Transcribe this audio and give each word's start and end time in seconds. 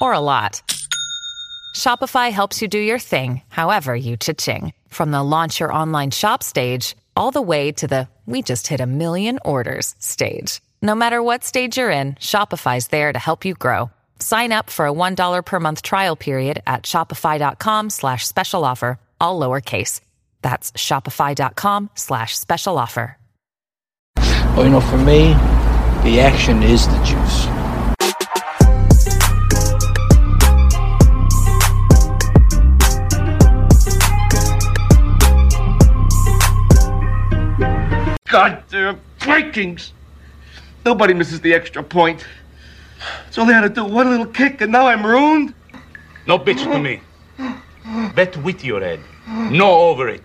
or 0.00 0.12
a 0.12 0.20
lot, 0.20 0.62
Shopify 1.74 2.30
helps 2.30 2.60
you 2.60 2.68
do 2.68 2.78
your 2.78 2.98
thing, 2.98 3.42
however 3.48 3.94
you 3.96 4.16
cha-ching. 4.16 4.72
From 4.88 5.10
the 5.10 5.22
launch 5.22 5.60
your 5.60 5.72
online 5.72 6.10
shop 6.10 6.42
stage, 6.42 6.96
all 7.16 7.30
the 7.30 7.42
way 7.42 7.72
to 7.72 7.86
the 7.86 8.08
we 8.26 8.42
just 8.42 8.66
hit 8.66 8.80
a 8.80 8.86
million 8.86 9.38
orders 9.44 9.94
stage. 9.98 10.60
No 10.82 10.94
matter 10.94 11.22
what 11.22 11.44
stage 11.44 11.78
you're 11.78 11.90
in, 11.90 12.14
Shopify's 12.16 12.88
there 12.88 13.10
to 13.12 13.18
help 13.18 13.44
you 13.46 13.54
grow. 13.54 13.90
Sign 14.18 14.52
up 14.52 14.68
for 14.68 14.86
a 14.86 14.92
$1 14.92 15.44
per 15.44 15.60
month 15.60 15.80
trial 15.82 16.14
period 16.14 16.62
at 16.66 16.82
shopify.com 16.82 17.88
slash 17.90 18.26
special 18.26 18.64
offer, 18.64 18.98
all 19.20 19.40
lowercase. 19.40 20.00
That's 20.42 20.72
shopify.com 20.72 21.90
slash 21.94 22.36
special 22.36 22.76
offer. 22.76 23.16
Well, 24.16 24.64
you 24.64 24.70
know, 24.70 24.80
for 24.80 24.98
me, 24.98 25.34
the 26.02 26.20
action 26.20 26.62
is 26.62 26.86
the 26.88 27.02
juice. 27.04 27.57
Goddamn 38.28 39.00
Vikings! 39.20 39.94
Nobody 40.84 41.14
misses 41.14 41.40
the 41.40 41.54
extra 41.54 41.82
point. 41.82 42.26
It's 43.26 43.38
only 43.38 43.54
had 43.54 43.62
to 43.62 43.70
do 43.70 43.86
one 43.86 44.10
little 44.10 44.26
kick, 44.26 44.60
and 44.60 44.70
now 44.70 44.86
I'm 44.86 45.04
ruined. 45.04 45.54
No 46.26 46.38
bitch 46.38 46.62
to 46.70 46.78
me. 46.78 47.00
Bet 48.14 48.36
with 48.42 48.62
your 48.62 48.80
head. 48.80 49.00
No 49.50 49.70
over 49.70 50.08
it. 50.08 50.22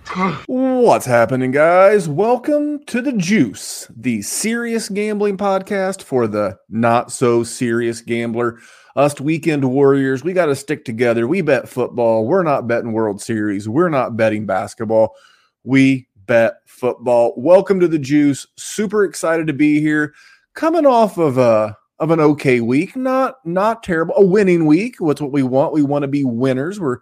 What's 0.47 1.05
happening, 1.05 1.51
guys? 1.51 2.09
Welcome 2.09 2.83
to 2.87 3.01
The 3.01 3.13
Juice, 3.13 3.87
the 3.95 4.21
serious 4.21 4.89
gambling 4.89 5.37
podcast 5.37 6.01
for 6.01 6.27
the 6.27 6.57
not 6.67 7.09
so 7.09 7.45
serious 7.45 8.01
gambler. 8.01 8.59
Us 8.97 9.21
weekend 9.21 9.63
warriors, 9.63 10.25
we 10.25 10.33
got 10.33 10.47
to 10.47 10.57
stick 10.57 10.83
together. 10.83 11.25
We 11.25 11.39
bet 11.39 11.69
football. 11.69 12.27
We're 12.27 12.43
not 12.43 12.67
betting 12.67 12.91
World 12.91 13.21
Series. 13.21 13.69
We're 13.69 13.87
not 13.87 14.17
betting 14.17 14.45
basketball. 14.45 15.15
We 15.63 16.09
bet 16.25 16.57
football. 16.65 17.33
Welcome 17.37 17.79
to 17.79 17.87
The 17.87 17.99
Juice. 17.99 18.47
Super 18.57 19.03
excited 19.03 19.47
to 19.47 19.53
be 19.53 19.79
here. 19.79 20.13
Coming 20.53 20.85
off 20.85 21.17
of 21.17 21.37
a 21.37 21.77
of 21.99 22.11
an 22.11 22.19
okay 22.19 22.59
week, 22.59 22.95
not 22.95 23.35
not 23.45 23.83
terrible, 23.83 24.15
a 24.15 24.25
winning 24.25 24.65
week. 24.65 24.95
What's 24.99 25.21
what 25.21 25.31
we 25.31 25.43
want? 25.43 25.73
We 25.73 25.83
want 25.83 26.03
to 26.03 26.07
be 26.07 26.23
winners. 26.23 26.79
We're 26.79 26.99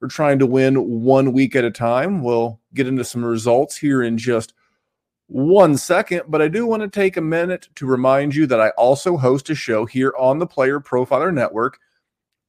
we're 0.00 0.08
trying 0.08 0.38
to 0.38 0.46
win 0.46 1.02
one 1.02 1.32
week 1.32 1.56
at 1.56 1.64
a 1.64 1.70
time. 1.70 2.22
We'll 2.22 2.60
get 2.74 2.86
into 2.86 3.04
some 3.04 3.24
results 3.24 3.76
here 3.76 4.02
in 4.02 4.16
just 4.16 4.54
one 5.26 5.76
second, 5.76 6.22
but 6.28 6.40
I 6.40 6.48
do 6.48 6.66
want 6.66 6.82
to 6.82 6.88
take 6.88 7.16
a 7.16 7.20
minute 7.20 7.68
to 7.76 7.86
remind 7.86 8.34
you 8.34 8.46
that 8.46 8.60
I 8.60 8.70
also 8.70 9.16
host 9.16 9.50
a 9.50 9.54
show 9.54 9.84
here 9.84 10.14
on 10.18 10.38
the 10.38 10.46
Player 10.46 10.80
Profiler 10.80 11.34
Network. 11.34 11.78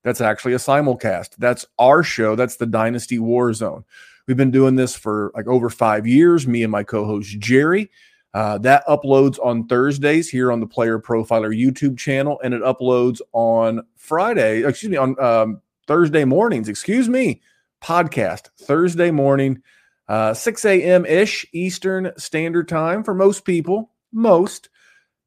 That's 0.03 0.21
actually 0.21 0.53
a 0.53 0.57
simulcast. 0.57 1.31
That's 1.37 1.65
our 1.77 2.03
show. 2.03 2.35
That's 2.35 2.55
the 2.55 2.65
Dynasty 2.65 3.19
War 3.19 3.51
Zone. 3.53 3.83
We've 4.29 4.37
been 4.37 4.51
doing 4.51 4.75
this 4.75 4.95
for 4.95 5.31
like 5.33 5.47
over 5.47 5.71
five 5.71 6.05
years, 6.05 6.47
me 6.47 6.61
and 6.61 6.71
my 6.71 6.83
co 6.83 7.03
host 7.03 7.39
Jerry. 7.39 7.89
Uh, 8.31 8.59
that 8.59 8.85
uploads 8.85 9.43
on 9.43 9.65
Thursdays 9.65 10.29
here 10.29 10.51
on 10.51 10.59
the 10.59 10.67
Player 10.67 10.99
Profiler 10.99 11.51
YouTube 11.51 11.97
channel, 11.97 12.39
and 12.43 12.53
it 12.53 12.61
uploads 12.61 13.21
on 13.33 13.81
Friday, 13.95 14.63
excuse 14.63 14.91
me, 14.91 14.97
on 14.97 15.19
um, 15.19 15.61
Thursday 15.87 16.25
mornings, 16.25 16.69
excuse 16.69 17.09
me, 17.09 17.41
podcast 17.81 18.49
Thursday 18.59 19.09
morning, 19.09 19.63
uh, 20.07 20.35
6 20.35 20.63
a.m. 20.63 21.07
ish 21.07 21.47
Eastern 21.51 22.11
Standard 22.15 22.67
Time 22.67 23.03
for 23.03 23.15
most 23.15 23.45
people. 23.45 23.89
Most 24.13 24.69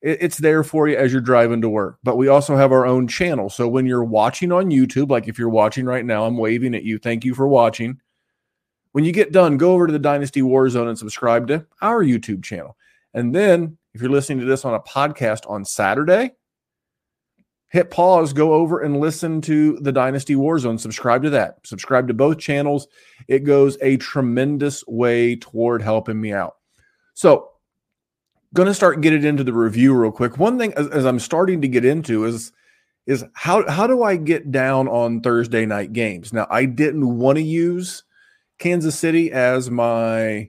it's 0.00 0.38
there 0.38 0.62
for 0.62 0.86
you 0.86 0.96
as 0.96 1.10
you're 1.10 1.20
driving 1.20 1.60
to 1.62 1.69
work. 1.69 1.98
But 2.04 2.16
we 2.19 2.28
also 2.28 2.54
have 2.54 2.70
our 2.70 2.86
own 2.86 3.08
channel. 3.08 3.50
So 3.50 3.66
when 3.66 3.84
you're 3.84 4.04
watching 4.04 4.52
on 4.52 4.70
YouTube, 4.70 5.10
like 5.10 5.26
if 5.26 5.40
you're 5.40 5.48
watching 5.48 5.86
right 5.86 6.04
now, 6.04 6.24
I'm 6.24 6.36
waving 6.36 6.76
at 6.76 6.84
you. 6.84 7.00
Thank 7.00 7.24
you 7.24 7.34
for 7.34 7.48
watching. 7.48 7.98
When 8.92 9.04
you 9.04 9.12
get 9.12 9.32
done, 9.32 9.56
go 9.56 9.72
over 9.72 9.86
to 9.86 9.92
the 9.92 9.98
Dynasty 9.98 10.42
Warzone 10.42 10.88
and 10.88 10.98
subscribe 10.98 11.48
to 11.48 11.66
our 11.80 12.04
YouTube 12.04 12.44
channel. 12.44 12.76
And 13.14 13.34
then 13.34 13.78
if 13.94 14.00
you're 14.00 14.10
listening 14.10 14.41
to 14.41 14.44
this 14.44 14.64
on 14.64 14.75
a 14.75 14.80
podcast 14.80 15.48
on 15.48 15.64
Saturday, 15.64 16.32
hit 17.69 17.91
pause, 17.91 18.34
go 18.34 18.52
over 18.52 18.81
and 18.81 19.00
listen 19.00 19.41
to 19.42 19.78
the 19.81 19.92
Dynasty 19.92 20.34
Warzone. 20.34 20.78
Subscribe 20.78 21.22
to 21.22 21.31
that. 21.31 21.58
Subscribe 21.64 22.06
to 22.08 22.14
both 22.14 22.38
channels. 22.38 22.86
It 23.28 23.41
goes 23.41 23.78
a 23.81 23.97
tremendous 23.97 24.86
way 24.86 25.36
toward 25.36 25.81
helping 25.81 26.20
me 26.20 26.32
out. 26.32 26.56
So, 27.14 27.48
going 28.54 28.69
to 28.69 28.75
start 28.75 29.00
getting 29.00 29.25
into 29.25 29.44
the 29.44 29.54
review 29.54 29.94
real 29.94 30.12
quick. 30.12 30.36
One 30.36 30.58
thing 30.58 30.75
as, 30.75 30.88
as 30.88 31.06
I'm 31.06 31.19
starting 31.19 31.62
to 31.62 31.69
get 31.69 31.84
into 31.84 32.26
is 32.26 32.52
is 33.06 33.25
how 33.32 33.69
how 33.69 33.86
do 33.86 34.02
I 34.02 34.16
get 34.16 34.52
down 34.52 34.86
on 34.86 35.22
Thursday 35.22 35.66
night 35.66 35.92
games? 35.92 36.32
Now, 36.32 36.47
I 36.50 36.66
didn't 36.66 37.19
want 37.19 37.36
to 37.36 37.42
use 37.42 38.04
Kansas 38.62 38.96
City 38.96 39.32
as 39.32 39.70
my 39.70 40.48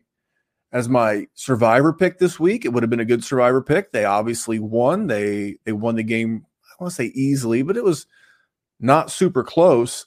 as 0.72 0.88
my 0.88 1.28
survivor 1.34 1.94
pick 1.94 2.19
this 2.19 2.40
week. 2.40 2.63
It 2.63 2.69
would 2.69 2.84
have 2.84 2.90
been 2.90 3.00
a 3.00 3.06
good 3.06 3.24
survivor 3.24 3.62
pick. 3.62 3.91
They 3.91 4.06
obviously 4.06 4.59
won. 4.59 5.07
They 5.07 5.57
they 5.66 5.72
won 5.72 5.96
the 5.96 6.03
game 6.03 6.46
I 6.79 6.84
want 6.84 6.91
to 6.91 6.96
say 6.96 7.12
easily, 7.16 7.63
but 7.63 7.75
it 7.75 7.84
was 7.84 8.06
not 8.79 9.12
super 9.12 9.44
close. 9.44 10.06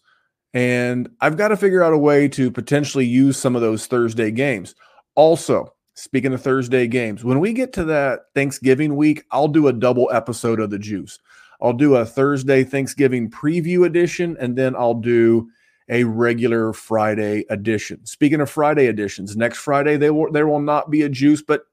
And 0.54 1.08
I've 1.20 1.36
got 1.36 1.48
to 1.48 1.56
figure 1.56 1.82
out 1.82 1.92
a 1.92 1.98
way 1.98 2.28
to 2.28 2.50
potentially 2.50 3.04
use 3.04 3.36
some 3.36 3.56
of 3.56 3.62
those 3.62 3.86
Thursday 3.86 4.30
games. 4.30 4.74
Also, 5.16 5.74
speaking 5.94 6.32
of 6.32 6.42
Thursday 6.42 6.86
games, 6.86 7.24
when 7.24 7.40
we 7.40 7.52
get 7.52 7.72
to 7.74 7.84
that 7.84 8.20
Thanksgiving 8.34 8.96
week, 8.96 9.24
I'll 9.32 9.48
do 9.48 9.66
a 9.66 9.72
double 9.72 10.08
episode 10.12 10.60
of 10.60 10.70
the 10.70 10.78
Juice. 10.78 11.18
I'll 11.60 11.72
do 11.72 11.96
a 11.96 12.06
Thursday 12.06 12.64
Thanksgiving 12.64 13.30
preview 13.30 13.84
edition, 13.84 14.36
and 14.38 14.56
then 14.56 14.76
I'll 14.76 14.94
do 14.94 15.48
a 15.88 16.04
regular 16.04 16.72
Friday 16.72 17.44
edition. 17.50 18.04
Speaking 18.06 18.40
of 18.40 18.50
Friday 18.50 18.86
editions, 18.86 19.36
next 19.36 19.58
Friday 19.58 19.96
they 19.96 20.10
will 20.10 20.30
there 20.32 20.48
will 20.48 20.60
not 20.60 20.90
be 20.90 21.02
a 21.02 21.08
juice, 21.08 21.42
but 21.42 21.66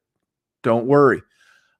don't 0.63 0.87
worry. 0.87 1.21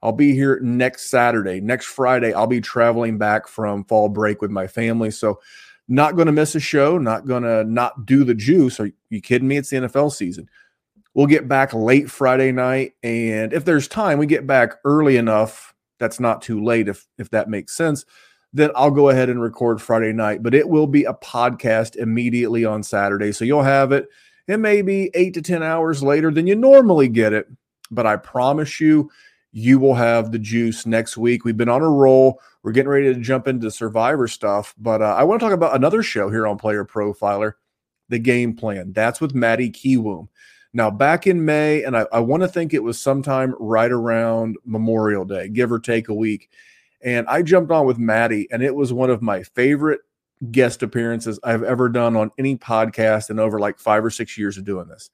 I'll 0.03 0.11
be 0.11 0.33
here 0.33 0.59
next 0.61 1.09
Saturday. 1.09 1.61
Next 1.61 1.85
Friday, 1.85 2.33
I'll 2.33 2.45
be 2.45 2.59
traveling 2.59 3.17
back 3.17 3.47
from 3.47 3.85
fall 3.85 4.09
break 4.09 4.41
with 4.41 4.51
my 4.51 4.67
family. 4.67 5.09
So, 5.09 5.39
not 5.87 6.15
going 6.15 6.25
to 6.25 6.33
miss 6.33 6.55
a 6.55 6.59
show, 6.59 6.97
not 6.97 7.25
going 7.25 7.43
to 7.43 7.63
not 7.63 8.05
do 8.05 8.23
the 8.23 8.35
juice. 8.35 8.79
Are 8.79 8.91
you 9.09 9.21
kidding 9.21 9.47
me? 9.47 9.57
It's 9.57 9.69
the 9.69 9.77
NFL 9.77 10.11
season. 10.11 10.49
We'll 11.13 11.27
get 11.27 11.47
back 11.47 11.73
late 11.73 12.09
Friday 12.11 12.51
night. 12.51 12.93
And 13.01 13.53
if 13.53 13.65
there's 13.65 13.87
time, 13.87 14.17
we 14.17 14.25
get 14.25 14.47
back 14.47 14.75
early 14.83 15.17
enough. 15.17 15.73
That's 15.99 16.19
not 16.19 16.41
too 16.41 16.63
late, 16.63 16.89
if, 16.89 17.07
if 17.17 17.29
that 17.29 17.49
makes 17.49 17.75
sense. 17.75 18.05
Then 18.53 18.71
I'll 18.75 18.91
go 18.91 19.09
ahead 19.09 19.29
and 19.29 19.41
record 19.41 19.81
Friday 19.81 20.13
night. 20.13 20.43
But 20.43 20.53
it 20.53 20.69
will 20.69 20.87
be 20.87 21.05
a 21.05 21.13
podcast 21.13 21.95
immediately 21.95 22.65
on 22.65 22.83
Saturday. 22.83 23.31
So 23.31 23.45
you'll 23.45 23.63
have 23.63 23.91
it. 23.91 24.07
It 24.47 24.57
may 24.57 24.81
be 24.81 25.09
eight 25.13 25.33
to 25.35 25.41
10 25.41 25.63
hours 25.63 26.03
later 26.03 26.29
than 26.29 26.47
you 26.47 26.55
normally 26.55 27.07
get 27.07 27.33
it. 27.33 27.47
But 27.89 28.05
I 28.05 28.17
promise 28.17 28.79
you, 28.79 29.09
you 29.53 29.79
will 29.79 29.93
have 29.93 30.31
the 30.31 30.39
juice 30.39 30.85
next 30.85 31.15
week. 31.15 31.45
We've 31.45 31.55
been 31.55 31.69
on 31.69 31.81
a 31.81 31.89
roll. 31.89 32.41
We're 32.63 32.71
getting 32.71 32.89
ready 32.89 33.13
to 33.13 33.19
jump 33.19 33.47
into 33.47 33.69
survivor 33.69 34.27
stuff, 34.27 34.73
but 34.77 35.01
uh, 35.01 35.15
I 35.15 35.23
want 35.23 35.39
to 35.39 35.45
talk 35.45 35.53
about 35.53 35.75
another 35.75 36.01
show 36.01 36.29
here 36.29 36.47
on 36.47 36.57
Player 36.57 36.83
Profiler, 36.83 37.53
the 38.09 38.19
game 38.19 38.55
plan. 38.55 38.93
That's 38.93 39.21
with 39.21 39.35
Maddie 39.35 39.69
Kiwoom. 39.69 40.27
Now, 40.73 40.89
back 40.89 41.27
in 41.27 41.45
May, 41.45 41.83
and 41.83 41.95
I, 41.95 42.07
I 42.11 42.19
want 42.19 42.41
to 42.41 42.47
think 42.47 42.73
it 42.73 42.81
was 42.81 42.99
sometime 42.99 43.53
right 43.59 43.91
around 43.91 44.57
Memorial 44.65 45.23
Day, 45.23 45.49
give 45.49 45.71
or 45.71 45.79
take 45.79 46.09
a 46.09 46.15
week. 46.15 46.49
And 47.03 47.27
I 47.27 47.41
jumped 47.41 47.71
on 47.71 47.85
with 47.85 47.97
Maddie, 47.97 48.47
and 48.51 48.63
it 48.63 48.73
was 48.73 48.93
one 48.93 49.09
of 49.09 49.21
my 49.21 49.43
favorite 49.43 50.01
guest 50.51 50.83
appearances 50.83 51.39
I've 51.43 51.63
ever 51.63 51.89
done 51.89 52.15
on 52.15 52.31
any 52.37 52.57
podcast 52.57 53.29
in 53.29 53.39
over 53.39 53.59
like 53.59 53.79
five 53.79 54.03
or 54.03 54.09
six 54.09 54.37
years 54.37 54.57
of 54.57 54.65
doing 54.65 54.87
this. 54.87 55.09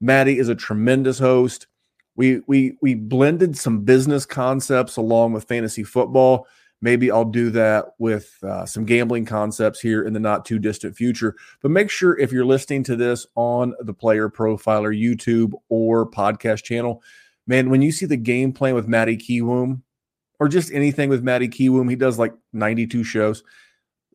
Maddie 0.00 0.38
is 0.38 0.48
a 0.48 0.54
tremendous 0.54 1.18
host 1.18 1.66
we 2.16 2.40
we 2.46 2.76
we 2.80 2.94
blended 2.94 3.56
some 3.56 3.80
business 3.80 4.26
concepts 4.26 4.96
along 4.96 5.32
with 5.32 5.44
fantasy 5.44 5.84
football. 5.84 6.46
Maybe 6.82 7.10
I'll 7.10 7.24
do 7.24 7.50
that 7.50 7.86
with 7.98 8.36
uh, 8.42 8.66
some 8.66 8.84
gambling 8.84 9.24
concepts 9.24 9.80
here 9.80 10.02
in 10.04 10.12
the 10.12 10.20
not 10.20 10.44
too 10.44 10.58
distant 10.58 10.94
future. 10.94 11.34
But 11.62 11.70
make 11.70 11.90
sure 11.90 12.18
if 12.18 12.32
you're 12.32 12.44
listening 12.44 12.82
to 12.84 12.96
this 12.96 13.26
on 13.34 13.74
the 13.80 13.94
Player 13.94 14.28
Profiler 14.28 14.94
YouTube 14.94 15.52
or 15.70 16.10
podcast 16.10 16.64
channel, 16.64 17.02
man, 17.46 17.70
when 17.70 17.80
you 17.80 17.92
see 17.92 18.04
the 18.04 18.16
game 18.16 18.52
plan 18.52 18.74
with 18.74 18.88
Maddie 18.88 19.16
Kiwoom 19.16 19.82
or 20.38 20.48
just 20.48 20.72
anything 20.72 21.08
with 21.08 21.22
Matty 21.22 21.48
Kiwoom, 21.48 21.88
he 21.88 21.96
does 21.96 22.18
like 22.18 22.34
92 22.52 23.04
shows. 23.04 23.42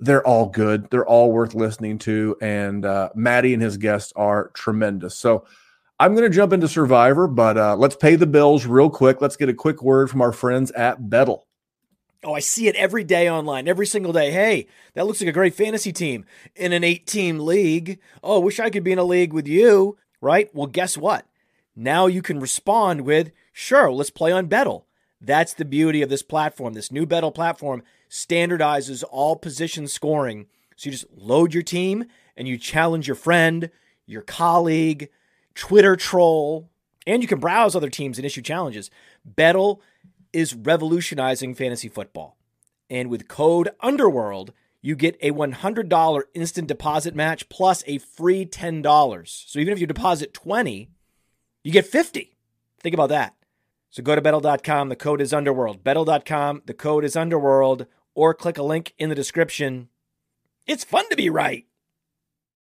they're 0.01 0.25
all 0.25 0.47
good. 0.47 0.89
They're 0.89 1.05
all 1.05 1.31
worth 1.31 1.53
listening 1.53 1.99
to. 1.99 2.35
And 2.41 2.83
uh, 2.85 3.09
Maddie 3.15 3.53
and 3.53 3.61
his 3.61 3.77
guests 3.77 4.11
are 4.15 4.49
tremendous. 4.55 5.15
So 5.15 5.45
I'm 5.99 6.15
going 6.15 6.29
to 6.29 6.35
jump 6.35 6.53
into 6.53 6.67
Survivor, 6.67 7.27
but 7.27 7.57
uh, 7.57 7.75
let's 7.75 7.95
pay 7.95 8.15
the 8.15 8.25
bills 8.25 8.65
real 8.65 8.89
quick. 8.89 9.21
Let's 9.21 9.35
get 9.35 9.49
a 9.49 9.53
quick 9.53 9.83
word 9.83 10.09
from 10.09 10.21
our 10.21 10.31
friends 10.31 10.71
at 10.71 11.09
Bettle. 11.09 11.45
Oh, 12.23 12.33
I 12.33 12.39
see 12.39 12.67
it 12.67 12.75
every 12.75 13.03
day 13.03 13.29
online, 13.29 13.67
every 13.67 13.85
single 13.85 14.11
day. 14.13 14.31
Hey, 14.31 14.67
that 14.95 15.05
looks 15.07 15.21
like 15.21 15.29
a 15.29 15.33
great 15.33 15.55
fantasy 15.55 15.91
team 15.91 16.25
in 16.55 16.71
an 16.71 16.83
eight 16.83 17.05
team 17.07 17.39
league. 17.39 17.99
Oh, 18.23 18.39
wish 18.39 18.59
I 18.59 18.69
could 18.71 18.83
be 18.83 18.91
in 18.91 18.99
a 18.99 19.03
league 19.03 19.33
with 19.33 19.47
you, 19.47 19.97
right? 20.19 20.49
Well, 20.53 20.67
guess 20.67 20.97
what? 20.97 21.25
Now 21.75 22.07
you 22.07 22.21
can 22.21 22.39
respond 22.39 23.01
with, 23.01 23.31
sure, 23.53 23.91
let's 23.91 24.11
play 24.11 24.31
on 24.31 24.47
Bettle. 24.47 24.85
That's 25.21 25.53
the 25.53 25.65
beauty 25.65 26.01
of 26.01 26.09
this 26.09 26.23
platform. 26.23 26.73
This 26.73 26.91
new 26.91 27.05
Bettle 27.05 27.31
platform 27.31 27.83
standardizes 28.09 29.03
all 29.09 29.35
position 29.35 29.87
scoring. 29.87 30.47
So 30.75 30.89
you 30.89 30.91
just 30.91 31.05
load 31.15 31.53
your 31.53 31.63
team 31.63 32.05
and 32.35 32.47
you 32.47 32.57
challenge 32.57 33.07
your 33.07 33.15
friend, 33.15 33.69
your 34.07 34.23
colleague, 34.23 35.09
Twitter 35.53 35.95
troll, 35.95 36.69
and 37.05 37.21
you 37.21 37.27
can 37.27 37.39
browse 37.39 37.75
other 37.75 37.89
teams 37.89 38.17
and 38.17 38.25
issue 38.25 38.41
challenges. 38.41 38.89
Bettle 39.23 39.81
is 40.33 40.55
revolutionizing 40.55 41.53
fantasy 41.53 41.87
football. 41.87 42.37
And 42.89 43.09
with 43.09 43.27
code 43.27 43.69
Underworld, 43.79 44.53
you 44.81 44.95
get 44.95 45.17
a 45.21 45.31
$100 45.31 46.21
instant 46.33 46.67
deposit 46.67 47.15
match 47.15 47.47
plus 47.47 47.83
a 47.85 47.99
free 47.99 48.45
$10. 48.45 49.27
So 49.27 49.59
even 49.59 49.71
if 49.71 49.79
you 49.79 49.85
deposit 49.85 50.33
20, 50.33 50.89
you 51.63 51.71
get 51.71 51.85
50. 51.85 52.35
Think 52.79 52.93
about 52.95 53.09
that. 53.09 53.35
So 53.91 54.01
go 54.01 54.15
to 54.15 54.21
bettle.com, 54.21 54.89
the 54.89 54.95
code 54.95 55.21
is 55.21 55.33
Underworld. 55.33 55.83
Bettle.com, 55.83 56.63
the 56.65 56.73
code 56.73 57.03
is 57.03 57.15
Underworld, 57.15 57.85
or 58.15 58.33
click 58.33 58.57
a 58.57 58.63
link 58.63 58.93
in 58.97 59.09
the 59.09 59.15
description. 59.15 59.89
It's 60.65 60.83
fun 60.83 61.07
to 61.09 61.15
be 61.15 61.29
right. 61.29 61.65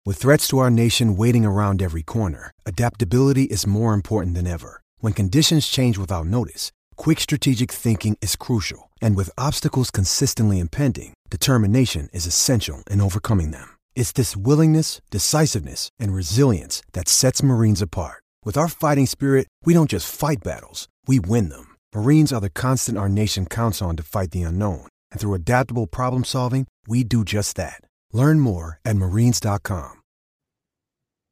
With 0.04 0.18
threats 0.18 0.48
to 0.48 0.58
our 0.58 0.70
nation 0.70 1.16
waiting 1.16 1.46
around 1.46 1.80
every 1.80 2.02
corner, 2.02 2.50
adaptability 2.66 3.44
is 3.44 3.66
more 3.66 3.94
important 3.94 4.34
than 4.34 4.46
ever. 4.46 4.82
When 4.98 5.12
conditions 5.12 5.66
change 5.66 5.96
without 5.96 6.26
notice, 6.26 6.72
quick 6.96 7.20
strategic 7.20 7.70
thinking 7.70 8.18
is 8.20 8.36
crucial. 8.36 8.90
And 9.00 9.16
with 9.16 9.30
obstacles 9.38 9.90
consistently 9.90 10.58
impending, 10.58 11.14
determination 11.30 12.08
is 12.12 12.26
essential 12.26 12.82
in 12.90 13.00
overcoming 13.00 13.50
them. 13.52 13.76
It's 13.94 14.12
this 14.12 14.36
willingness, 14.36 15.00
decisiveness, 15.10 15.88
and 15.98 16.14
resilience 16.14 16.82
that 16.92 17.08
sets 17.08 17.42
Marines 17.42 17.80
apart. 17.80 18.22
With 18.44 18.58
our 18.58 18.68
fighting 18.68 19.06
spirit, 19.06 19.46
we 19.64 19.72
don't 19.72 19.90
just 19.90 20.14
fight 20.14 20.42
battles, 20.44 20.88
we 21.08 21.20
win 21.20 21.48
them. 21.48 21.74
Marines 21.94 22.32
are 22.32 22.40
the 22.40 22.50
constant 22.50 22.98
our 22.98 23.08
nation 23.08 23.46
counts 23.46 23.80
on 23.80 23.96
to 23.96 24.02
fight 24.02 24.30
the 24.30 24.42
unknown. 24.42 24.86
And 25.10 25.20
through 25.20 25.34
adaptable 25.34 25.86
problem 25.86 26.24
solving, 26.24 26.66
we 26.86 27.02
do 27.02 27.24
just 27.24 27.56
that. 27.56 27.80
Learn 28.12 28.38
more 28.38 28.80
at 28.84 28.96
marines.com. 28.96 30.02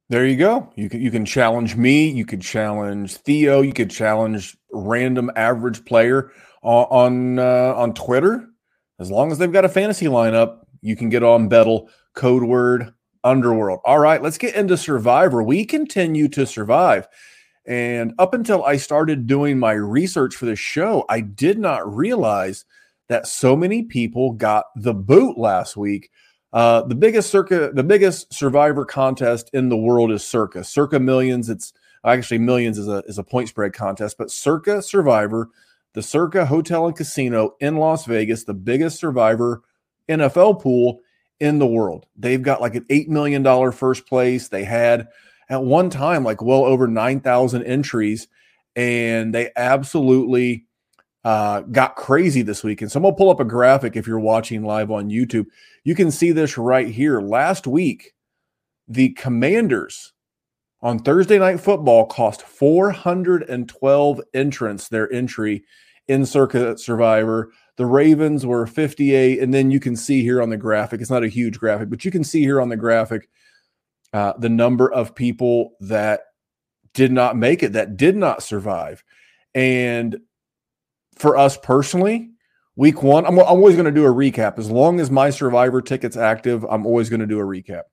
There 0.09 0.25
you 0.25 0.35
go. 0.35 0.71
You 0.75 0.89
can 0.89 1.01
you 1.01 1.09
can 1.09 1.25
challenge 1.25 1.75
me, 1.75 2.09
you 2.09 2.25
could 2.25 2.41
challenge 2.41 3.15
Theo, 3.15 3.61
you 3.61 3.73
could 3.73 3.89
challenge 3.89 4.55
random 4.71 5.31
average 5.35 5.85
player 5.85 6.31
on 6.61 6.85
on, 6.85 7.39
uh, 7.39 7.73
on 7.75 7.93
Twitter. 7.93 8.47
As 8.99 9.09
long 9.09 9.31
as 9.31 9.37
they've 9.37 9.51
got 9.51 9.65
a 9.65 9.69
fantasy 9.69 10.05
lineup, 10.05 10.59
you 10.81 10.95
can 10.95 11.09
get 11.09 11.23
on 11.23 11.47
Bettle 11.47 11.89
code 12.13 12.43
word 12.43 12.93
underworld. 13.23 13.79
All 13.85 13.99
right, 13.99 14.21
let's 14.21 14.37
get 14.37 14.55
into 14.55 14.77
Survivor. 14.77 15.41
We 15.41 15.65
continue 15.65 16.27
to 16.29 16.45
survive. 16.45 17.07
And 17.65 18.13
up 18.19 18.33
until 18.33 18.63
I 18.65 18.77
started 18.77 19.27
doing 19.27 19.57
my 19.57 19.71
research 19.71 20.35
for 20.35 20.45
the 20.45 20.55
show, 20.55 21.05
I 21.07 21.21
did 21.21 21.57
not 21.57 21.95
realize 21.95 22.65
that 23.07 23.27
so 23.27 23.55
many 23.55 23.83
people 23.83 24.31
got 24.31 24.65
the 24.75 24.93
boot 24.93 25.37
last 25.37 25.77
week. 25.77 26.09
Uh, 26.51 26.83
the 26.83 26.95
biggest 26.95 27.29
circa, 27.29 27.71
the 27.73 27.83
biggest 27.83 28.33
survivor 28.33 28.85
contest 28.85 29.49
in 29.53 29.69
the 29.69 29.77
world 29.77 30.11
is 30.11 30.23
Circa. 30.23 30.63
Circa 30.63 30.99
Millions. 30.99 31.49
It's 31.49 31.73
actually 32.05 32.37
Millions 32.37 32.77
is 32.77 32.87
a 32.87 33.03
is 33.07 33.17
a 33.17 33.23
point 33.23 33.49
spread 33.49 33.73
contest, 33.73 34.17
but 34.17 34.29
Circa 34.29 34.81
Survivor, 34.81 35.49
the 35.93 36.03
Circa 36.03 36.45
Hotel 36.45 36.85
and 36.85 36.95
Casino 36.95 37.55
in 37.59 37.77
Las 37.77 38.05
Vegas, 38.05 38.43
the 38.43 38.53
biggest 38.53 38.99
Survivor 38.99 39.63
NFL 40.07 40.61
pool 40.61 40.99
in 41.39 41.59
the 41.59 41.67
world. 41.67 42.05
They've 42.15 42.41
got 42.41 42.61
like 42.61 42.75
an 42.75 42.85
eight 42.89 43.09
million 43.09 43.41
dollar 43.41 43.71
first 43.71 44.05
place. 44.05 44.49
They 44.49 44.63
had 44.63 45.07
at 45.49 45.63
one 45.63 45.89
time 45.89 46.23
like 46.23 46.41
well 46.41 46.65
over 46.65 46.87
9,000 46.87 47.63
entries, 47.63 48.27
and 48.75 49.33
they 49.33 49.51
absolutely 49.55 50.65
uh, 51.23 51.61
got 51.61 51.95
crazy 51.95 52.41
this 52.41 52.63
week. 52.63 52.81
And 52.81 52.91
so 52.91 52.97
I'm 52.97 53.03
gonna 53.03 53.15
pull 53.15 53.29
up 53.29 53.39
a 53.39 53.45
graphic 53.45 53.95
if 53.95 54.07
you're 54.07 54.19
watching 54.19 54.63
live 54.63 54.91
on 54.91 55.09
YouTube. 55.09 55.45
You 55.83 55.95
can 55.95 56.11
see 56.11 56.31
this 56.31 56.57
right 56.57 56.87
here. 56.87 57.21
Last 57.21 57.65
week, 57.67 58.13
the 58.87 59.09
Commanders 59.09 60.13
on 60.81 60.99
Thursday 60.99 61.39
Night 61.39 61.61
Football 61.61 62.05
cost 62.07 62.41
412 62.41 64.21
entrants 64.33 64.89
their 64.89 65.11
entry 65.13 65.63
in 66.07 66.25
Circa 66.25 66.77
Survivor. 66.77 67.51
The 67.77 67.85
Ravens 67.85 68.45
were 68.45 68.67
58, 68.67 69.39
and 69.39 69.53
then 69.53 69.71
you 69.71 69.79
can 69.79 69.95
see 69.95 70.21
here 70.21 70.41
on 70.41 70.49
the 70.49 70.57
graphic. 70.57 70.99
It's 70.99 71.09
not 71.09 71.23
a 71.23 71.29
huge 71.29 71.57
graphic, 71.57 71.89
but 71.89 72.03
you 72.03 72.11
can 72.11 72.23
see 72.23 72.41
here 72.41 72.61
on 72.61 72.69
the 72.69 72.75
graphic 72.75 73.29
uh, 74.13 74.33
the 74.37 74.49
number 74.49 74.91
of 74.91 75.15
people 75.15 75.73
that 75.79 76.21
did 76.93 77.11
not 77.11 77.35
make 77.35 77.63
it, 77.63 77.73
that 77.73 77.97
did 77.97 78.15
not 78.15 78.43
survive. 78.43 79.03
And 79.55 80.19
for 81.15 81.35
us 81.35 81.57
personally, 81.57 82.29
week 82.75 83.03
one, 83.03 83.25
I'm, 83.25 83.39
I'm 83.39 83.45
always 83.45 83.75
going 83.75 83.85
to 83.85 83.91
do 83.91 84.05
a 84.05 84.13
recap. 84.13 84.59
As 84.59 84.69
long 84.69 84.99
as 84.99 85.11
my 85.11 85.29
survivor 85.29 85.81
ticket's 85.81 86.17
active, 86.17 86.63
I'm 86.69 86.85
always 86.85 87.09
going 87.09 87.19
to 87.19 87.27
do 87.27 87.39
a 87.39 87.43
recap. 87.43 87.83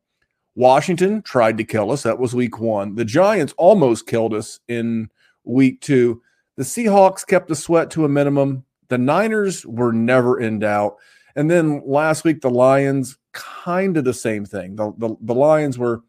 Washington 0.55 1.23
tried 1.23 1.57
to 1.59 1.65
kill 1.65 1.91
us. 1.91 2.03
That 2.03 2.19
was 2.19 2.35
week 2.35 2.59
one. 2.59 2.95
The 2.95 3.05
Giants 3.05 3.55
almost 3.57 4.07
killed 4.07 4.35
us 4.35 4.61
in 4.69 5.09
week 5.45 5.81
two. 5.81 6.23
The 6.57 6.65
Seahawks 6.65 7.27
kept 7.27 7.49
the 7.49 7.55
sweat 7.55 7.91
to 7.93 8.05
a 8.05 8.09
minimum. 8.09 8.65
The 8.89 8.99
Niners 8.99 9.65
were 9.65 9.93
never 9.93 10.39
in 10.39 10.59
doubt. 10.59 10.97
And 11.37 11.51
then 11.51 11.83
last 11.87 12.25
week, 12.25 12.41
the 12.41 12.51
Lions, 12.51 13.17
kind 13.33 13.97
of 13.97 14.05
the 14.05 14.13
same 14.13 14.45
thing. 14.45 14.77
The, 14.77 14.93
the, 14.99 15.17
the 15.23 15.35
Lions 15.35 15.79
were 15.79 16.03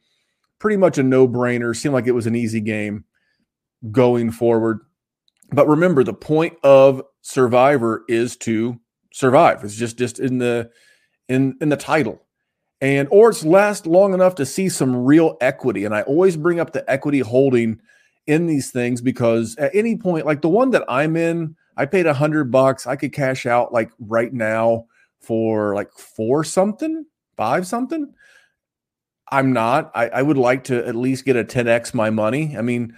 pretty 0.61 0.77
much 0.77 0.97
a 0.97 1.03
no 1.03 1.27
brainer. 1.27 1.75
Seemed 1.75 1.93
like 1.93 2.07
it 2.07 2.11
was 2.11 2.27
an 2.27 2.35
easy 2.35 2.61
game 2.61 3.03
going 3.91 4.31
forward. 4.31 4.79
But 5.51 5.67
remember, 5.67 6.03
the 6.03 6.13
point 6.13 6.53
of 6.63 7.01
Survivor 7.21 8.05
is 8.07 8.37
to 8.37 8.79
survive. 9.11 9.63
It's 9.63 9.75
just 9.75 9.97
just 9.97 10.19
in 10.19 10.37
the 10.37 10.69
in 11.27 11.57
in 11.59 11.69
the 11.69 11.75
title, 11.75 12.21
and 12.79 13.07
or 13.11 13.29
it's 13.31 13.43
last 13.43 13.85
long 13.85 14.13
enough 14.13 14.35
to 14.35 14.45
see 14.45 14.69
some 14.69 14.95
real 14.95 15.35
equity. 15.41 15.83
And 15.83 15.93
I 15.93 16.03
always 16.03 16.37
bring 16.37 16.59
up 16.59 16.71
the 16.71 16.89
equity 16.89 17.19
holding 17.19 17.81
in 18.27 18.45
these 18.45 18.71
things 18.71 19.01
because 19.01 19.55
at 19.57 19.75
any 19.75 19.97
point, 19.97 20.25
like 20.25 20.41
the 20.41 20.49
one 20.49 20.69
that 20.71 20.85
I'm 20.87 21.17
in, 21.17 21.55
I 21.75 21.85
paid 21.85 22.05
a 22.05 22.13
hundred 22.13 22.51
bucks. 22.51 22.87
I 22.87 22.95
could 22.95 23.11
cash 23.11 23.45
out 23.45 23.73
like 23.73 23.91
right 23.99 24.31
now 24.31 24.85
for 25.19 25.75
like 25.75 25.91
four 25.93 26.43
something, 26.43 27.05
five 27.35 27.67
something. 27.67 28.13
I'm 29.31 29.53
not. 29.53 29.91
I, 29.95 30.09
I 30.09 30.21
would 30.21 30.37
like 30.37 30.65
to 30.65 30.85
at 30.85 30.95
least 30.95 31.25
get 31.25 31.37
a 31.37 31.43
10x 31.43 31.93
my 31.93 32.09
money. 32.09 32.55
I 32.57 32.61
mean, 32.61 32.95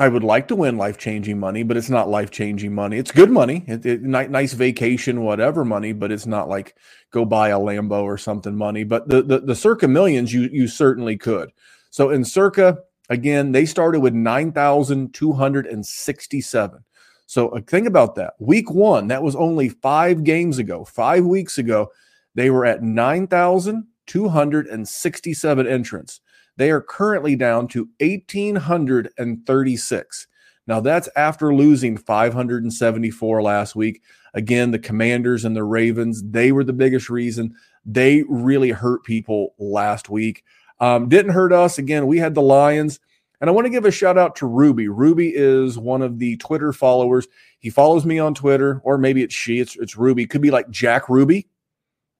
I 0.00 0.08
would 0.08 0.22
like 0.22 0.48
to 0.48 0.56
win 0.56 0.78
life 0.78 0.96
changing 0.96 1.40
money, 1.40 1.64
but 1.64 1.76
it's 1.76 1.90
not 1.90 2.08
life 2.08 2.30
changing 2.30 2.72
money. 2.72 2.98
It's 2.98 3.10
good 3.10 3.30
money, 3.30 3.64
it, 3.66 3.84
it, 3.84 4.02
nice 4.02 4.52
vacation, 4.52 5.22
whatever 5.22 5.64
money, 5.64 5.92
but 5.92 6.12
it's 6.12 6.26
not 6.26 6.48
like 6.48 6.76
go 7.10 7.24
buy 7.24 7.48
a 7.48 7.58
Lambo 7.58 8.04
or 8.04 8.16
something 8.16 8.56
money. 8.56 8.84
But 8.84 9.08
the, 9.08 9.22
the 9.22 9.40
the 9.40 9.56
Circa 9.56 9.88
millions, 9.88 10.32
you 10.32 10.42
you 10.52 10.68
certainly 10.68 11.16
could. 11.16 11.50
So 11.90 12.10
in 12.10 12.24
Circa, 12.24 12.78
again, 13.10 13.50
they 13.50 13.66
started 13.66 13.98
with 13.98 14.14
nine 14.14 14.52
thousand 14.52 15.14
two 15.14 15.32
hundred 15.32 15.66
and 15.66 15.84
sixty 15.84 16.40
seven. 16.40 16.84
So 17.26 17.48
uh, 17.48 17.60
think 17.66 17.88
about 17.88 18.14
that. 18.14 18.34
Week 18.38 18.70
one, 18.70 19.08
that 19.08 19.24
was 19.24 19.34
only 19.34 19.68
five 19.68 20.22
games 20.22 20.58
ago, 20.58 20.84
five 20.84 21.24
weeks 21.26 21.58
ago. 21.58 21.90
They 22.36 22.50
were 22.50 22.64
at 22.64 22.84
nine 22.84 23.26
thousand 23.26 23.88
267 24.08 25.66
entrants. 25.66 26.20
They 26.56 26.70
are 26.72 26.80
currently 26.80 27.36
down 27.36 27.68
to 27.68 27.88
1,836. 28.00 30.26
Now, 30.66 30.80
that's 30.80 31.08
after 31.16 31.54
losing 31.54 31.96
574 31.96 33.42
last 33.42 33.76
week. 33.76 34.02
Again, 34.34 34.72
the 34.72 34.78
Commanders 34.78 35.44
and 35.44 35.56
the 35.56 35.64
Ravens, 35.64 36.22
they 36.22 36.52
were 36.52 36.64
the 36.64 36.72
biggest 36.72 37.08
reason. 37.08 37.54
They 37.86 38.24
really 38.28 38.70
hurt 38.70 39.04
people 39.04 39.54
last 39.58 40.10
week. 40.10 40.44
Um, 40.80 41.08
didn't 41.08 41.32
hurt 41.32 41.52
us. 41.52 41.78
Again, 41.78 42.06
we 42.06 42.18
had 42.18 42.34
the 42.34 42.42
Lions. 42.42 43.00
And 43.40 43.48
I 43.48 43.52
want 43.52 43.66
to 43.66 43.70
give 43.70 43.84
a 43.84 43.92
shout 43.92 44.18
out 44.18 44.34
to 44.36 44.46
Ruby. 44.46 44.88
Ruby 44.88 45.32
is 45.34 45.78
one 45.78 46.02
of 46.02 46.18
the 46.18 46.36
Twitter 46.38 46.72
followers. 46.72 47.28
He 47.60 47.70
follows 47.70 48.04
me 48.04 48.18
on 48.18 48.34
Twitter, 48.34 48.80
or 48.82 48.98
maybe 48.98 49.22
it's 49.22 49.34
she, 49.34 49.60
it's, 49.60 49.76
it's 49.76 49.96
Ruby. 49.96 50.26
Could 50.26 50.42
be 50.42 50.50
like 50.50 50.68
Jack 50.70 51.08
Ruby 51.08 51.46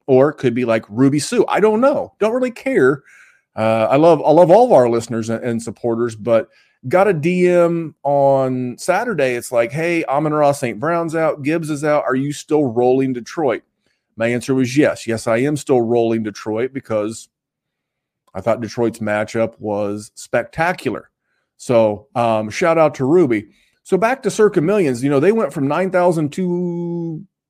or 0.08 0.30
it 0.30 0.38
could 0.38 0.54
be 0.54 0.64
like 0.64 0.84
Ruby 0.88 1.20
Sue. 1.20 1.44
I 1.48 1.60
don't 1.60 1.80
know. 1.80 2.14
Don't 2.18 2.32
really 2.32 2.50
care. 2.50 3.04
Uh, 3.54 3.86
I 3.90 3.96
love 3.96 4.22
I 4.24 4.30
love 4.30 4.50
all 4.50 4.66
of 4.66 4.72
our 4.72 4.88
listeners 4.88 5.28
and, 5.28 5.44
and, 5.44 5.62
supporters, 5.62 6.16
but 6.16 6.48
got 6.88 7.08
a 7.08 7.14
DM 7.14 7.94
on 8.04 8.78
Saturday. 8.78 9.34
It's 9.34 9.52
like, 9.52 9.70
hey, 9.70 10.04
Amon-Ra 10.04 10.52
St. 10.52 10.80
Brown's 10.80 11.14
out, 11.14 11.42
Gibbs 11.42 11.68
is 11.68 11.84
out. 11.84 12.04
Are 12.04 12.14
you 12.14 12.32
still 12.32 12.64
rolling 12.66 13.12
Detroit? 13.12 13.62
My 14.16 14.28
answer 14.28 14.54
was 14.54 14.76
yes. 14.76 15.06
Yes, 15.06 15.26
I 15.26 15.38
am 15.38 15.56
still 15.56 15.80
rolling 15.80 16.22
Detroit 16.22 16.72
because 16.72 17.28
I 18.32 18.40
thought 18.40 18.60
Detroit's 18.60 19.00
matchup 19.00 19.58
was 19.58 20.10
spectacular. 20.14 21.10
So 21.56 22.06
um, 22.14 22.48
shout 22.48 22.78
out 22.78 22.94
to 22.96 23.04
Ruby. 23.04 23.48
So 23.82 23.98
back 23.98 24.22
to 24.22 24.30
Circa 24.30 24.60
Millions, 24.60 25.02
you 25.02 25.10
know, 25.10 25.20
they 25.20 25.32
went 25.32 25.52
from 25.52 25.68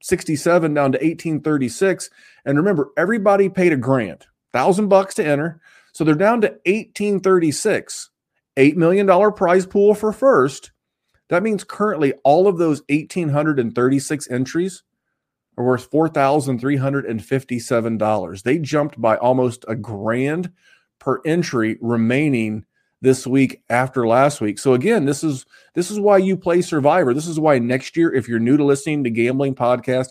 9,267 0.01 0.75
down 0.75 0.93
to 0.93 0.99
1836. 0.99 2.11
And 2.45 2.59
remember, 2.59 2.91
everybody 2.97 3.49
paid 3.49 3.73
a 3.73 3.77
grand, 3.77 4.27
thousand 4.53 4.89
bucks 4.89 5.15
to 5.15 5.27
enter. 5.27 5.61
So 5.93 6.05
they're 6.05 6.15
down 6.15 6.43
to 6.43 6.49
1836, 6.67 8.11
$8 8.57 8.77
million 8.77 9.33
prize 9.33 9.67
pool 9.67 9.95
for 9.95 10.13
first. 10.13 10.71
That 11.29 11.43
means 11.43 11.65
currently 11.65 12.13
all 12.25 12.47
of 12.47 12.59
those 12.59 12.83
1,836 12.89 14.31
entries 14.31 14.85
are 15.57 15.65
worth 15.65 15.91
$4,357. 15.91 18.43
They 18.43 18.59
jumped 18.59 19.01
by 19.01 19.17
almost 19.17 19.65
a 19.67 19.75
grand 19.75 20.53
per 21.01 21.21
entry 21.27 21.79
remaining 21.81 22.65
this 23.01 23.27
week 23.27 23.63
after 23.71 24.07
last 24.07 24.41
week. 24.41 24.59
So 24.59 24.75
again, 24.75 25.05
this 25.05 25.23
is 25.23 25.47
this 25.75 25.91
is 25.91 26.01
why 26.01 26.19
you 26.19 26.37
play 26.37 26.63
Survivor. 26.63 27.15
This 27.15 27.27
is 27.27 27.39
why 27.39 27.59
next 27.59 27.97
year, 27.97 28.13
if 28.13 28.29
you're 28.29 28.39
new 28.39 28.57
to 28.57 28.65
listening 28.65 29.05
to 29.05 29.11
gambling 29.11 29.55
podcast, 29.55 30.09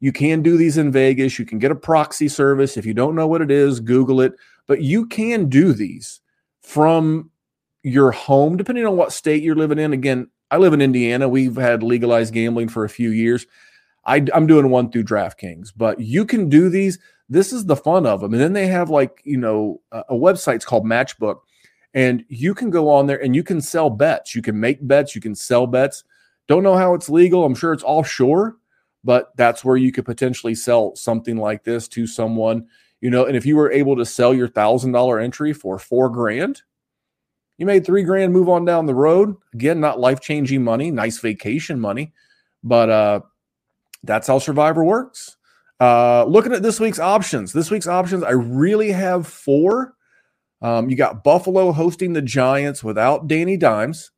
you 0.00 0.12
can 0.12 0.42
do 0.42 0.56
these 0.56 0.78
in 0.78 0.90
Vegas. 0.92 1.38
You 1.38 1.46
can 1.46 1.58
get 1.58 1.70
a 1.70 1.76
proxy 1.76 2.28
service. 2.28 2.76
If 2.76 2.84
you 2.84 2.94
don't 2.94 3.14
know 3.14 3.26
what 3.26 3.40
it 3.40 3.50
is, 3.50 3.80
Google 3.80 4.20
it. 4.20 4.34
But 4.66 4.82
you 4.82 5.06
can 5.06 5.48
do 5.48 5.72
these 5.72 6.20
from 6.62 7.30
your 7.82 8.12
home, 8.12 8.56
depending 8.56 8.86
on 8.86 8.96
what 8.96 9.12
state 9.12 9.42
you're 9.42 9.56
living 9.56 9.78
in. 9.78 9.92
Again, 9.92 10.28
I 10.50 10.58
live 10.58 10.72
in 10.72 10.80
Indiana. 10.80 11.28
We've 11.28 11.56
had 11.56 11.82
legalized 11.82 12.34
gambling 12.34 12.68
for 12.68 12.84
a 12.84 12.88
few 12.88 13.10
years. 13.10 13.46
I, 14.04 14.24
am 14.34 14.46
doing 14.46 14.70
one 14.70 14.90
through 14.90 15.04
DraftKings, 15.04 15.72
but 15.76 16.00
you 16.00 16.24
can 16.26 16.48
do 16.48 16.68
these. 16.68 16.98
This 17.28 17.52
is 17.52 17.66
the 17.66 17.76
fun 17.76 18.04
of 18.04 18.20
them. 18.20 18.32
And 18.32 18.42
then 18.42 18.52
they 18.52 18.66
have 18.66 18.90
like, 18.90 19.22
you 19.24 19.36
know, 19.36 19.80
a, 19.92 20.02
a 20.10 20.14
website's 20.14 20.64
called 20.64 20.84
Matchbook 20.84 21.40
and 21.94 22.24
you 22.28 22.54
can 22.54 22.70
go 22.70 22.88
on 22.88 23.06
there 23.06 23.22
and 23.22 23.36
you 23.36 23.42
can 23.42 23.60
sell 23.60 23.90
bets. 23.90 24.34
You 24.34 24.42
can 24.42 24.58
make 24.58 24.86
bets, 24.86 25.14
you 25.14 25.20
can 25.20 25.34
sell 25.34 25.66
bets. 25.66 26.04
Don't 26.48 26.62
know 26.62 26.76
how 26.76 26.94
it's 26.94 27.08
legal. 27.08 27.44
I'm 27.44 27.54
sure 27.54 27.72
it's 27.72 27.84
offshore, 27.84 28.56
but 29.04 29.32
that's 29.36 29.64
where 29.64 29.76
you 29.76 29.92
could 29.92 30.04
potentially 30.04 30.54
sell 30.54 30.96
something 30.96 31.36
like 31.36 31.64
this 31.64 31.88
to 31.88 32.06
someone, 32.06 32.66
you 33.00 33.10
know. 33.10 33.26
And 33.26 33.36
if 33.36 33.46
you 33.46 33.56
were 33.56 33.70
able 33.70 33.96
to 33.96 34.06
sell 34.06 34.34
your 34.34 34.48
thousand 34.48 34.92
dollar 34.92 35.20
entry 35.20 35.52
for 35.52 35.78
four 35.78 36.08
grand, 36.08 36.62
you 37.58 37.66
made 37.66 37.86
three 37.86 38.02
grand, 38.02 38.32
move 38.32 38.48
on 38.48 38.64
down 38.64 38.86
the 38.86 38.94
road. 38.94 39.36
Again, 39.54 39.80
not 39.80 40.00
life 40.00 40.20
changing 40.20 40.64
money, 40.64 40.90
nice 40.90 41.18
vacation 41.18 41.78
money, 41.78 42.12
but 42.64 42.90
uh, 42.90 43.20
that's 44.02 44.26
how 44.26 44.38
Survivor 44.38 44.82
works. 44.82 45.36
Uh, 45.78 46.24
looking 46.24 46.52
at 46.52 46.62
this 46.62 46.80
week's 46.80 47.00
options, 47.00 47.52
this 47.52 47.70
week's 47.70 47.88
options, 47.88 48.22
I 48.22 48.30
really 48.30 48.92
have 48.92 49.26
four 49.26 49.94
um, 50.62 50.88
you 50.88 50.96
got 50.96 51.24
Buffalo 51.24 51.72
hosting 51.72 52.12
the 52.12 52.22
Giants 52.22 52.84
without 52.84 53.26
Danny 53.26 53.56
Dimes. 53.56 54.12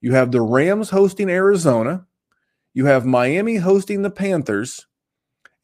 You 0.00 0.12
have 0.12 0.30
the 0.30 0.40
Rams 0.40 0.88
hosting 0.90 1.28
Arizona. 1.28 2.06
You 2.72 2.86
have 2.86 3.04
Miami 3.04 3.56
hosting 3.56 4.02
the 4.02 4.10
Panthers 4.10 4.86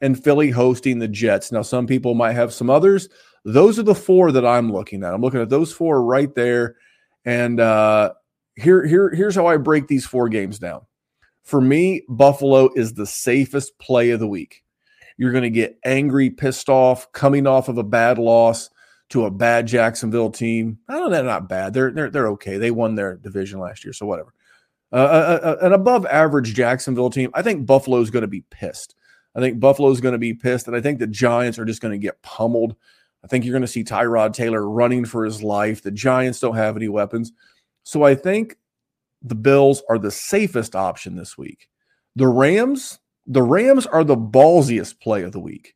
and 0.00 0.22
Philly 0.22 0.50
hosting 0.50 0.98
the 0.98 1.08
Jets. 1.08 1.52
Now, 1.52 1.62
some 1.62 1.86
people 1.86 2.14
might 2.14 2.32
have 2.32 2.52
some 2.52 2.68
others. 2.68 3.08
Those 3.44 3.78
are 3.78 3.84
the 3.84 3.94
four 3.94 4.32
that 4.32 4.44
I'm 4.44 4.72
looking 4.72 5.04
at. 5.04 5.14
I'm 5.14 5.22
looking 5.22 5.40
at 5.40 5.48
those 5.48 5.72
four 5.72 6.02
right 6.02 6.34
there. 6.34 6.76
And 7.24 7.60
uh, 7.60 8.12
here, 8.56 8.84
here, 8.84 9.10
here's 9.10 9.36
how 9.36 9.46
I 9.46 9.56
break 9.56 9.86
these 9.86 10.04
four 10.04 10.28
games 10.28 10.58
down. 10.58 10.82
For 11.44 11.60
me, 11.60 12.02
Buffalo 12.08 12.70
is 12.74 12.94
the 12.94 13.06
safest 13.06 13.78
play 13.78 14.10
of 14.10 14.18
the 14.18 14.26
week. 14.26 14.64
You're 15.16 15.30
going 15.30 15.44
to 15.44 15.50
get 15.50 15.78
angry, 15.84 16.28
pissed 16.28 16.68
off, 16.68 17.10
coming 17.12 17.46
off 17.46 17.68
of 17.68 17.78
a 17.78 17.84
bad 17.84 18.18
loss 18.18 18.68
to 19.10 19.24
a 19.24 19.30
bad 19.30 19.66
Jacksonville 19.66 20.30
team. 20.30 20.78
I 20.88 20.94
don't 20.94 21.10
know, 21.10 21.16
they're 21.16 21.24
not 21.24 21.48
bad. 21.48 21.72
They're 21.74 21.90
they're 21.90 22.10
they're 22.10 22.28
okay. 22.28 22.58
They 22.58 22.70
won 22.70 22.94
their 22.94 23.16
division 23.16 23.60
last 23.60 23.84
year, 23.84 23.92
so 23.92 24.06
whatever. 24.06 24.32
Uh, 24.92 24.96
uh, 24.96 25.40
uh, 25.42 25.46
uh 25.46 25.66
an 25.66 25.72
above 25.72 26.06
average 26.06 26.54
Jacksonville 26.54 27.10
team. 27.10 27.30
I 27.34 27.42
think 27.42 27.66
Buffalo's 27.66 28.10
going 28.10 28.22
to 28.22 28.28
be 28.28 28.44
pissed. 28.50 28.94
I 29.34 29.40
think 29.40 29.60
Buffalo's 29.60 30.00
going 30.00 30.12
to 30.12 30.18
be 30.18 30.34
pissed, 30.34 30.66
and 30.66 30.76
I 30.76 30.80
think 30.80 30.98
the 30.98 31.06
Giants 31.06 31.58
are 31.58 31.64
just 31.64 31.82
going 31.82 31.92
to 31.92 31.98
get 31.98 32.22
pummeled. 32.22 32.74
I 33.22 33.28
think 33.28 33.44
you're 33.44 33.52
going 33.52 33.62
to 33.62 33.68
see 33.68 33.84
Tyrod 33.84 34.32
Taylor 34.32 34.68
running 34.68 35.04
for 35.04 35.24
his 35.24 35.42
life. 35.42 35.82
The 35.82 35.90
Giants 35.90 36.40
don't 36.40 36.56
have 36.56 36.76
any 36.76 36.88
weapons, 36.88 37.32
so 37.82 38.02
I 38.02 38.14
think 38.14 38.56
the 39.22 39.34
Bills 39.34 39.82
are 39.88 39.98
the 39.98 40.10
safest 40.10 40.74
option 40.74 41.16
this 41.16 41.36
week. 41.36 41.68
The 42.14 42.28
Rams, 42.28 42.98
the 43.26 43.42
Rams 43.42 43.86
are 43.86 44.04
the 44.04 44.16
ballsiest 44.16 45.00
play 45.00 45.22
of 45.22 45.32
the 45.32 45.40
week. 45.40 45.74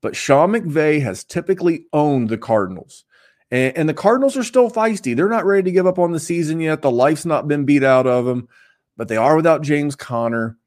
But 0.00 0.16
Sean 0.16 0.52
McVay 0.52 1.02
has 1.02 1.24
typically 1.24 1.84
owned 1.92 2.28
the 2.28 2.38
Cardinals. 2.38 3.04
And, 3.50 3.76
and, 3.76 3.88
the 3.88 3.94
Cardinals 3.94 4.36
are 4.36 4.44
still 4.44 4.70
feisty. 4.70 5.16
They're 5.16 5.28
not 5.28 5.46
ready 5.46 5.62
to 5.62 5.72
give 5.72 5.86
up 5.86 5.98
on 5.98 6.12
the 6.12 6.20
season 6.20 6.60
yet. 6.60 6.82
The 6.82 6.90
life's 6.90 7.24
not 7.24 7.48
been 7.48 7.64
beat 7.64 7.82
out 7.82 8.06
of 8.06 8.26
them, 8.26 8.48
but 8.96 9.08
they 9.08 9.16
are 9.16 9.36
without 9.36 9.62
James 9.62 9.96
Conner. 9.96 10.58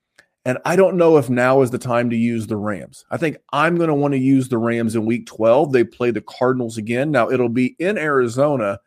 And 0.44 0.58
I 0.66 0.76
don't 0.76 0.98
know 0.98 1.18
if 1.18 1.30
now 1.30 1.62
is 1.62 1.70
the 1.70 1.78
time 1.78 2.10
to 2.10 2.16
use 2.16 2.48
the 2.48 2.58
Rams. 2.58 3.06
I 3.12 3.18
think 3.18 3.38
I'm 3.54 3.76
going 3.76 3.90
to 3.90 3.94
want 3.94 4.14
to 4.14 4.20
use 4.20 4.50
the 4.50 4.58
Rams 4.58 4.96
in 4.96 5.06
week 5.06 5.28
12. 5.28 5.72
They 5.72 5.84
play 5.84 6.10
the 6.10 6.22
Cardinals 6.22 6.78
again. 6.78 7.12
Now 7.12 7.30
it'll 7.30 7.50
be 7.50 7.76
in 7.78 7.98
Arizona, 7.98 8.80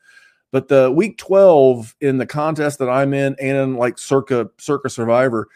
but 0.50 0.66
the 0.66 0.90
week 0.90 1.16
12 1.18 1.94
in 2.00 2.18
the 2.18 2.26
contest 2.26 2.80
that 2.80 2.88
I'm 2.88 3.14
in 3.14 3.36
and 3.40 3.56
in 3.56 3.76
like 3.76 3.98
circa 3.98 4.50
circa 4.58 4.90
survivor, 4.90 5.48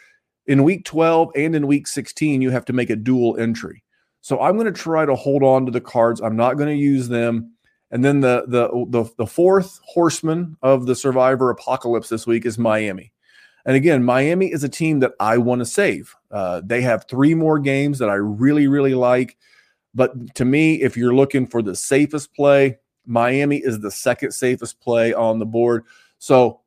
in 0.47 0.63
week 0.63 0.85
12 0.85 1.31
and 1.35 1.57
in 1.57 1.67
week 1.67 1.89
16, 1.89 2.43
you 2.43 2.51
have 2.51 2.65
to 2.67 2.73
make 2.73 2.91
a 2.91 2.97
dual 2.97 3.37
entry. 3.37 3.83
So 4.29 4.39
I'm 4.43 4.59
going 4.59 4.71
to 4.71 4.79
try 4.79 5.07
to 5.07 5.15
hold 5.15 5.43
on 5.43 5.65
to 5.65 5.73
the 5.73 5.81
cards. 5.81 6.21
I'm 6.21 6.37
not 6.37 6.59
going 6.59 6.69
to 6.69 6.75
use 6.75 7.09
them. 7.09 7.55
And 7.91 8.05
then 8.05 8.21
the, 8.21 8.45
the 8.47 8.69
the 8.91 9.11
the 9.17 9.27
fourth 9.27 9.81
horseman 9.83 10.55
of 10.61 10.85
the 10.85 10.95
Survivor 10.95 11.49
apocalypse 11.49 12.11
this 12.11 12.27
week 12.27 12.45
is 12.45 12.59
Miami. 12.59 13.11
And 13.65 13.75
again, 13.75 14.05
Miami 14.05 14.53
is 14.53 14.63
a 14.63 14.69
team 14.69 15.01
that 15.01 15.13
I 15.19 15.39
want 15.39 15.61
to 15.61 15.65
save. 15.65 16.15
Uh, 16.31 16.61
they 16.63 16.83
have 16.83 17.07
three 17.09 17.35
more 17.35 17.59
games 17.59 18.01
that 18.01 18.11
I 18.11 18.17
really 18.17 18.67
really 18.67 18.93
like. 18.93 19.39
But 19.95 20.35
to 20.35 20.45
me, 20.45 20.83
if 20.83 20.95
you're 20.95 21.15
looking 21.15 21.47
for 21.47 21.63
the 21.63 21.75
safest 21.75 22.35
play, 22.35 22.77
Miami 23.07 23.57
is 23.57 23.81
the 23.81 23.91
second 23.91 24.33
safest 24.33 24.79
play 24.79 25.15
on 25.15 25.39
the 25.39 25.47
board. 25.47 25.87
So 26.19 26.61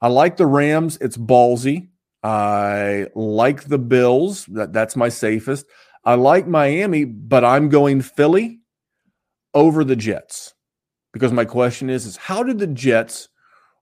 I 0.00 0.08
like 0.08 0.38
the 0.38 0.46
Rams. 0.46 0.96
It's 1.02 1.18
ballsy. 1.18 1.88
I 2.22 3.08
like 3.14 3.64
the 3.64 3.76
Bills. 3.76 4.46
That, 4.46 4.72
that's 4.72 4.96
my 4.96 5.10
safest. 5.10 5.66
I 6.04 6.14
like 6.14 6.46
Miami, 6.46 7.04
but 7.04 7.44
I'm 7.44 7.68
going 7.68 8.02
Philly 8.02 8.60
over 9.54 9.84
the 9.84 9.96
Jets 9.96 10.54
because 11.12 11.32
my 11.32 11.44
question 11.44 11.88
is 11.88 12.04
is 12.04 12.16
how 12.16 12.42
did 12.42 12.58
the 12.58 12.66
Jets 12.66 13.28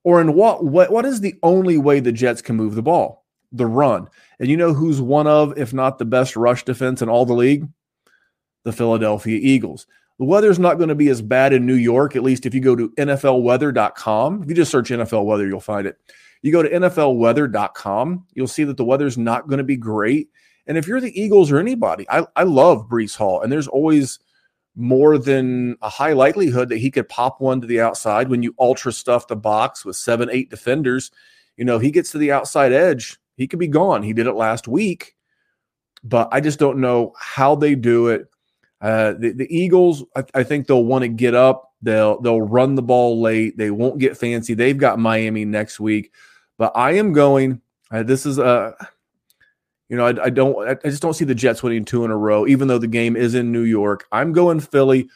or 0.05 0.21
in 0.21 0.35
what 0.35 0.64
what 0.64 0.93
what 0.93 1.05
is 1.05 1.21
the 1.21 1.35
only 1.43 1.79
way 1.79 1.99
the 1.99 2.12
Jets 2.12 2.43
can 2.43 2.57
move 2.57 2.75
the 2.75 2.83
ball? 2.83 3.26
The 3.50 3.67
run. 3.67 4.09
And 4.38 4.49
you 4.49 4.57
know 4.57 4.73
who's 4.73 5.00
one 5.00 5.26
of 5.26 5.59
if 5.59 5.75
not 5.75 5.99
the 5.99 6.05
best 6.05 6.37
rush 6.37 6.64
defense 6.64 7.02
in 7.02 7.09
all 7.09 7.26
the 7.26 7.35
league? 7.35 7.69
The 8.64 8.73
Philadelphia 8.73 9.38
Eagles. 9.43 9.87
The 10.19 10.25
weather's 10.25 10.59
not 10.59 10.76
going 10.76 10.91
to 10.91 10.95
be 10.95 11.09
as 11.09 11.21
bad 11.21 11.52
in 11.52 11.67
New 11.67 11.75
York, 11.75 12.14
at 12.14 12.23
least 12.23 12.47
if 12.47 12.55
you 12.55 12.61
go 12.61 12.76
to 12.76 12.91
NFLweather.com. 12.91 14.43
If 14.43 14.49
you 14.49 14.55
just 14.55 14.71
search 14.71 14.91
NFL 14.91 15.25
weather, 15.25 15.47
you'll 15.49 15.59
find 15.59 15.87
it. 15.87 15.99
You 16.43 16.52
go 16.52 16.62
to 16.62 16.69
NFLweather.com, 16.69 18.26
you'll 18.35 18.47
see 18.47 18.64
that 18.64 18.76
the 18.76 18.85
weather's 18.85 19.19
not 19.19 19.49
going 19.49 19.59
to 19.59 19.64
be 19.64 19.76
great. 19.76 20.29
And 20.66 20.78
if 20.78 20.87
you're 20.87 21.00
the 21.00 21.21
Eagles 21.21 21.50
or 21.50 21.59
anybody, 21.59 22.07
I, 22.09 22.26
I 22.37 22.45
love 22.45 22.88
Breece 22.88 23.16
Hall, 23.16 23.42
and 23.42 23.50
there's 23.50 23.69
always 23.69 24.19
more 24.75 25.19
than 25.19 25.76
a 25.83 25.88
high 25.88 26.12
likelihood 26.12 26.69
that 26.71 26.78
he 26.78 26.90
could 26.90 27.09
pop 27.09 27.40
one 27.40 27.61
to 27.61 27.66
the 27.66 27.81
outside 27.81 28.28
when 28.28 28.42
you 28.42 28.54
ultra 28.59 28.92
stuff 28.92 29.28
the 29.28 29.37
box 29.37 29.85
with 29.85 29.97
seven, 29.97 30.31
eight 30.33 30.50
defenders. 30.50 31.11
You 31.57 31.64
know, 31.64 31.78
he 31.78 31.90
gets 31.90 32.11
to 32.12 32.19
the 32.19 32.33
outside 32.33 32.73
edge, 32.73 33.19
he 33.37 33.47
could 33.47 33.59
be 33.59 33.69
gone. 33.69 34.02
He 34.02 34.12
did 34.12 34.26
it 34.26 34.35
last 34.35 34.69
week, 34.69 35.14
but 36.04 36.28
I 36.33 36.40
just 36.40 36.59
don't 36.59 36.78
know 36.78 37.12
how 37.19 37.54
they 37.54 37.75
do 37.75 38.09
it. 38.09 38.28
Uh, 38.81 39.14
the, 39.19 39.33
the 39.33 39.54
Eagles, 39.54 40.04
I, 40.16 40.25
I 40.35 40.42
think 40.42 40.66
they'll 40.66 40.85
want 40.85 41.02
to 41.02 41.09
get 41.09 41.35
up. 41.35 41.73
They'll 41.83 42.21
they'll 42.21 42.42
run 42.42 42.75
the 42.75 42.83
ball 42.83 43.21
late. 43.21 43.57
They 43.57 43.71
won't 43.71 43.99
get 43.99 44.16
fancy. 44.16 44.54
They've 44.54 44.78
got 44.78 44.99
Miami 44.99 45.45
next 45.45 45.81
week, 45.81 46.12
but 46.59 46.73
I 46.75 46.92
am 46.92 47.12
going. 47.12 47.61
Uh, 47.90 48.02
this 48.02 48.25
is 48.25 48.38
a 48.38 48.75
you 49.92 49.99
know, 49.99 50.06
I, 50.06 50.25
I 50.25 50.30
don't, 50.30 50.66
I 50.66 50.88
just 50.88 51.02
don't 51.02 51.12
see 51.12 51.26
the 51.26 51.34
Jets 51.34 51.62
winning 51.62 51.84
two 51.84 52.02
in 52.02 52.11
a 52.11 52.16
row, 52.16 52.46
even 52.46 52.66
though 52.66 52.78
the 52.78 52.87
game 52.87 53.14
is 53.14 53.34
in 53.34 53.52
New 53.52 53.61
York. 53.61 54.06
I'm 54.11 54.32
going 54.32 54.58
Philly 54.58 55.11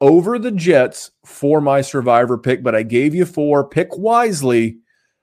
over 0.00 0.38
the 0.38 0.52
Jets 0.52 1.10
for 1.24 1.60
my 1.60 1.80
survivor 1.80 2.38
pick, 2.38 2.62
but 2.62 2.76
I 2.76 2.84
gave 2.84 3.12
you 3.12 3.26
four. 3.26 3.68
Pick 3.68 3.98
wisely 3.98 4.78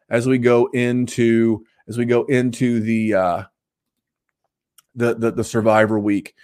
as 0.10 0.28
we 0.28 0.38
go 0.38 0.66
into 0.74 1.66
as 1.88 1.98
we 1.98 2.04
go 2.04 2.26
into 2.26 2.82
the 2.82 3.14
uh 3.14 3.44
the 4.94 5.14
the, 5.16 5.32
the 5.32 5.44
survivor 5.46 5.98
week. 5.98 6.36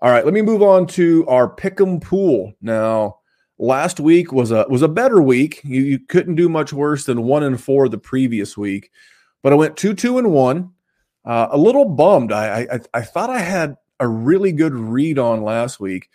All 0.00 0.10
right, 0.10 0.24
let 0.26 0.34
me 0.34 0.42
move 0.42 0.62
on 0.62 0.86
to 0.88 1.26
our 1.26 1.48
pick'em 1.48 2.02
pool. 2.02 2.52
Now, 2.60 3.20
last 3.56 3.98
week 3.98 4.30
was 4.30 4.50
a 4.50 4.66
was 4.68 4.82
a 4.82 4.88
better 4.88 5.22
week. 5.22 5.62
You, 5.64 5.80
you 5.80 5.98
couldn't 5.98 6.34
do 6.34 6.50
much 6.50 6.74
worse 6.74 7.06
than 7.06 7.22
one 7.22 7.44
and 7.44 7.58
four 7.58 7.88
the 7.88 7.96
previous 7.96 8.58
week, 8.58 8.90
but 9.42 9.54
I 9.54 9.56
went 9.56 9.78
two 9.78 9.94
two 9.94 10.18
and 10.18 10.30
one. 10.32 10.72
Uh, 11.24 11.48
a 11.50 11.58
little 11.58 11.84
bummed. 11.84 12.32
I, 12.32 12.66
I 12.72 12.80
I 12.94 13.02
thought 13.02 13.30
I 13.30 13.40
had 13.40 13.76
a 13.98 14.08
really 14.08 14.52
good 14.52 14.74
read 14.74 15.18
on 15.18 15.42
last 15.42 15.78
week. 15.78 16.08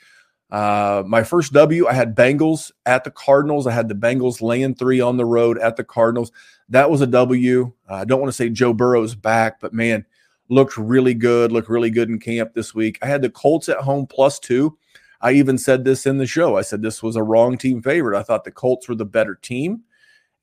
Uh, 0.51 1.03
my 1.05 1.23
first 1.23 1.53
W, 1.53 1.87
I 1.87 1.93
had 1.93 2.15
Bengals 2.15 2.71
at 2.85 3.03
the 3.03 3.11
Cardinals. 3.11 3.67
I 3.67 3.71
had 3.71 3.89
the 3.89 3.95
Bengals 3.95 4.41
laying 4.41 4.75
three 4.75 5.01
on 5.01 5.17
the 5.17 5.25
road 5.25 5.57
at 5.59 5.75
the 5.75 5.83
Cardinals. 5.83 6.31
That 6.69 6.89
was 6.89 7.01
a 7.01 7.07
W. 7.07 7.73
Uh, 7.89 7.93
I 7.93 8.05
don't 8.05 8.21
want 8.21 8.29
to 8.29 8.35
say 8.35 8.49
Joe 8.49 8.73
Burrow's 8.73 9.15
back, 9.15 9.59
but 9.59 9.73
man, 9.73 10.05
looked 10.49 10.77
really 10.77 11.13
good, 11.13 11.51
looked 11.51 11.69
really 11.69 11.89
good 11.89 12.09
in 12.09 12.19
camp 12.19 12.53
this 12.53 12.73
week. 12.73 12.99
I 13.01 13.07
had 13.07 13.21
the 13.21 13.29
Colts 13.29 13.69
at 13.69 13.77
home 13.77 14.07
plus 14.07 14.39
two. 14.39 14.77
I 15.21 15.33
even 15.33 15.57
said 15.57 15.83
this 15.83 16.05
in 16.05 16.17
the 16.17 16.27
show. 16.27 16.55
I 16.55 16.61
said 16.61 16.81
this 16.81 17.01
was 17.01 17.15
a 17.15 17.23
wrong 17.23 17.57
team 17.57 17.81
favorite. 17.81 18.17
I 18.17 18.23
thought 18.23 18.43
the 18.43 18.51
Colts 18.51 18.87
were 18.87 18.95
the 18.95 19.05
better 19.05 19.35
team, 19.35 19.81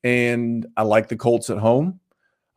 and 0.02 0.66
I 0.76 0.83
like 0.83 1.09
the 1.09 1.16
Colts 1.16 1.50
at 1.50 1.59
home. 1.59 2.00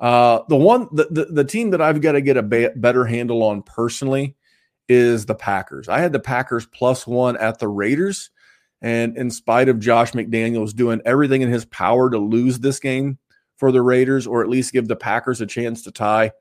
Uh, 0.06 0.44
the 0.50 0.56
one, 0.56 0.88
the, 0.92 1.08
the, 1.10 1.26
the 1.26 1.44
team 1.44 1.72
that 1.72 1.82
I've 1.82 2.00
got 2.00 2.12
to 2.12 2.22
get 2.22 2.38
a 2.38 2.44
ba- 2.44 2.74
better 2.76 3.06
handle 3.06 3.42
on 3.42 3.64
personally 3.64 4.36
is 4.88 5.26
the 5.26 5.34
Packers. 5.34 5.90
I 5.90 5.98
had 5.98 6.14
the 6.14 6.20
Packers 6.20 6.68
plus 6.68 7.08
one 7.08 7.36
at 7.38 7.58
the 7.58 7.68
Raiders. 7.68 8.30
And 8.84 9.18
in 9.18 9.32
spite 9.32 9.68
of 9.68 9.80
Josh 9.80 10.12
McDaniels 10.12 10.76
doing 10.76 11.02
everything 11.06 11.42
in 11.42 11.50
his 11.50 11.66
power 11.66 12.12
to 12.12 12.20
lose 12.20 12.60
this 12.60 12.80
game 12.80 13.18
for 13.58 13.72
the 13.72 13.82
Raiders, 13.82 14.28
or 14.28 14.44
at 14.44 14.50
least 14.50 14.74
give 14.74 14.88
the 14.88 14.96
Packers 14.96 15.42
a 15.42 15.48
chance 15.48 15.82
to 15.86 15.92
tie, 15.92 16.34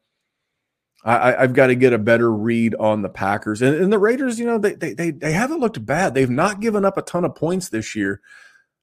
I, 1.03 1.33
have 1.33 1.55
got 1.55 1.69
to 1.69 1.75
get 1.75 1.95
a 1.95 1.99
better 1.99 2.31
read 2.31 2.75
on 2.75 3.01
the 3.01 3.09
Packers. 3.09 3.63
And, 3.63 3.77
and 3.77 3.91
the 3.91 3.99
Raiders, 3.99 4.39
you 4.39 4.45
know, 4.45 4.59
they, 4.59 4.75
they, 4.75 4.93
they, 4.93 5.11
they 5.11 5.33
haven't 5.33 5.61
looked 5.61 5.83
bad. 5.87 6.13
They've 6.13 6.29
not 6.29 6.61
given 6.61 6.85
up 6.85 6.99
a 6.99 7.03
ton 7.03 7.25
of 7.25 7.35
points 7.35 7.71
this 7.71 7.97
year. 7.97 8.21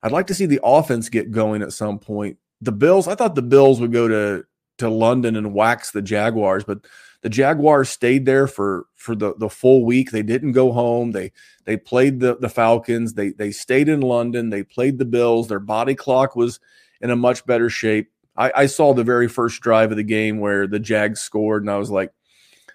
I'd 0.02 0.12
like 0.12 0.26
to 0.28 0.34
see 0.34 0.48
the 0.48 0.62
offense 0.64 1.10
get 1.10 1.30
going 1.30 1.62
at 1.62 1.72
some 1.72 2.00
point. 2.00 2.40
The 2.62 2.72
Bills, 2.72 3.08
I 3.08 3.14
thought 3.14 3.36
the 3.36 3.44
Bills 3.44 3.80
would 3.80 3.92
go 3.92 4.08
to, 4.08 4.46
to 4.82 4.90
London 4.90 5.36
and 5.36 5.54
wax 5.54 5.92
the 5.92 6.02
Jaguars, 6.02 6.64
but 6.64 6.86
the 7.22 7.30
Jaguars 7.30 7.90
stayed 7.90 8.26
there 8.26 8.48
for 8.48 8.86
for 8.96 9.16
the 9.16 9.34
the 9.38 9.50
full 9.50 9.86
week. 9.86 10.12
They 10.12 10.24
didn't 10.24 10.52
go 10.52 10.72
home. 10.72 11.12
They 11.12 11.32
they 11.66 11.78
played 11.78 12.20
the 12.20 12.36
the 12.36 12.50
Falcons. 12.50 13.14
They 13.14 13.30
they 13.30 13.52
stayed 13.52 13.90
in 13.90 14.02
London. 14.02 14.50
They 14.50 14.64
played 14.64 14.98
the 14.98 15.06
Bills. 15.06 15.48
Their 15.48 15.60
body 15.60 15.96
clock 15.96 16.36
was 16.36 16.60
in 17.00 17.12
a 17.12 17.16
much 17.16 17.46
better 17.46 17.70
shape. 17.70 18.12
I, 18.36 18.52
I 18.56 18.66
saw 18.66 18.94
the 18.94 19.04
very 19.04 19.28
first 19.28 19.62
drive 19.62 19.92
of 19.92 19.98
the 19.98 20.04
game 20.04 20.40
where 20.40 20.68
the 20.68 20.80
Jags 20.80 21.22
scored, 21.22 21.64
and 21.64 21.70
I 21.70 21.78
was 21.78 21.92
like, 21.92 22.12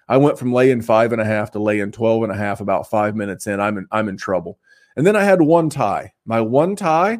I 0.08 0.16
went 0.18 0.38
from 0.38 0.52
laying 0.52 0.82
five 0.82 1.12
and 1.12 1.20
a 1.20 1.25
half 1.25 1.50
to 1.52 1.58
laying 1.58 1.90
12 1.90 2.25
and 2.25 2.32
a 2.32 2.36
half 2.36 2.60
about 2.60 2.88
five 2.88 3.16
minutes 3.16 3.46
in. 3.46 3.60
I'm 3.60 3.78
in, 3.78 3.86
I'm 3.90 4.08
in 4.08 4.16
trouble. 4.16 4.58
And 4.96 5.06
then 5.06 5.16
I 5.16 5.25
had 5.25 5.42
one 5.42 5.70
tie. 5.70 6.12
My 6.25 6.40
one 6.40 6.76
tie 6.76 7.18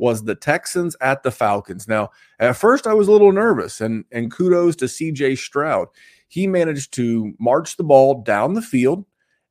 was 0.00 0.24
the 0.24 0.34
Texans 0.34 0.96
at 1.00 1.22
the 1.22 1.30
Falcons. 1.30 1.86
Now, 1.86 2.10
at 2.40 2.56
first 2.56 2.86
I 2.86 2.94
was 2.94 3.06
a 3.06 3.12
little 3.12 3.32
nervous, 3.32 3.80
and, 3.80 4.04
and 4.10 4.32
kudos 4.32 4.74
to 4.76 4.86
CJ 4.86 5.38
Stroud 5.38 5.88
he 6.30 6.46
managed 6.46 6.94
to 6.94 7.34
march 7.40 7.76
the 7.76 7.82
ball 7.82 8.22
down 8.22 8.54
the 8.54 8.62
field 8.62 9.04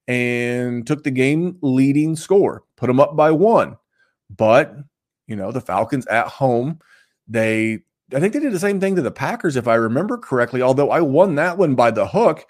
and 0.08 0.88
took 0.88 1.04
the 1.04 1.12
game 1.12 1.58
leading 1.62 2.16
score, 2.16 2.64
put 2.78 2.88
them 2.88 3.02
up 3.02 3.18
by 3.18 3.32
one. 3.32 3.76
But, 4.36 4.74
you 5.28 5.36
know, 5.36 5.52
the 5.52 5.60
Falcons 5.60 6.08
at 6.08 6.28
home, 6.28 6.80
they, 7.28 7.80
I 8.16 8.22
think 8.22 8.34
they 8.34 8.40
did 8.40 8.54
the 8.54 8.60
same 8.60 8.80
thing 8.80 8.96
to 8.96 9.02
the 9.02 9.12
Packers, 9.12 9.58
if 9.58 9.68
I 9.68 9.76
remember 9.76 10.18
correctly, 10.18 10.62
although 10.62 10.90
I 10.90 11.02
won 11.02 11.36
that 11.36 11.58
one 11.58 11.76
by 11.76 11.92
the 11.92 12.08
hook. 12.08 12.46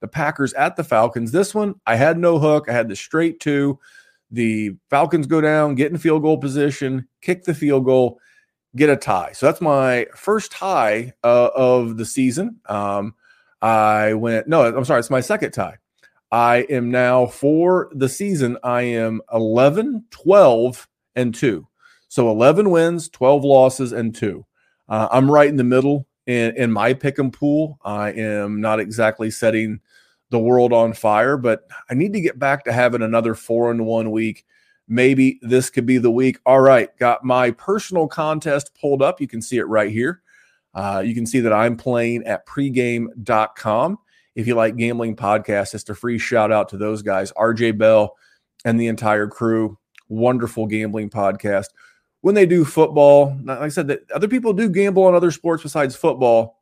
The 0.00 0.08
Packers 0.08 0.54
at 0.54 0.76
the 0.76 0.84
Falcons. 0.84 1.30
This 1.30 1.54
one, 1.54 1.74
I 1.86 1.96
had 1.96 2.18
no 2.18 2.38
hook. 2.38 2.68
I 2.68 2.72
had 2.72 2.88
the 2.88 2.96
straight 2.96 3.38
two. 3.38 3.78
The 4.30 4.76
Falcons 4.90 5.26
go 5.26 5.40
down, 5.40 5.74
get 5.74 5.92
in 5.92 5.98
field 5.98 6.22
goal 6.22 6.38
position, 6.38 7.06
kick 7.20 7.44
the 7.44 7.54
field 7.54 7.84
goal, 7.84 8.18
get 8.76 8.90
a 8.90 8.96
tie. 8.96 9.32
So 9.32 9.46
that's 9.46 9.60
my 9.60 10.06
first 10.14 10.52
tie 10.52 11.12
uh, 11.22 11.50
of 11.54 11.96
the 11.96 12.04
season. 12.04 12.60
Um, 12.68 13.14
I 13.62 14.14
went, 14.14 14.48
no, 14.48 14.64
I'm 14.64 14.84
sorry, 14.84 15.00
it's 15.00 15.10
my 15.10 15.20
second 15.20 15.52
tie. 15.52 15.76
I 16.32 16.66
am 16.68 16.90
now 16.90 17.26
for 17.26 17.90
the 17.92 18.08
season, 18.08 18.58
I 18.64 18.82
am 18.82 19.20
11, 19.32 20.04
12, 20.10 20.88
and 21.14 21.34
2. 21.34 21.66
So 22.08 22.30
11 22.30 22.70
wins, 22.70 23.08
12 23.08 23.44
losses, 23.44 23.92
and 23.92 24.14
2. 24.14 24.44
Uh, 24.88 25.08
I'm 25.10 25.30
right 25.30 25.48
in 25.48 25.56
the 25.56 25.64
middle 25.64 26.06
in, 26.26 26.56
in 26.56 26.72
my 26.72 26.92
pick 26.92 27.18
and 27.18 27.32
pool. 27.32 27.78
I 27.84 28.10
am 28.12 28.60
not 28.60 28.80
exactly 28.80 29.30
setting 29.30 29.80
the 30.34 30.38
world 30.40 30.72
on 30.72 30.92
fire, 30.92 31.36
but 31.36 31.62
I 31.88 31.94
need 31.94 32.12
to 32.12 32.20
get 32.20 32.38
back 32.38 32.64
to 32.64 32.72
having 32.72 33.02
another 33.02 33.34
four 33.34 33.70
and 33.70 33.86
one 33.86 34.10
week. 34.10 34.44
Maybe 34.88 35.38
this 35.42 35.70
could 35.70 35.86
be 35.86 35.98
the 35.98 36.10
week. 36.10 36.38
All 36.44 36.60
right, 36.60 36.94
got 36.98 37.24
my 37.24 37.52
personal 37.52 38.08
contest 38.08 38.76
pulled 38.78 39.00
up. 39.00 39.20
You 39.20 39.28
can 39.28 39.40
see 39.40 39.58
it 39.58 39.68
right 39.68 39.90
here. 39.90 40.22
Uh, 40.74 41.02
you 41.06 41.14
can 41.14 41.24
see 41.24 41.40
that 41.40 41.52
I'm 41.52 41.76
playing 41.76 42.24
at 42.24 42.46
pregame.com. 42.46 43.98
If 44.34 44.48
you 44.48 44.56
like 44.56 44.76
gambling 44.76 45.14
podcasts, 45.14 45.70
just 45.70 45.90
a 45.90 45.94
free 45.94 46.18
shout 46.18 46.50
out 46.50 46.68
to 46.70 46.76
those 46.76 47.00
guys, 47.00 47.32
RJ 47.32 47.78
Bell 47.78 48.16
and 48.64 48.78
the 48.78 48.88
entire 48.88 49.28
crew. 49.28 49.78
Wonderful 50.08 50.66
gambling 50.66 51.10
podcast. 51.10 51.68
When 52.22 52.34
they 52.34 52.46
do 52.46 52.64
football, 52.64 53.38
like 53.44 53.58
I 53.58 53.68
said, 53.68 53.86
that 53.88 54.10
other 54.10 54.28
people 54.28 54.52
do 54.52 54.68
gamble 54.68 55.04
on 55.04 55.14
other 55.14 55.30
sports 55.30 55.62
besides 55.62 55.94
football. 55.94 56.60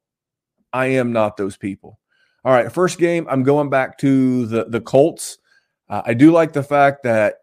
I 0.73 0.87
am 0.87 1.13
not 1.13 1.37
those 1.37 1.57
people. 1.57 1.99
All 2.45 2.53
right, 2.53 2.73
first 2.73 2.99
game, 2.99 3.27
I'm 3.31 3.45
going 3.45 3.71
back 3.71 3.99
to 3.99 4.47
the 4.47 4.65
the 4.65 4.81
Colts. 4.81 5.39
Uh, 5.89 6.03
I 6.05 6.15
do 6.15 6.33
like 6.33 6.53
the 6.53 6.63
fact 6.63 7.05
that 7.05 7.37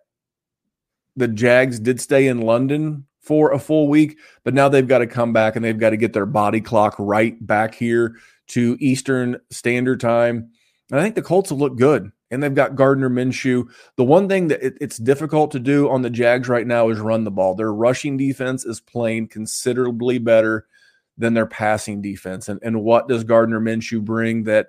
the 1.16 1.28
Jags 1.28 1.80
did 1.80 2.02
stay 2.02 2.28
in 2.28 2.42
London 2.42 3.06
for 3.22 3.52
a 3.52 3.60
full 3.60 3.88
week, 3.88 4.18
but 4.44 4.54
now 4.54 4.70
they've 4.70 4.88
got 4.88 5.00
to 5.00 5.08
come 5.08 5.34
back 5.34 5.56
and 5.56 5.64
they've 5.64 5.78
got 5.78 5.92
to 5.92 5.98
get 5.98 6.14
their 6.14 6.26
body 6.26 6.60
clock 6.60 6.96
right 6.98 7.36
back 7.46 7.76
here 7.76 8.16
to 8.48 8.76
Eastern 8.80 9.38
Standard 9.52 10.00
Time. 10.00 10.50
And 10.90 11.00
I 11.00 11.04
think 11.04 11.16
the 11.16 11.22
Colts 11.22 11.52
will 11.52 11.60
look 11.60 11.78
good. 11.78 12.12
And 12.32 12.44
they've 12.44 12.54
got 12.54 12.76
Gardner 12.76 13.10
Minshew. 13.10 13.68
The 13.96 14.04
one 14.04 14.30
thing 14.30 14.50
that 14.50 14.64
it, 14.64 14.78
it's 14.80 14.98
difficult 14.98 15.50
to 15.52 15.60
do 15.60 15.90
on 15.90 16.04
the 16.04 16.12
Jags 16.12 16.48
right 16.48 16.68
now 16.68 16.90
is 16.90 17.00
run 17.00 17.24
the 17.24 17.32
ball. 17.32 17.56
Their 17.56 17.74
rushing 17.74 18.18
defense 18.18 18.66
is 18.66 18.80
playing 18.80 19.30
considerably 19.30 20.20
better 20.20 20.68
than 21.18 21.34
their 21.34 21.48
passing 21.48 22.02
defense. 22.04 22.48
And, 22.48 22.60
and 22.64 22.84
what 22.84 23.08
does 23.08 23.24
Gardner 23.24 23.60
Minshew 23.60 24.04
bring 24.04 24.44
that 24.44 24.68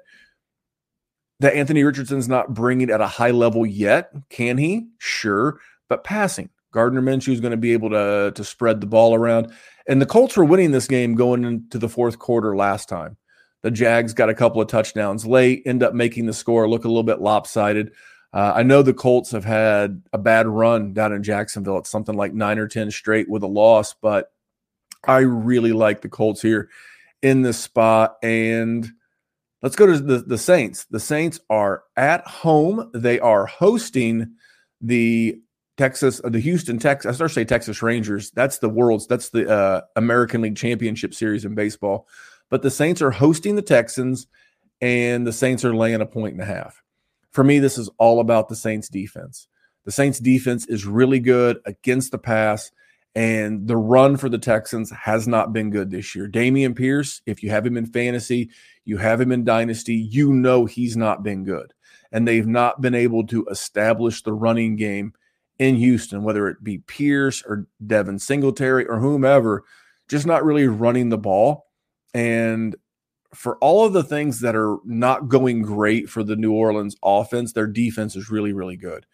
that 1.40 1.54
Anthony 1.54 1.82
Richardson's 1.82 2.28
not 2.28 2.54
bringing 2.54 2.90
at 2.90 3.00
a 3.00 3.06
high 3.06 3.32
level 3.32 3.66
yet? 3.66 4.12
Can 4.28 4.58
he? 4.58 4.88
Sure. 4.98 5.58
But 5.88 6.04
passing, 6.04 6.50
Gardner 6.72 7.02
Minshew 7.02 7.32
is 7.32 7.40
going 7.40 7.50
to 7.50 7.56
be 7.56 7.72
able 7.72 7.90
to, 7.90 8.32
to 8.34 8.44
spread 8.44 8.80
the 8.80 8.86
ball 8.86 9.14
around. 9.14 9.52
And 9.88 10.00
the 10.00 10.06
Colts 10.06 10.36
were 10.36 10.44
winning 10.44 10.70
this 10.70 10.86
game 10.86 11.14
going 11.14 11.44
into 11.44 11.78
the 11.78 11.88
fourth 11.88 12.18
quarter 12.18 12.54
last 12.56 12.88
time. 12.88 13.16
The 13.62 13.70
Jags 13.70 14.14
got 14.14 14.30
a 14.30 14.34
couple 14.34 14.62
of 14.62 14.68
touchdowns 14.68 15.26
late, 15.26 15.62
end 15.66 15.82
up 15.82 15.92
making 15.92 16.26
the 16.26 16.32
score 16.32 16.68
look 16.68 16.84
a 16.84 16.88
little 16.88 17.02
bit 17.02 17.20
lopsided. 17.20 17.92
Uh, 18.32 18.52
I 18.54 18.62
know 18.62 18.82
the 18.82 18.94
Colts 18.94 19.32
have 19.32 19.44
had 19.44 20.02
a 20.12 20.18
bad 20.18 20.46
run 20.46 20.92
down 20.92 21.12
in 21.12 21.22
Jacksonville. 21.22 21.78
It's 21.78 21.90
something 21.90 22.16
like 22.16 22.32
nine 22.32 22.58
or 22.58 22.68
10 22.68 22.90
straight 22.90 23.28
with 23.28 23.42
a 23.42 23.48
loss, 23.48 23.94
but 23.94 24.32
I 25.04 25.18
really 25.18 25.72
like 25.72 26.02
the 26.02 26.08
Colts 26.08 26.40
here 26.40 26.68
in 27.22 27.42
this 27.42 27.58
spot. 27.58 28.16
And 28.22 28.90
let's 29.62 29.76
go 29.76 29.86
to 29.86 29.98
the, 29.98 30.18
the 30.18 30.38
Saints. 30.38 30.86
The 30.90 31.00
Saints 31.00 31.40
are 31.50 31.84
at 31.96 32.26
home, 32.26 32.90
they 32.94 33.20
are 33.20 33.46
hosting 33.46 34.34
the 34.80 35.40
Texas, 35.76 36.20
uh, 36.22 36.28
the 36.28 36.40
Houston 36.40 36.78
Texas, 36.78 37.08
I 37.08 37.14
start 37.14 37.30
to 37.30 37.34
say 37.34 37.44
Texas 37.44 37.82
Rangers. 37.82 38.30
That's 38.32 38.58
the 38.58 38.68
world's, 38.68 39.06
that's 39.06 39.30
the 39.30 39.50
uh, 39.50 39.80
American 39.96 40.42
League 40.42 40.56
Championship 40.56 41.14
Series 41.14 41.44
in 41.44 41.54
baseball. 41.54 42.06
But 42.50 42.62
the 42.62 42.70
Saints 42.70 43.00
are 43.00 43.10
hosting 43.10 43.56
the 43.56 43.62
Texans, 43.62 44.26
and 44.80 45.26
the 45.26 45.32
Saints 45.32 45.64
are 45.64 45.74
laying 45.74 46.00
a 46.00 46.06
point 46.06 46.34
and 46.34 46.42
a 46.42 46.46
half. 46.46 46.82
For 47.32 47.44
me, 47.44 47.60
this 47.60 47.78
is 47.78 47.88
all 47.98 48.20
about 48.20 48.48
the 48.48 48.56
Saints 48.56 48.88
defense. 48.88 49.46
The 49.84 49.92
Saints 49.92 50.18
defense 50.18 50.66
is 50.66 50.84
really 50.84 51.20
good 51.20 51.60
against 51.64 52.12
the 52.12 52.18
pass, 52.18 52.70
and 53.14 53.66
the 53.66 53.76
run 53.76 54.16
for 54.16 54.28
the 54.28 54.38
Texans 54.38 54.90
has 54.90 55.26
not 55.26 55.52
been 55.52 55.70
good 55.70 55.90
this 55.90 56.14
year. 56.14 56.28
Dameon 56.28 56.76
Pierce, 56.76 57.22
if 57.24 57.42
you 57.42 57.50
have 57.50 57.64
him 57.64 57.76
in 57.76 57.86
fantasy, 57.86 58.50
you 58.84 58.98
have 58.98 59.20
him 59.20 59.32
in 59.32 59.44
dynasty, 59.44 59.94
you 59.94 60.32
know 60.32 60.66
he's 60.66 60.96
not 60.96 61.22
been 61.22 61.44
good. 61.44 61.72
And 62.12 62.26
they've 62.26 62.46
not 62.46 62.80
been 62.80 62.94
able 62.94 63.26
to 63.28 63.46
establish 63.46 64.22
the 64.22 64.32
running 64.32 64.76
game 64.76 65.12
in 65.58 65.76
Houston, 65.76 66.22
whether 66.22 66.48
it 66.48 66.64
be 66.64 66.78
Pierce 66.78 67.42
or 67.46 67.66
Devin 67.86 68.18
Singletary 68.18 68.86
or 68.86 68.98
whomever, 68.98 69.64
just 70.08 70.26
not 70.26 70.44
really 70.44 70.66
running 70.66 71.08
the 71.08 71.18
ball. 71.18 71.66
And 72.14 72.74
for 73.34 73.56
all 73.58 73.86
of 73.86 73.92
the 73.92 74.02
things 74.02 74.40
that 74.40 74.56
are 74.56 74.78
not 74.84 75.28
going 75.28 75.62
great 75.62 76.08
for 76.08 76.24
the 76.24 76.34
New 76.34 76.52
Orleans 76.52 76.96
offense, 77.02 77.52
their 77.52 77.66
defense 77.66 78.16
is 78.16 78.30
really, 78.30 78.52
really 78.52 78.76
good. 78.76 79.06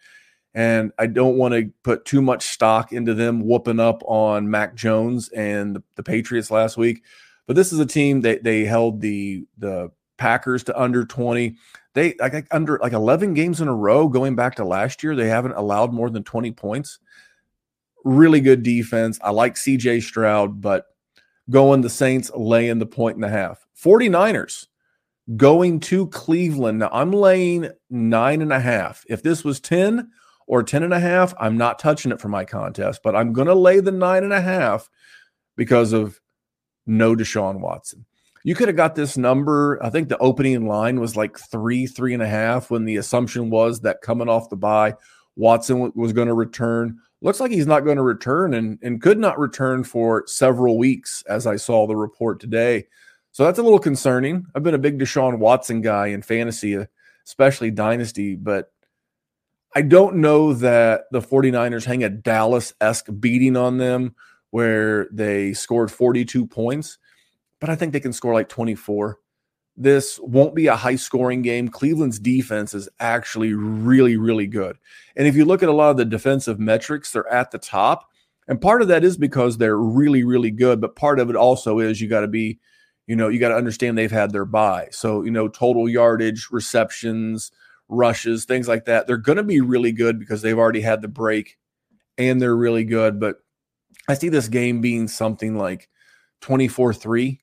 And 0.53 0.91
I 0.97 1.05
don't 1.05 1.37
want 1.37 1.53
to 1.53 1.71
put 1.83 2.05
too 2.05 2.21
much 2.21 2.47
stock 2.47 2.91
into 2.91 3.13
them 3.13 3.41
whooping 3.41 3.79
up 3.79 4.01
on 4.07 4.49
Mac 4.49 4.73
Jones 4.73 5.29
and 5.29 5.75
the, 5.75 5.83
the 5.95 6.03
Patriots 6.03 6.49
last 6.49 6.77
week. 6.77 7.03
But 7.47 7.55
this 7.55 7.73
is 7.73 7.79
a 7.79 7.85
team 7.85 8.21
that 8.21 8.43
they 8.43 8.65
held 8.65 9.01
the 9.01 9.47
the 9.57 9.91
Packers 10.17 10.63
to 10.63 10.79
under 10.79 11.05
20 11.05 11.55
they 11.93 12.15
like 12.19 12.47
under 12.51 12.79
like 12.79 12.93
11 12.93 13.33
games 13.35 13.61
in 13.61 13.67
a 13.67 13.73
row 13.73 14.07
going 14.07 14.35
back 14.35 14.55
to 14.55 14.65
last 14.65 15.03
year 15.03 15.15
they 15.15 15.29
haven't 15.29 15.53
allowed 15.53 15.93
more 15.93 16.09
than 16.09 16.23
20 16.23 16.51
points. 16.51 16.99
Really 18.03 18.41
good 18.41 18.63
defense. 18.63 19.19
I 19.23 19.31
like 19.31 19.55
cj 19.55 20.01
stroud 20.01 20.59
but 20.59 20.85
going 21.49 21.81
the 21.81 21.89
saints 21.89 22.31
laying 22.35 22.79
the 22.79 22.85
point 22.85 23.15
and 23.15 23.25
a 23.25 23.29
half. 23.29 23.65
49ers 23.81 24.67
going 25.35 25.79
to 25.81 26.07
Cleveland. 26.07 26.79
Now 26.79 26.89
I'm 26.91 27.11
laying 27.11 27.69
nine 27.89 28.41
and 28.41 28.53
a 28.53 28.59
half. 28.59 29.03
If 29.07 29.23
this 29.23 29.43
was 29.43 29.59
10 29.59 30.09
or 30.47 30.63
10 30.63 30.83
and 30.83 30.93
a 30.93 30.99
half, 30.99 31.33
I'm 31.39 31.57
not 31.57 31.79
touching 31.79 32.11
it 32.11 32.21
for 32.21 32.29
my 32.29 32.45
contest, 32.45 33.01
but 33.03 33.15
I'm 33.15 33.33
going 33.33 33.47
to 33.47 33.55
lay 33.55 33.81
the 33.81 33.91
nine 33.91 34.23
and 34.23 34.33
a 34.33 34.41
half 34.41 34.89
because 35.55 35.93
of 35.93 36.19
no 36.87 37.15
Deshaun 37.15 37.59
Watson. 37.59 38.05
You 38.43 38.55
could 38.55 38.69
have 38.69 38.77
got 38.77 38.95
this 38.95 39.17
number. 39.17 39.77
I 39.83 39.89
think 39.89 40.07
the 40.07 40.17
opening 40.19 40.67
line 40.67 40.99
was 40.99 41.17
like 41.17 41.37
three, 41.37 41.85
three 41.85 42.13
and 42.13 42.23
a 42.23 42.27
half 42.27 42.71
when 42.71 42.85
the 42.85 42.95
assumption 42.95 43.49
was 43.49 43.81
that 43.81 44.01
coming 44.01 44.29
off 44.29 44.49
the 44.49 44.55
bye, 44.55 44.95
Watson 45.35 45.91
was 45.95 46.13
going 46.13 46.29
to 46.29 46.33
return. 46.33 46.97
Looks 47.21 47.39
like 47.39 47.51
he's 47.51 47.67
not 47.67 47.81
going 47.81 47.97
to 47.97 48.03
return 48.03 48.53
and, 48.53 48.79
and 48.81 49.01
could 49.01 49.17
not 49.17 49.39
return 49.39 49.83
for 49.83 50.23
several 50.27 50.77
weeks, 50.77 51.23
as 51.27 51.45
I 51.45 51.57
saw 51.57 51.87
the 51.87 51.95
report 51.95 52.39
today. 52.39 52.85
So 53.33 53.43
that's 53.43 53.59
a 53.59 53.63
little 53.63 53.79
concerning. 53.79 54.45
I've 54.55 54.63
been 54.63 54.73
a 54.73 54.79
big 54.79 54.97
Deshaun 54.97 55.39
Watson 55.39 55.81
guy 55.81 56.07
in 56.07 56.21
fantasy, 56.21 56.77
especially 57.25 57.71
dynasty, 57.71 58.35
but 58.35 58.71
I 59.75 59.81
don't 59.81 60.17
know 60.17 60.53
that 60.53 61.03
the 61.11 61.19
49ers 61.19 61.85
hang 61.85 62.03
a 62.03 62.09
Dallas 62.09 62.73
esque 62.81 63.09
beating 63.19 63.57
on 63.57 63.77
them 63.77 64.15
where 64.51 65.07
they 65.11 65.53
scored 65.53 65.91
42 65.91 66.45
points, 66.45 66.97
but 67.59 67.69
I 67.69 67.75
think 67.75 67.93
they 67.93 67.99
can 67.99 68.13
score 68.13 68.33
like 68.33 68.49
24. 68.49 69.19
This 69.75 70.19
won't 70.19 70.55
be 70.55 70.67
a 70.67 70.75
high 70.75 70.95
scoring 70.95 71.43
game. 71.43 71.67
Cleveland's 71.67 72.17
defense 72.17 72.73
is 72.73 72.89
actually 72.99 73.53
really, 73.53 74.17
really 74.17 74.47
good. 74.47 74.77
And 75.15 75.27
if 75.27 75.35
you 75.35 75.45
look 75.45 75.61
at 75.61 75.69
a 75.69 75.73
lot 75.73 75.91
of 75.91 75.97
the 75.97 76.05
defensive 76.05 76.59
metrics, 76.59 77.11
they're 77.11 77.31
at 77.31 77.51
the 77.51 77.59
top. 77.59 78.09
And 78.47 78.59
part 78.59 78.81
of 78.81 78.87
that 78.87 79.03
is 79.03 79.17
because 79.17 79.57
they're 79.57 79.77
really, 79.77 80.23
really 80.23 80.51
good. 80.51 80.81
But 80.81 80.95
part 80.95 81.19
of 81.19 81.29
it 81.29 81.35
also 81.35 81.79
is 81.79 82.01
you 82.01 82.07
got 82.07 82.21
to 82.21 82.27
be, 82.27 82.59
you 83.05 83.15
know, 83.15 83.27
you 83.27 83.39
got 83.39 83.49
to 83.49 83.55
understand 83.55 83.97
they've 83.97 84.09
had 84.09 84.31
their 84.31 84.45
bye. 84.45 84.87
So, 84.91 85.23
you 85.23 85.31
know, 85.31 85.47
total 85.47 85.87
yardage, 85.87 86.47
receptions, 86.49 87.51
rushes, 87.89 88.45
things 88.45 88.67
like 88.67 88.85
that. 88.85 89.05
They're 89.05 89.17
going 89.17 89.37
to 89.37 89.43
be 89.43 89.61
really 89.61 89.91
good 89.91 90.17
because 90.17 90.41
they've 90.41 90.57
already 90.57 90.81
had 90.81 91.01
the 91.01 91.07
break 91.07 91.57
and 92.17 92.41
they're 92.41 92.55
really 92.55 92.83
good. 92.83 93.19
But 93.19 93.37
I 94.07 94.13
see 94.13 94.29
this 94.29 94.47
game 94.47 94.81
being 94.81 95.07
something 95.07 95.57
like 95.57 95.89
24 96.41 96.93
3, 96.93 97.41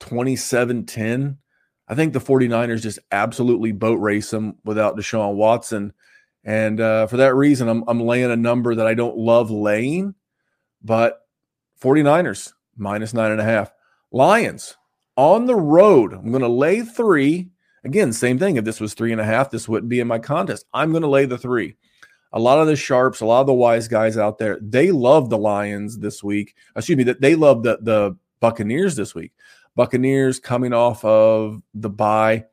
27 0.00 0.86
10. 0.86 1.38
I 1.86 1.94
think 1.94 2.12
the 2.12 2.20
49ers 2.20 2.82
just 2.82 2.98
absolutely 3.12 3.72
boat 3.72 3.96
race 3.96 4.30
them 4.30 4.56
without 4.64 4.96
Deshaun 4.96 5.34
Watson. 5.34 5.92
And 6.44 6.80
uh, 6.80 7.06
for 7.06 7.16
that 7.18 7.34
reason, 7.34 7.68
I'm, 7.68 7.84
I'm 7.88 8.00
laying 8.00 8.30
a 8.30 8.36
number 8.36 8.74
that 8.74 8.86
I 8.86 8.94
don't 8.94 9.16
love 9.16 9.50
laying, 9.50 10.14
but 10.82 11.26
49ers 11.82 12.52
minus 12.76 13.14
nine 13.14 13.32
and 13.32 13.40
a 13.40 13.44
half. 13.44 13.72
Lions 14.12 14.76
on 15.16 15.46
the 15.46 15.56
road. 15.56 16.12
I'm 16.12 16.30
going 16.30 16.42
to 16.42 16.48
lay 16.48 16.82
three. 16.82 17.50
Again, 17.84 18.12
same 18.12 18.38
thing. 18.38 18.56
If 18.56 18.64
this 18.64 18.80
was 18.80 18.94
three 18.94 19.12
and 19.12 19.20
a 19.20 19.24
half, 19.24 19.50
this 19.50 19.68
wouldn't 19.68 19.90
be 19.90 20.00
in 20.00 20.08
my 20.08 20.18
contest. 20.18 20.64
I'm 20.72 20.90
going 20.90 21.02
to 21.02 21.08
lay 21.08 21.26
the 21.26 21.38
three 21.38 21.76
a 22.34 22.40
lot 22.40 22.58
of 22.58 22.66
the 22.66 22.76
sharps, 22.76 23.20
a 23.20 23.26
lot 23.26 23.40
of 23.42 23.46
the 23.46 23.54
wise 23.54 23.86
guys 23.86 24.18
out 24.18 24.38
there, 24.38 24.58
they 24.60 24.90
love 24.90 25.30
the 25.30 25.38
Lions 25.38 25.98
this 26.00 26.22
week. 26.22 26.56
Excuse 26.76 26.98
me, 26.98 27.04
that 27.04 27.20
they 27.20 27.36
love 27.36 27.62
the 27.62 27.78
the 27.80 28.16
Buccaneers 28.40 28.96
this 28.96 29.14
week. 29.14 29.32
Buccaneers 29.76 30.40
coming 30.40 30.72
off 30.72 31.04
of 31.04 31.62
the 31.72 31.88
bye. 31.88 32.44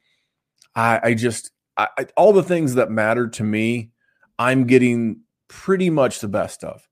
I, 0.75 0.99
I 1.03 1.13
just 1.15 1.51
I, 1.75 1.87
I, 1.97 2.05
all 2.15 2.31
the 2.31 2.43
things 2.43 2.75
that 2.75 2.91
matter 2.91 3.27
to 3.27 3.43
me, 3.43 3.89
I'm 4.37 4.67
getting 4.67 5.21
pretty 5.47 5.89
much 5.89 6.19
the 6.19 6.27
best 6.27 6.63
of. 6.63 6.87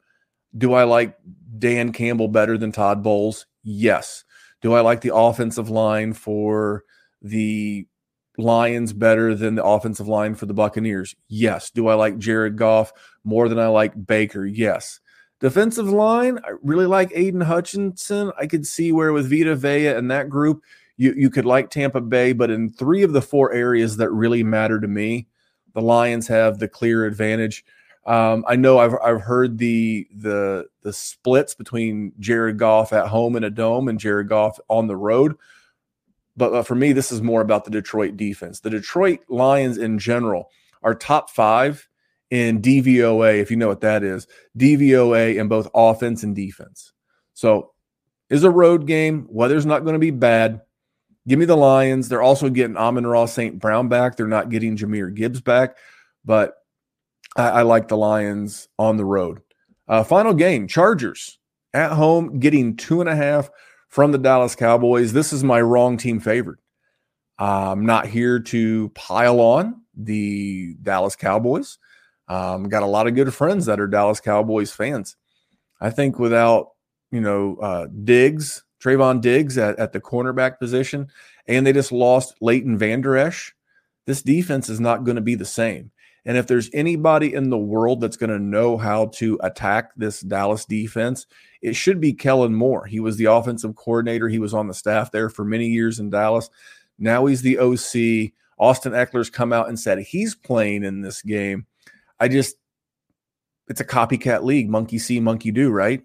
Do 0.58 0.74
I 0.74 0.84
like 0.84 1.16
Dan 1.60 1.94
Campbell 1.94 2.28
better 2.28 2.58
than 2.58 2.72
Todd 2.72 3.04
Bowles? 3.04 3.46
Yes. 3.64 4.24
Do 4.62 4.74
I 4.74 4.82
like 4.82 5.02
the 5.02 5.16
offensive 5.16 5.70
line 5.70 6.14
for 6.14 6.84
the 7.22 7.88
Lions 8.40 8.94
better 8.94 9.36
than 9.36 9.56
the 9.56 9.64
offensive 9.64 10.08
line 10.08 10.36
for 10.36 10.46
the 10.46 10.54
Buccaneers? 10.54 11.16
Yes. 11.28 11.70
Do 11.70 11.88
I 11.88 11.94
like 11.94 12.18
Jared 12.18 12.58
Goff 12.58 12.92
more 13.24 13.50
than 13.50 13.60
I 13.60 13.68
like 13.68 14.08
Baker? 14.08 14.46
Yes. 14.46 15.00
Defensive 15.40 15.88
line, 15.88 16.38
I 16.44 16.52
really 16.64 16.86
like 16.86 17.12
Aidan 17.16 17.42
Hutchinson. 17.42 18.32
I 18.38 18.46
could 18.46 18.68
see 18.68 18.92
where 18.92 19.14
with 19.14 19.30
Vita 19.30 19.56
Vea 19.56 19.88
and 19.88 20.12
that 20.12 20.30
group, 20.30 20.64
you, 20.98 21.14
you 21.16 21.30
could 21.30 21.46
like 21.46 21.70
Tampa 21.70 22.02
Bay, 22.02 22.34
but 22.34 22.52
in 22.52 22.70
three 22.70 23.04
of 23.04 23.14
the 23.14 23.22
four 23.22 23.54
areas 23.54 23.96
that 23.98 24.12
really 24.12 24.44
matter 24.44 24.82
to 24.82 24.88
me, 24.88 25.28
the 25.74 25.82
Lions 25.82 26.28
have 26.28 26.60
the 26.60 26.68
clear 26.68 27.06
advantage. 27.06 27.64
Um, 28.06 28.44
I 28.48 28.58
know 28.58 28.80
I've, 28.80 28.96
I've 29.04 29.22
heard 29.22 29.58
the 29.60 30.08
the 30.14 30.66
the 30.82 30.92
splits 30.92 31.54
between 31.54 32.12
Jared 32.20 32.58
Goff 32.58 32.92
at 32.92 33.08
home 33.08 33.36
in 33.36 33.44
a 33.44 33.50
dome 33.50 33.88
and 33.88 34.00
Jared 34.00 34.28
Goff 34.28 34.60
on 34.68 34.88
the 34.88 34.96
road. 34.98 35.36
But 36.40 36.54
uh, 36.54 36.64
for 36.64 36.74
me, 36.74 36.94
this 36.94 37.12
is 37.12 37.22
more 37.22 37.42
about 37.42 37.66
the 37.66 37.72
Detroit 37.72 38.16
defense. 38.16 38.62
The 38.62 38.70
Detroit 38.70 39.20
Lions 39.28 39.78
in 39.78 40.00
general 40.00 40.50
are 40.82 40.96
top 40.96 41.30
five 41.30 41.88
in 42.32 42.62
DVOA, 42.62 43.42
if 43.42 43.52
you 43.52 43.58
know 43.58 43.68
what 43.68 43.82
that 43.82 44.04
is, 44.04 44.26
DVOA 44.58 45.36
in 45.36 45.50
both 45.50 45.70
offense 45.74 46.24
and 46.24 46.34
defense. 46.34 46.94
So 47.34 47.74
is 48.30 48.46
a 48.46 48.50
road 48.50 48.88
game. 48.88 49.28
Weather's 49.30 49.66
not 49.66 49.84
going 49.84 49.94
to 49.94 50.00
be 50.00 50.12
bad. 50.12 50.62
Give 51.28 51.38
me 51.38 51.46
the 51.46 51.58
Lions. 51.58 52.08
They're 52.08 52.22
also 52.22 52.50
getting 52.50 52.78
Amon-Ra 52.78 53.26
St. 53.26 53.60
Brown 53.60 53.90
back. 53.90 54.16
They're 54.16 54.26
not 54.26 54.50
getting 54.50 54.78
Jahmyr 54.78 55.14
Gibbs 55.14 55.42
back, 55.42 55.76
but 56.24 56.54
I, 57.36 57.50
I 57.50 57.62
like 57.64 57.90
the 57.90 57.98
Lions 57.98 58.70
on 58.80 58.96
the 58.96 59.06
road. 59.06 59.42
Uh, 59.90 60.06
final 60.06 60.34
game 60.34 60.70
Chargers 60.70 61.38
at 61.74 61.92
home, 61.92 62.40
getting 62.40 62.78
two 62.78 63.02
and 63.02 63.10
a 63.10 63.16
half 63.16 63.50
from 63.90 64.12
the 64.12 64.18
Dallas 64.18 64.56
Cowboys. 64.56 65.12
This 65.12 65.34
is 65.34 65.44
my 65.44 65.60
wrong 65.60 65.98
team 65.98 66.20
favorite. 66.20 66.60
I'm 67.38 67.86
not 67.86 68.06
here 68.06 68.40
to 68.40 68.90
pile 68.90 69.40
on 69.40 69.82
the 69.96 70.76
Dallas 70.82 71.16
Cowboys. 71.16 71.78
Um, 72.28 72.70
got 72.70 72.84
a 72.84 72.88
lot 72.88 73.08
of 73.08 73.16
good 73.16 73.34
friends 73.34 73.66
that 73.66 73.80
are 73.80 73.88
Dallas 73.88 74.20
Cowboys 74.20 74.72
fans. 74.72 75.16
I 75.82 75.90
think 75.90 76.20
without, 76.20 76.72
you 77.12 77.22
know, 77.22 77.58
uh, 77.58 77.88
Diggs, 78.04 78.64
Trevon 78.84 79.22
Diggs 79.22 79.58
at, 79.58 79.80
at 79.80 79.94
the 79.94 80.02
cornerback 80.02 80.60
position, 80.60 81.08
and 81.48 81.66
they 81.66 81.74
just 81.74 81.92
lost 81.92 82.36
Leighton 82.42 82.78
Vander 82.78 83.18
Esch, 83.18 83.54
this 84.06 84.22
defense 84.22 84.70
is 84.70 84.80
not 84.80 85.04
going 85.04 85.16
to 85.16 85.22
be 85.22 85.36
the 85.36 85.46
same. 85.46 85.92
And 86.26 86.38
if 86.38 86.48
there's 86.48 86.70
anybody 86.74 87.34
in 87.34 87.50
the 87.50 87.58
world 87.58 88.02
that's 88.02 88.18
going 88.18 88.30
to 88.30 88.40
know 88.40 88.78
how 88.78 89.08
to 89.16 89.40
attack 89.42 89.92
this 89.96 90.22
Dallas 90.22 90.66
defense, 90.66 91.26
it 91.62 91.76
should 91.76 92.00
be 92.00 92.14
Kellen 92.14 92.54
Moore. 92.54 92.86
He 92.86 93.00
was 93.00 93.18
the 93.18 93.26
offensive 93.26 93.76
coordinator. 93.76 94.30
He 94.30 94.40
was 94.40 94.54
on 94.54 94.68
the 94.68 94.74
staff 94.74 95.12
there 95.12 95.30
for 95.30 95.46
many 95.46 95.68
years 95.68 96.00
in 96.00 96.10
Dallas. 96.10 96.50
Now 96.98 97.26
he's 97.26 97.42
the 97.42 97.58
OC. 97.58 98.34
Austin 98.58 98.92
Ekeler's 98.92 99.30
come 99.30 99.54
out 99.54 99.70
and 99.70 99.80
said 99.80 100.00
he's 100.00 100.36
playing 100.36 100.84
in 100.84 101.02
this 101.02 101.22
game. 101.22 101.66
I 102.20 102.28
just, 102.28 102.56
it's 103.70 103.82
a 103.82 103.86
copycat 103.86 104.44
league, 104.44 104.70
monkey 104.70 105.00
see, 105.00 105.20
monkey 105.20 105.52
do, 105.52 105.70
right? 105.70 106.04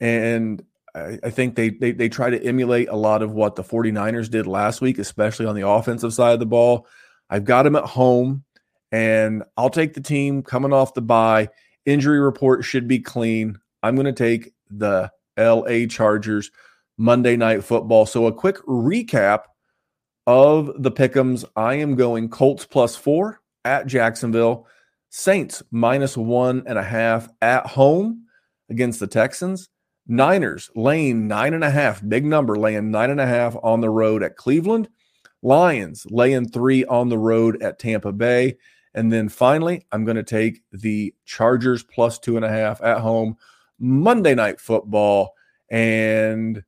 And 0.00 0.64
I, 0.94 1.18
I 1.22 1.30
think 1.30 1.54
they, 1.54 1.70
they 1.70 1.92
they 1.92 2.08
try 2.08 2.30
to 2.30 2.42
emulate 2.42 2.88
a 2.88 2.96
lot 2.96 3.22
of 3.22 3.32
what 3.32 3.56
the 3.56 3.62
49ers 3.62 4.30
did 4.30 4.46
last 4.46 4.80
week, 4.80 4.98
especially 4.98 5.46
on 5.46 5.54
the 5.54 5.68
offensive 5.68 6.14
side 6.14 6.32
of 6.32 6.40
the 6.40 6.46
ball. 6.46 6.86
I've 7.28 7.44
got 7.44 7.66
him 7.66 7.76
at 7.76 7.84
home, 7.84 8.44
and 8.92 9.42
I'll 9.56 9.70
take 9.70 9.94
the 9.94 10.00
team 10.00 10.42
coming 10.42 10.72
off 10.72 10.94
the 10.94 11.02
bye. 11.02 11.48
Injury 11.86 12.20
report 12.20 12.64
should 12.64 12.88
be 12.88 12.98
clean. 12.98 13.58
I'm 13.82 13.94
going 13.94 14.06
to 14.06 14.12
take 14.12 14.52
the 14.70 15.10
LA 15.38 15.86
Chargers 15.88 16.50
Monday 16.98 17.36
Night 17.36 17.64
Football. 17.64 18.06
So, 18.06 18.26
a 18.26 18.32
quick 18.32 18.56
recap 18.66 19.44
of 20.26 20.70
the 20.82 20.92
pickums. 20.92 21.44
I 21.56 21.74
am 21.74 21.96
going 21.96 22.28
Colts 22.28 22.66
plus 22.66 22.96
four 22.96 23.40
at 23.64 23.86
Jacksonville, 23.86 24.66
Saints 25.10 25.62
minus 25.70 26.16
one 26.16 26.62
and 26.66 26.78
a 26.78 26.82
half 26.82 27.28
at 27.40 27.66
home 27.66 28.26
against 28.68 29.00
the 29.00 29.06
Texans. 29.06 29.68
Niners 30.06 30.70
laying 30.74 31.28
nine 31.28 31.54
and 31.54 31.64
a 31.64 31.70
half, 31.70 32.06
big 32.06 32.24
number, 32.24 32.56
laying 32.56 32.90
nine 32.90 33.10
and 33.10 33.20
a 33.20 33.26
half 33.26 33.56
on 33.62 33.80
the 33.80 33.90
road 33.90 34.22
at 34.22 34.36
Cleveland. 34.36 34.88
Lions 35.42 36.06
laying 36.10 36.48
three 36.48 36.84
on 36.84 37.08
the 37.08 37.18
road 37.18 37.62
at 37.62 37.78
Tampa 37.78 38.12
Bay. 38.12 38.56
And 38.94 39.12
then 39.12 39.28
finally, 39.28 39.86
I'm 39.92 40.04
going 40.04 40.16
to 40.16 40.22
take 40.22 40.62
the 40.72 41.14
Chargers 41.24 41.82
plus 41.82 42.18
two 42.18 42.36
and 42.36 42.44
a 42.44 42.48
half 42.48 42.82
at 42.82 42.98
home 42.98 43.36
Monday 43.78 44.34
Night 44.34 44.60
Football. 44.60 45.34
And 45.70 46.64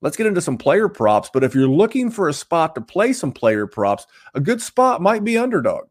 let's 0.00 0.16
get 0.16 0.26
into 0.26 0.40
some 0.40 0.58
player 0.58 0.88
props. 0.88 1.30
But 1.32 1.42
if 1.42 1.54
you're 1.54 1.68
looking 1.68 2.10
for 2.10 2.28
a 2.28 2.32
spot 2.32 2.74
to 2.76 2.80
play 2.80 3.12
some 3.12 3.32
player 3.32 3.66
props, 3.66 4.06
a 4.34 4.40
good 4.40 4.62
spot 4.62 5.02
might 5.02 5.24
be 5.24 5.36
underdog. 5.36 5.88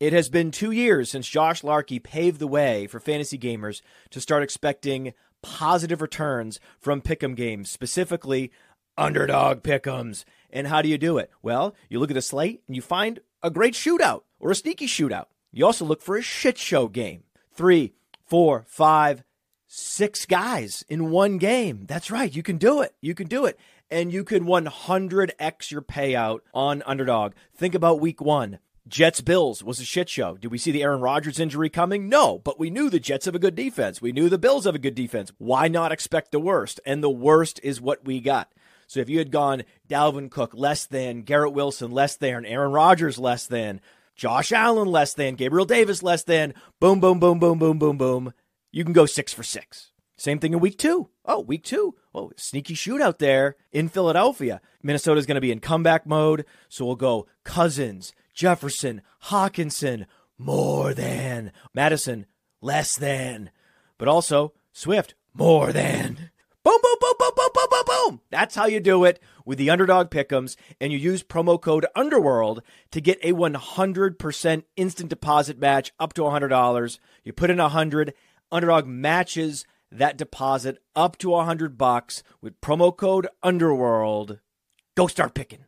It 0.00 0.12
has 0.12 0.28
been 0.28 0.50
two 0.50 0.70
years 0.70 1.10
since 1.10 1.26
Josh 1.26 1.64
Larkey 1.64 1.98
paved 1.98 2.38
the 2.38 2.46
way 2.46 2.86
for 2.86 3.00
fantasy 3.00 3.36
gamers 3.36 3.82
to 4.10 4.20
start 4.20 4.44
expecting 4.44 5.12
positive 5.42 6.00
returns 6.00 6.60
from 6.78 7.00
pick'em 7.00 7.34
games, 7.34 7.70
specifically 7.70 8.52
underdog 8.96 9.62
pick'ems. 9.62 10.24
And 10.50 10.66
how 10.66 10.82
do 10.82 10.88
you 10.88 10.98
do 10.98 11.18
it? 11.18 11.30
Well, 11.42 11.74
you 11.88 11.98
look 11.98 12.10
at 12.10 12.14
the 12.14 12.22
slate 12.22 12.62
and 12.66 12.76
you 12.76 12.82
find 12.82 13.20
a 13.42 13.50
great 13.50 13.74
shootout 13.74 14.22
or 14.38 14.50
a 14.50 14.54
sneaky 14.54 14.86
shootout. 14.86 15.26
You 15.52 15.66
also 15.66 15.84
look 15.84 16.02
for 16.02 16.16
a 16.16 16.22
shit 16.22 16.58
show 16.58 16.88
game. 16.88 17.24
Three, 17.52 17.94
four, 18.26 18.64
five, 18.68 19.22
six 19.66 20.26
guys 20.26 20.84
in 20.88 21.10
one 21.10 21.38
game. 21.38 21.84
That's 21.86 22.10
right. 22.10 22.34
You 22.34 22.42
can 22.42 22.56
do 22.58 22.80
it. 22.80 22.94
You 23.00 23.14
can 23.14 23.26
do 23.28 23.44
it. 23.46 23.58
and 23.90 24.12
you 24.12 24.22
can 24.22 24.44
100x 24.44 25.70
your 25.70 25.80
payout 25.82 26.40
on 26.52 26.82
underdog. 26.84 27.32
Think 27.54 27.74
about 27.74 28.00
week 28.00 28.20
one. 28.20 28.58
Jets 28.86 29.20
Bills 29.22 29.62
was 29.62 29.80
a 29.80 29.84
shit 29.84 30.08
show. 30.08 30.36
Did 30.36 30.50
we 30.50 30.58
see 30.58 30.70
the 30.72 30.82
Aaron 30.82 31.00
Rodgers 31.00 31.38
injury 31.40 31.68
coming? 31.70 32.08
No, 32.08 32.38
but 32.38 32.58
we 32.58 32.70
knew 32.70 32.88
the 32.88 33.00
Jets 33.00 33.26
have 33.26 33.34
a 33.34 33.38
good 33.38 33.54
defense. 33.54 34.00
We 34.00 34.12
knew 34.12 34.28
the 34.28 34.38
Bills 34.38 34.64
have 34.64 34.74
a 34.74 34.78
good 34.78 34.94
defense. 34.94 35.32
Why 35.38 35.68
not 35.68 35.92
expect 35.92 36.32
the 36.32 36.40
worst? 36.40 36.80
And 36.86 37.02
the 37.02 37.10
worst 37.10 37.60
is 37.62 37.80
what 37.80 38.04
we 38.04 38.20
got. 38.20 38.50
So 38.88 39.00
if 39.00 39.08
you 39.08 39.18
had 39.18 39.30
gone 39.30 39.62
Dalvin 39.88 40.30
Cook 40.30 40.52
less 40.54 40.86
than, 40.86 41.22
Garrett 41.22 41.52
Wilson 41.52 41.92
less 41.92 42.16
than, 42.16 42.44
Aaron 42.44 42.72
Rodgers 42.72 43.18
less 43.18 43.46
than, 43.46 43.80
Josh 44.16 44.50
Allen 44.50 44.88
less 44.88 45.14
than, 45.14 45.36
Gabriel 45.36 45.66
Davis 45.66 46.02
less 46.02 46.24
than, 46.24 46.54
boom, 46.80 46.98
boom, 46.98 47.20
boom, 47.20 47.38
boom, 47.38 47.58
boom, 47.58 47.78
boom, 47.78 47.98
boom, 47.98 48.32
you 48.72 48.84
can 48.84 48.94
go 48.94 49.06
six 49.06 49.32
for 49.32 49.42
six. 49.42 49.92
Same 50.16 50.38
thing 50.40 50.52
in 50.52 50.58
week 50.58 50.78
two. 50.78 51.10
Oh, 51.24 51.40
week 51.40 51.62
two. 51.62 51.94
Oh, 52.12 52.32
sneaky 52.36 52.74
shootout 52.74 53.18
there 53.18 53.56
in 53.70 53.88
Philadelphia. 53.88 54.60
Minnesota's 54.82 55.26
going 55.26 55.36
to 55.36 55.40
be 55.40 55.52
in 55.52 55.60
comeback 55.60 56.06
mode. 56.06 56.44
So 56.68 56.84
we'll 56.84 56.96
go 56.96 57.28
Cousins, 57.44 58.12
Jefferson, 58.34 59.02
Hockenson, 59.26 60.06
more 60.36 60.92
than. 60.94 61.52
Madison, 61.72 62.26
less 62.60 62.96
than. 62.96 63.50
But 63.96 64.08
also 64.08 64.54
Swift, 64.72 65.14
more 65.34 65.72
than. 65.72 66.30
Boom, 66.64 66.78
boom, 66.82 66.96
boom, 67.00 67.14
boom. 68.08 68.20
That's 68.30 68.54
how 68.54 68.66
you 68.66 68.80
do 68.80 69.04
it 69.04 69.20
with 69.44 69.58
the 69.58 69.70
underdog 69.70 70.10
pickums. 70.10 70.56
And 70.80 70.92
you 70.92 70.98
use 70.98 71.22
promo 71.22 71.60
code 71.60 71.86
Underworld 71.94 72.62
to 72.92 73.00
get 73.00 73.18
a 73.22 73.32
100% 73.32 74.62
instant 74.76 75.10
deposit 75.10 75.58
match 75.58 75.92
up 75.98 76.12
to 76.14 76.22
$100. 76.22 76.98
You 77.24 77.32
put 77.32 77.50
in 77.50 77.58
100 77.58 78.14
Underdog 78.50 78.86
matches 78.86 79.66
that 79.90 80.16
deposit 80.16 80.78
up 80.96 81.18
to 81.18 81.30
100 81.30 81.76
bucks 81.76 82.22
with 82.40 82.60
promo 82.60 82.96
code 82.96 83.28
Underworld. 83.42 84.38
Go 84.96 85.06
start 85.06 85.34
picking. 85.34 85.64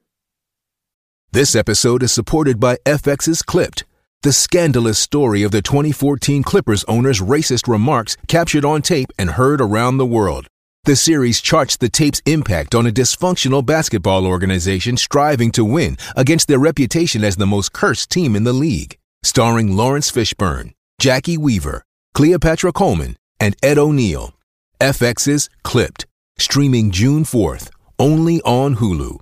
This 1.33 1.55
episode 1.55 2.03
is 2.03 2.11
supported 2.11 2.59
by 2.59 2.76
FX's 2.85 3.42
Clipped, 3.42 3.85
the 4.22 4.33
scandalous 4.33 4.98
story 4.98 5.42
of 5.42 5.53
the 5.53 5.62
2014 5.62 6.42
Clippers 6.42 6.85
owner's 6.85 7.20
racist 7.20 7.68
remarks 7.68 8.16
captured 8.26 8.64
on 8.64 8.83
tape 8.83 9.11
and 9.18 9.31
heard 9.31 9.61
around 9.61 9.98
the 9.98 10.07
world. 10.07 10.48
The 10.90 10.96
series 10.96 11.40
charts 11.40 11.76
the 11.76 11.88
tape's 11.88 12.20
impact 12.26 12.74
on 12.74 12.85
a 12.85 12.90
dysfunctional 12.90 13.64
basketball 13.64 14.26
organization 14.26 14.96
striving 14.96 15.53
to 15.53 15.64
win 15.64 15.96
against 16.16 16.48
their 16.48 16.59
reputation 16.59 17.22
as 17.22 17.37
the 17.37 17.46
most 17.46 17.72
cursed 17.72 18.11
team 18.11 18.35
in 18.35 18.42
the 18.42 18.53
league. 18.53 18.98
Starring 19.22 19.76
Laurence 19.76 20.11
Fishburne, 20.11 20.72
Jacki 21.00 21.38
Weaver, 21.38 21.85
Cleopatra 22.14 22.72
Coleman, 22.72 23.16
and 23.38 23.55
Ed 23.62 23.79
O'Neill. 23.79 24.35
FX's 24.81 25.48
Clipped, 25.62 26.07
streaming 26.38 26.90
June 26.90 27.22
4th, 27.22 27.70
only 28.00 28.42
on 28.42 28.74
Hulu. 28.74 29.20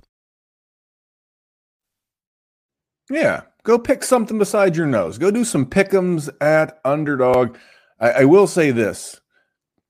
Yeah, 3.11 3.41
go 3.61 3.77
pick 3.77 4.03
something 4.03 4.39
beside 4.39 4.75
your 4.75 4.87
nose. 4.87 5.19
Go 5.19 5.29
do 5.29 5.45
some 5.45 5.67
pick'ems 5.67 6.29
at 6.41 6.79
underdog. 6.83 7.57
I, 7.99 8.09
I 8.09 8.25
will 8.25 8.47
say 8.47 8.71
this: 8.71 9.21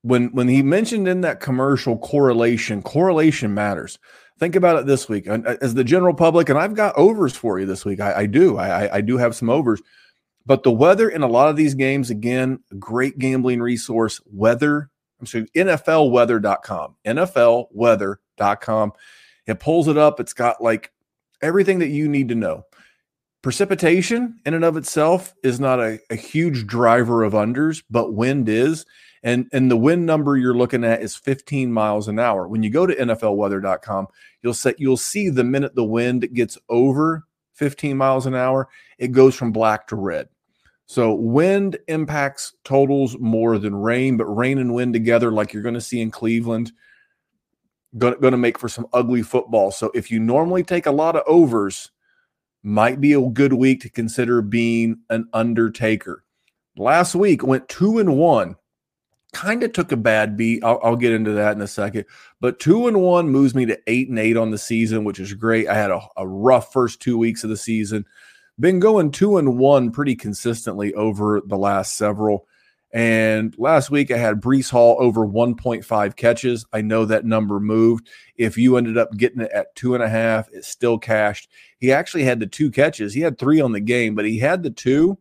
when 0.02 0.28
when 0.28 0.48
he 0.48 0.62
mentioned 0.62 1.08
in 1.08 1.22
that 1.22 1.40
commercial 1.40 1.98
correlation, 1.98 2.82
correlation 2.82 3.54
matters. 3.54 4.00
Think 4.40 4.56
about 4.56 4.80
it 4.80 4.86
this 4.86 5.10
week 5.10 5.28
uh, 5.28 5.40
as 5.62 5.74
the 5.74 5.84
general 5.84 6.14
public, 6.14 6.48
and 6.48 6.58
I've 6.58 6.76
got 6.76 6.98
overs 6.98 7.36
for 7.36 7.60
you 7.60 7.66
this 7.66 7.84
week. 7.84 8.00
I, 8.00 8.20
I 8.20 8.26
do. 8.26 8.58
I, 8.58 8.96
I 8.96 9.02
do 9.02 9.18
have 9.18 9.36
some 9.36 9.50
overs. 9.50 9.82
But 10.46 10.64
the 10.64 10.72
weather 10.72 11.10
in 11.10 11.22
a 11.22 11.28
lot 11.28 11.50
of 11.50 11.58
these 11.58 11.76
games, 11.76 12.10
again, 12.10 12.60
great 12.80 13.20
gambling 13.20 13.62
resource, 13.62 14.22
weather. 14.26 14.90
I'm 15.20 15.26
sorry, 15.26 15.46
NFLweather.com. 15.56 16.96
NFLweather.com. 17.06 18.94
It 19.46 19.60
pulls 19.60 19.88
it 19.88 19.98
up. 19.98 20.20
It's 20.20 20.34
got 20.34 20.62
like 20.62 20.92
everything 21.42 21.80
that 21.80 21.90
you 21.90 22.08
need 22.08 22.30
to 22.30 22.36
know. 22.36 22.64
Precipitation 23.42 24.40
in 24.46 24.54
and 24.54 24.66
of 24.66 24.78
itself 24.78 25.34
is 25.44 25.60
not 25.60 25.80
a, 25.80 26.00
a 26.10 26.16
huge 26.16 26.66
driver 26.66 27.24
of 27.24 27.34
unders, 27.34 27.84
but 27.90 28.14
wind 28.14 28.50
is. 28.50 28.86
And, 29.24 29.48
and 29.52 29.70
the 29.70 29.78
wind 29.78 30.06
number 30.06 30.38
you're 30.38 30.56
looking 30.58 30.84
at 30.84 31.02
is 31.02 31.16
15 31.16 31.72
miles 31.72 32.08
an 32.08 32.20
hour. 32.20 32.48
When 32.48 32.64
you 32.64 32.70
go 32.70 32.86
to 32.86 32.96
NFLweather.com, 32.96 34.08
you'll 34.42 34.54
set 34.54 34.80
you'll 34.80 34.98
see 34.98 35.30
the 35.30 35.44
minute 35.44 35.76
the 35.76 35.84
wind 35.84 36.34
gets 36.34 36.58
over 36.70 37.26
15 37.60 37.98
miles 37.98 38.26
an 38.26 38.34
hour, 38.34 38.70
it 38.98 39.10
goes 39.10 39.36
from 39.36 39.52
black 39.52 39.86
to 39.88 39.96
red. 39.96 40.30
So 40.86 41.14
wind 41.14 41.78
impacts 41.88 42.54
totals 42.64 43.16
more 43.20 43.60
than 43.60 43.76
rain, 43.76 44.18
but 44.18 44.26
rain 44.26 44.58
and 44.58 44.74
wind 44.74 44.94
together, 44.94 45.32
like 45.32 45.54
you're 45.54 45.62
going 45.62 45.76
to 45.76 45.82
see 45.82 46.02
in 46.02 46.10
Cleveland, 46.10 46.72
going, 47.98 48.20
to 48.20 48.38
make 48.38 48.58
for 48.58 48.70
some 48.70 48.88
ugly 48.94 49.22
football. 49.22 49.70
So 49.70 49.92
if 49.94 50.10
you 50.10 50.20
normally 50.20 50.64
take 50.64 50.88
a 50.88 50.92
lot 50.92 51.16
of 51.16 51.24
overs, 51.28 51.92
might 52.64 53.00
be 53.00 53.14
a 53.14 53.22
good 53.22 53.54
week 53.54 53.82
to 53.82 53.90
consider 53.90 54.42
being 54.42 55.00
an 55.10 55.28
undertaker. 55.34 56.24
Last 56.76 57.14
week 57.14 57.46
went 57.46 57.70
two 57.70 58.00
and 58.00 58.18
one 58.18 58.56
kind 59.34 59.64
of 59.64 59.74
took 59.74 59.92
a 59.92 59.98
bad 59.98 60.36
beat. 60.36 60.64
I'll, 60.64 60.80
I'll, 60.84 60.96
get 60.96 61.14
into 61.14 61.32
that 61.34 61.56
in 61.56 61.62
a 61.62 61.68
second. 61.68 62.06
But 62.42 62.60
two 62.60 62.88
and 62.88 63.02
one 63.02 63.30
moves 63.30 63.54
me 63.54 63.66
to 63.68 63.80
eight 63.88 64.10
and 64.10 64.18
eight 64.18 64.38
on 64.38 64.52
the 64.52 64.58
season, 64.58 65.04
which 65.04 65.20
is 65.20 65.34
great. 65.34 65.68
I 65.68 65.76
had 65.76 65.92
a, 65.92 66.02
a 66.18 66.28
rough 66.28 66.74
first 66.74 67.02
two 67.02 67.18
weeks 67.18 67.44
of 67.44 67.50
the 67.50 67.58
season. 67.58 68.06
Been 68.60 68.80
going 68.80 69.12
two 69.12 69.38
and 69.38 69.58
one 69.58 69.92
pretty 69.92 70.16
consistently 70.16 70.94
over 70.94 71.42
the 71.46 71.58
last 71.58 71.96
several. 71.96 72.48
And 72.92 73.56
last 73.60 73.92
week 73.92 74.10
I 74.10 74.18
had 74.18 74.42
Breece 74.42 74.72
Hall 74.72 74.98
over 75.00 75.26
1.5 75.26 76.16
catches. 76.16 76.66
I 76.74 76.82
know 76.82 77.06
that 77.06 77.24
number 77.24 77.60
moved. 77.60 78.10
If 78.36 78.58
you 78.58 78.78
ended 78.78 78.98
up 78.98 79.16
getting 79.16 79.42
it 79.42 79.52
at 79.52 79.76
two 79.76 79.94
and 79.94 80.04
a 80.04 80.10
half, 80.10 80.50
it 80.52 80.66
still 80.66 80.98
cashed. 80.98 81.50
He 81.78 81.92
actually 81.92 82.24
had 82.24 82.40
the 82.40 82.48
two 82.48 82.72
catches. 82.72 83.14
He 83.14 83.22
had 83.22 83.38
three 83.38 83.62
on 83.62 83.74
the 83.74 83.80
game, 83.80 84.16
but 84.16 84.26
he 84.26 84.40
had 84.40 84.64
the 84.64 84.72
two 84.72 85.20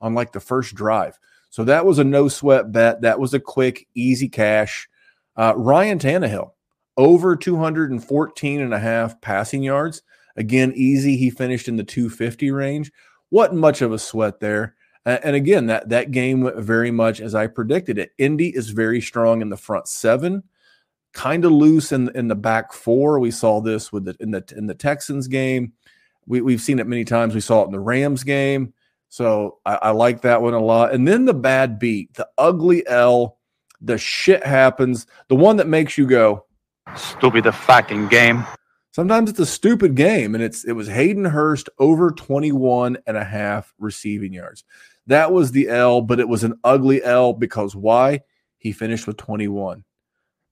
on 0.00 0.14
like 0.14 0.32
the 0.32 0.40
first 0.40 0.74
drive. 0.74 1.18
So 1.50 1.64
that 1.64 1.84
was 1.84 1.98
a 1.98 2.04
no 2.04 2.28
sweat 2.28 2.72
bet. 2.72 3.02
That 3.02 3.20
was 3.20 3.34
a 3.34 3.40
quick, 3.40 3.86
easy 3.94 4.28
cash. 4.28 4.88
Uh, 5.36 5.52
Ryan 5.56 5.98
Tannehill, 5.98 6.52
over 6.96 7.36
214 7.36 8.60
and 8.60 8.72
a 8.72 8.78
half 8.78 9.20
passing 9.20 9.62
yards. 9.62 10.02
Again, 10.36 10.72
easy. 10.74 11.16
He 11.16 11.28
finished 11.28 11.68
in 11.68 11.76
the 11.76 11.84
250 11.84 12.50
range. 12.52 12.92
Wasn't 13.30 13.58
much 13.58 13.82
of 13.82 13.92
a 13.92 13.98
sweat 13.98 14.40
there. 14.40 14.74
And 15.04 15.34
again, 15.34 15.66
that, 15.66 15.88
that 15.88 16.10
game 16.10 16.42
went 16.42 16.56
very 16.58 16.90
much 16.90 17.20
as 17.20 17.34
I 17.34 17.46
predicted 17.46 17.98
it. 17.98 18.12
Indy 18.18 18.54
is 18.54 18.70
very 18.70 19.00
strong 19.00 19.40
in 19.40 19.48
the 19.48 19.56
front 19.56 19.88
seven, 19.88 20.42
kind 21.12 21.44
of 21.44 21.52
loose 21.52 21.90
in, 21.90 22.14
in 22.14 22.28
the 22.28 22.34
back 22.34 22.72
four. 22.72 23.18
We 23.18 23.30
saw 23.30 23.60
this 23.60 23.90
with 23.92 24.04
the 24.04 24.16
in 24.20 24.30
the 24.30 24.44
in 24.56 24.66
the 24.66 24.74
Texans 24.74 25.26
game. 25.26 25.72
We, 26.26 26.42
we've 26.42 26.60
seen 26.60 26.78
it 26.78 26.86
many 26.86 27.04
times. 27.04 27.34
We 27.34 27.40
saw 27.40 27.62
it 27.62 27.66
in 27.66 27.72
the 27.72 27.80
Rams 27.80 28.24
game. 28.24 28.74
So 29.10 29.58
I, 29.66 29.74
I 29.74 29.90
like 29.90 30.22
that 30.22 30.40
one 30.40 30.54
a 30.54 30.60
lot. 30.60 30.94
And 30.94 31.06
then 31.06 31.24
the 31.24 31.34
bad 31.34 31.78
beat, 31.78 32.14
the 32.14 32.28
ugly 32.38 32.86
L, 32.86 33.38
the 33.80 33.98
shit 33.98 34.46
happens, 34.46 35.06
the 35.28 35.36
one 35.36 35.56
that 35.56 35.66
makes 35.66 35.98
you 35.98 36.06
go, 36.06 36.46
stupid 36.96 37.44
the 37.44 37.52
fucking 37.52 38.08
game. 38.08 38.46
Sometimes 38.92 39.30
it's 39.30 39.38
a 39.38 39.46
stupid 39.46 39.94
game, 39.94 40.34
and 40.34 40.42
it's 40.42 40.64
it 40.64 40.72
was 40.72 40.88
Hayden 40.88 41.24
Hurst 41.24 41.68
over 41.78 42.10
21 42.10 42.98
and 43.06 43.16
a 43.16 43.24
half 43.24 43.72
receiving 43.78 44.32
yards. 44.32 44.64
That 45.06 45.32
was 45.32 45.52
the 45.52 45.68
L, 45.68 46.02
but 46.02 46.20
it 46.20 46.28
was 46.28 46.44
an 46.44 46.58
ugly 46.64 47.02
L 47.02 47.32
because 47.32 47.74
why? 47.74 48.22
He 48.58 48.72
finished 48.72 49.06
with 49.06 49.16
21. 49.16 49.84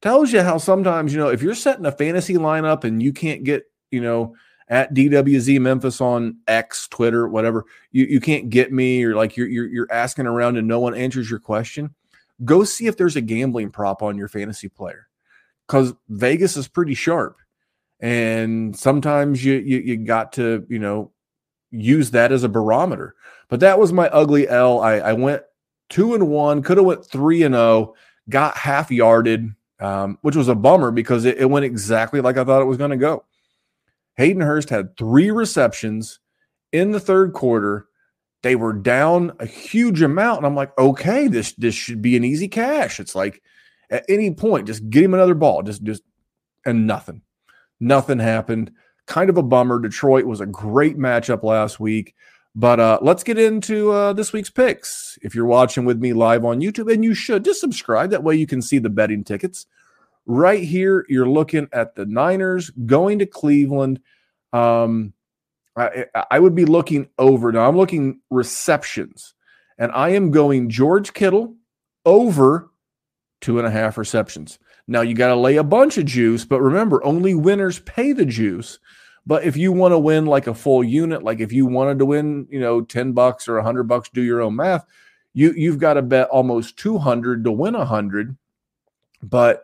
Tells 0.02 0.32
you 0.32 0.42
how 0.42 0.58
sometimes, 0.58 1.12
you 1.12 1.18
know, 1.18 1.28
if 1.28 1.42
you're 1.42 1.54
setting 1.54 1.86
a 1.86 1.92
fantasy 1.92 2.34
lineup 2.34 2.84
and 2.84 3.02
you 3.02 3.12
can't 3.12 3.44
get, 3.44 3.64
you 3.90 4.00
know, 4.00 4.34
at 4.68 4.92
DWZ 4.94 5.60
Memphis 5.60 6.00
on 6.00 6.36
X, 6.46 6.88
Twitter, 6.88 7.28
whatever. 7.28 7.64
You 7.92 8.04
you 8.06 8.20
can't 8.20 8.50
get 8.50 8.72
me 8.72 9.02
or 9.04 9.14
like 9.14 9.36
you're, 9.36 9.48
you're 9.48 9.66
you're 9.66 9.92
asking 9.92 10.26
around 10.26 10.56
and 10.56 10.68
no 10.68 10.80
one 10.80 10.94
answers 10.94 11.30
your 11.30 11.40
question. 11.40 11.94
Go 12.44 12.64
see 12.64 12.86
if 12.86 12.96
there's 12.96 13.16
a 13.16 13.20
gambling 13.20 13.70
prop 13.70 14.02
on 14.02 14.16
your 14.16 14.28
fantasy 14.28 14.68
player 14.68 15.08
because 15.66 15.94
Vegas 16.08 16.56
is 16.56 16.68
pretty 16.68 16.94
sharp, 16.94 17.38
and 18.00 18.76
sometimes 18.76 19.44
you, 19.44 19.54
you 19.54 19.78
you 19.78 19.96
got 19.96 20.32
to 20.34 20.66
you 20.68 20.78
know 20.78 21.12
use 21.70 22.10
that 22.12 22.32
as 22.32 22.44
a 22.44 22.48
barometer. 22.48 23.14
But 23.48 23.60
that 23.60 23.78
was 23.78 23.92
my 23.92 24.08
ugly 24.08 24.48
L. 24.48 24.80
I, 24.80 24.94
I 24.94 25.12
went 25.14 25.42
two 25.88 26.14
and 26.14 26.28
one, 26.28 26.62
could 26.62 26.76
have 26.76 26.86
went 26.86 27.04
three 27.04 27.42
and 27.42 27.54
oh, 27.54 27.94
got 28.28 28.56
half 28.56 28.90
yarded, 28.90 29.54
um, 29.80 30.18
which 30.22 30.36
was 30.36 30.48
a 30.48 30.54
bummer 30.54 30.90
because 30.90 31.24
it, 31.24 31.38
it 31.38 31.46
went 31.46 31.64
exactly 31.64 32.20
like 32.20 32.36
I 32.36 32.44
thought 32.44 32.62
it 32.62 32.66
was 32.66 32.76
going 32.76 32.90
to 32.90 32.96
go. 32.96 33.24
Hayden 34.18 34.42
Hurst 34.42 34.68
had 34.68 34.96
three 34.96 35.30
receptions 35.30 36.18
in 36.72 36.90
the 36.90 37.00
third 37.00 37.32
quarter. 37.32 37.86
They 38.42 38.56
were 38.56 38.72
down 38.72 39.32
a 39.38 39.46
huge 39.46 40.02
amount. 40.02 40.38
And 40.38 40.46
I'm 40.46 40.56
like, 40.56 40.76
okay, 40.76 41.28
this 41.28 41.52
this 41.54 41.74
should 41.74 42.02
be 42.02 42.16
an 42.16 42.24
easy 42.24 42.48
cash. 42.48 43.00
It's 43.00 43.14
like 43.14 43.40
at 43.90 44.04
any 44.08 44.34
point, 44.34 44.66
just 44.66 44.90
get 44.90 45.04
him 45.04 45.14
another 45.14 45.34
ball. 45.34 45.62
Just 45.62 45.84
just 45.84 46.02
and 46.66 46.86
nothing. 46.86 47.22
Nothing 47.80 48.18
happened. 48.18 48.72
Kind 49.06 49.30
of 49.30 49.38
a 49.38 49.42
bummer. 49.42 49.80
Detroit 49.80 50.26
was 50.26 50.40
a 50.40 50.46
great 50.46 50.98
matchup 50.98 51.44
last 51.44 51.78
week. 51.78 52.14
But 52.56 52.80
uh, 52.80 52.98
let's 53.00 53.22
get 53.22 53.38
into 53.38 53.92
uh, 53.92 54.12
this 54.14 54.32
week's 54.32 54.50
picks. 54.50 55.16
If 55.22 55.32
you're 55.32 55.46
watching 55.46 55.84
with 55.84 56.00
me 56.00 56.12
live 56.12 56.44
on 56.44 56.60
YouTube, 56.60 56.92
and 56.92 57.04
you 57.04 57.14
should 57.14 57.44
just 57.44 57.60
subscribe. 57.60 58.10
That 58.10 58.24
way 58.24 58.34
you 58.34 58.48
can 58.48 58.62
see 58.62 58.78
the 58.78 58.90
betting 58.90 59.22
tickets 59.22 59.66
right 60.28 60.62
here, 60.62 61.06
you're 61.08 61.28
looking 61.28 61.68
at 61.72 61.96
the 61.96 62.06
Niners 62.06 62.70
going 62.70 63.18
to 63.18 63.26
Cleveland. 63.26 64.00
Um, 64.52 65.14
I, 65.76 66.04
I 66.30 66.38
would 66.38 66.54
be 66.54 66.66
looking 66.66 67.08
over. 67.18 67.50
Now 67.50 67.66
I'm 67.66 67.76
looking 67.76 68.20
receptions, 68.30 69.34
and 69.78 69.90
I 69.92 70.10
am 70.10 70.30
going 70.30 70.68
George 70.68 71.14
Kittle 71.14 71.56
over 72.04 72.70
two 73.40 73.58
and 73.58 73.66
a 73.66 73.70
half 73.70 73.96
receptions. 73.96 74.58
Now 74.86 75.00
you 75.00 75.14
got 75.14 75.28
to 75.28 75.36
lay 75.36 75.56
a 75.56 75.64
bunch 75.64 75.98
of 75.98 76.04
juice, 76.04 76.44
but 76.44 76.60
remember, 76.60 77.04
only 77.04 77.34
winners 77.34 77.78
pay 77.80 78.12
the 78.12 78.26
juice. 78.26 78.78
But 79.26 79.44
if 79.44 79.56
you 79.56 79.72
want 79.72 79.92
to 79.92 79.98
win 79.98 80.26
like 80.26 80.46
a 80.46 80.54
full 80.54 80.82
unit, 80.82 81.22
like 81.22 81.40
if 81.40 81.52
you 81.52 81.66
wanted 81.66 81.98
to 81.98 82.06
win, 82.06 82.46
you 82.50 82.60
know, 82.60 82.80
10 82.80 83.12
bucks 83.12 83.46
or 83.46 83.56
100 83.56 83.84
bucks, 83.84 84.08
do 84.08 84.22
your 84.22 84.40
own 84.40 84.56
math, 84.56 84.86
you 85.32 85.52
you've 85.52 85.78
got 85.78 85.94
to 85.94 86.02
bet 86.02 86.28
almost 86.28 86.78
200 86.78 87.44
to 87.44 87.52
win 87.52 87.74
100. 87.74 88.36
But 89.22 89.62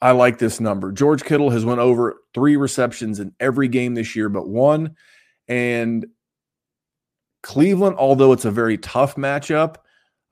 I 0.00 0.12
like 0.12 0.38
this 0.38 0.60
number. 0.60 0.92
George 0.92 1.24
Kittle 1.24 1.50
has 1.50 1.64
went 1.64 1.80
over 1.80 2.22
3 2.34 2.56
receptions 2.56 3.18
in 3.20 3.32
every 3.40 3.68
game 3.68 3.94
this 3.94 4.14
year 4.14 4.28
but 4.28 4.48
one 4.48 4.96
and 5.48 6.06
Cleveland, 7.42 7.96
although 7.98 8.32
it's 8.32 8.44
a 8.44 8.50
very 8.50 8.78
tough 8.78 9.16
matchup, 9.16 9.76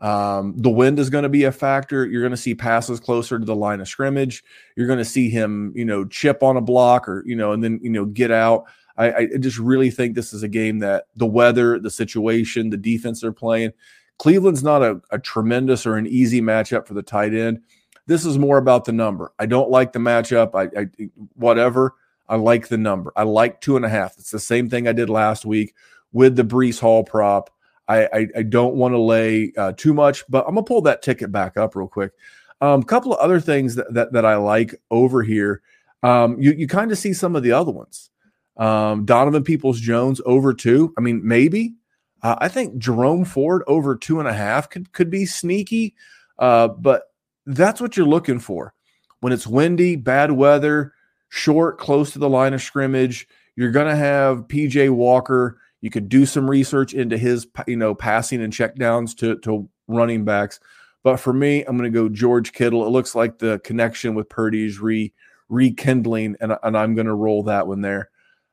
um, 0.00 0.54
the 0.56 0.70
wind 0.70 0.98
is 0.98 1.08
going 1.08 1.22
to 1.22 1.28
be 1.28 1.44
a 1.44 1.52
factor. 1.52 2.04
You're 2.04 2.20
going 2.20 2.32
to 2.32 2.36
see 2.36 2.54
passes 2.54 3.00
closer 3.00 3.38
to 3.38 3.44
the 3.44 3.56
line 3.56 3.80
of 3.80 3.88
scrimmage. 3.88 4.44
You're 4.76 4.86
going 4.86 4.98
to 4.98 5.04
see 5.04 5.30
him, 5.30 5.72
you 5.74 5.84
know, 5.84 6.04
chip 6.04 6.42
on 6.42 6.56
a 6.56 6.60
block 6.60 7.08
or, 7.08 7.22
you 7.26 7.34
know, 7.34 7.52
and 7.52 7.64
then, 7.64 7.80
you 7.82 7.90
know, 7.90 8.04
get 8.04 8.30
out. 8.30 8.64
I, 8.98 9.14
I 9.14 9.28
just 9.38 9.58
really 9.58 9.90
think 9.90 10.14
this 10.14 10.32
is 10.32 10.42
a 10.42 10.48
game 10.48 10.78
that 10.80 11.04
the 11.16 11.26
weather, 11.26 11.78
the 11.78 11.90
situation, 11.90 12.70
the 12.70 12.76
defense 12.76 13.20
they're 13.20 13.32
playing, 13.32 13.72
Cleveland's 14.18 14.62
not 14.62 14.82
a, 14.82 15.00
a 15.10 15.18
tremendous 15.18 15.86
or 15.86 15.96
an 15.96 16.06
easy 16.06 16.40
matchup 16.40 16.86
for 16.86 16.94
the 16.94 17.02
tight 17.02 17.34
end. 17.34 17.60
This 18.06 18.24
is 18.24 18.38
more 18.38 18.58
about 18.58 18.84
the 18.84 18.92
number. 18.92 19.32
I 19.38 19.46
don't 19.46 19.70
like 19.70 19.92
the 19.92 19.98
matchup. 19.98 20.54
I, 20.54 20.80
I 20.80 21.10
whatever. 21.34 21.94
I 22.28 22.36
like 22.36 22.68
the 22.68 22.78
number. 22.78 23.12
I 23.16 23.22
like 23.22 23.60
two 23.60 23.76
and 23.76 23.84
a 23.84 23.88
half. 23.88 24.18
It's 24.18 24.30
the 24.30 24.38
same 24.38 24.68
thing 24.68 24.88
I 24.88 24.92
did 24.92 25.10
last 25.10 25.44
week 25.44 25.74
with 26.12 26.36
the 26.36 26.44
Breece 26.44 26.80
Hall 26.80 27.04
prop. 27.04 27.50
I, 27.88 28.04
I, 28.06 28.28
I 28.38 28.42
don't 28.42 28.74
want 28.74 28.94
to 28.94 28.98
lay 28.98 29.52
uh, 29.56 29.72
too 29.72 29.94
much, 29.94 30.24
but 30.28 30.44
I'm 30.46 30.54
gonna 30.54 30.64
pull 30.64 30.82
that 30.82 31.02
ticket 31.02 31.30
back 31.30 31.56
up 31.56 31.76
real 31.76 31.86
quick. 31.86 32.12
A 32.60 32.66
um, 32.66 32.82
couple 32.82 33.12
of 33.12 33.18
other 33.18 33.38
things 33.38 33.74
that, 33.74 33.92
that, 33.94 34.12
that 34.12 34.24
I 34.24 34.36
like 34.36 34.74
over 34.90 35.22
here. 35.22 35.62
Um, 36.02 36.40
you 36.40 36.52
you 36.52 36.66
kind 36.66 36.90
of 36.90 36.98
see 36.98 37.12
some 37.12 37.36
of 37.36 37.42
the 37.42 37.52
other 37.52 37.70
ones. 37.70 38.10
Um, 38.56 39.04
Donovan 39.04 39.44
Peoples 39.44 39.80
Jones 39.80 40.20
over 40.24 40.54
two. 40.54 40.92
I 40.96 41.00
mean, 41.00 41.20
maybe. 41.22 41.74
Uh, 42.22 42.36
I 42.38 42.48
think 42.48 42.78
Jerome 42.78 43.24
Ford 43.24 43.62
over 43.66 43.94
two 43.94 44.18
and 44.18 44.28
a 44.28 44.32
half 44.32 44.70
could 44.70 44.92
could 44.92 45.10
be 45.10 45.26
sneaky, 45.26 45.94
uh, 46.38 46.68
but 46.68 47.04
that's 47.46 47.80
what 47.80 47.96
you're 47.96 48.06
looking 48.06 48.38
for 48.38 48.74
when 49.20 49.32
it's 49.32 49.46
windy, 49.46 49.96
bad 49.96 50.32
weather, 50.32 50.92
short, 51.28 51.78
close 51.78 52.12
to 52.12 52.18
the 52.18 52.28
line 52.28 52.54
of 52.54 52.62
scrimmage. 52.62 53.26
You're 53.56 53.70
going 53.70 53.88
to 53.88 53.96
have 53.96 54.48
PJ 54.48 54.90
Walker 54.90 55.58
you 55.80 55.90
could 55.90 56.08
do 56.08 56.26
some 56.26 56.50
research 56.50 56.94
into 56.94 57.16
his, 57.16 57.46
you 57.66 57.76
know, 57.76 57.94
passing 57.94 58.42
and 58.42 58.52
checkdowns 58.52 59.16
to 59.18 59.38
to 59.38 59.68
running 59.88 60.24
backs. 60.24 60.58
But 61.04 61.18
for 61.18 61.32
me, 61.32 61.62
I'm 61.62 61.76
going 61.76 61.92
to 61.92 61.96
go 61.96 62.08
George 62.08 62.52
Kittle. 62.52 62.84
It 62.84 62.90
looks 62.90 63.14
like 63.14 63.38
the 63.38 63.60
connection 63.60 64.14
with 64.14 64.28
Purdy 64.28 64.66
is 64.66 64.80
re 64.80 65.12
rekindling, 65.48 66.36
and, 66.40 66.56
and 66.62 66.76
I'm 66.76 66.94
going 66.94 67.06
to 67.06 67.14
roll 67.14 67.44
that 67.44 67.68
one 67.68 67.82
there. 67.82 68.10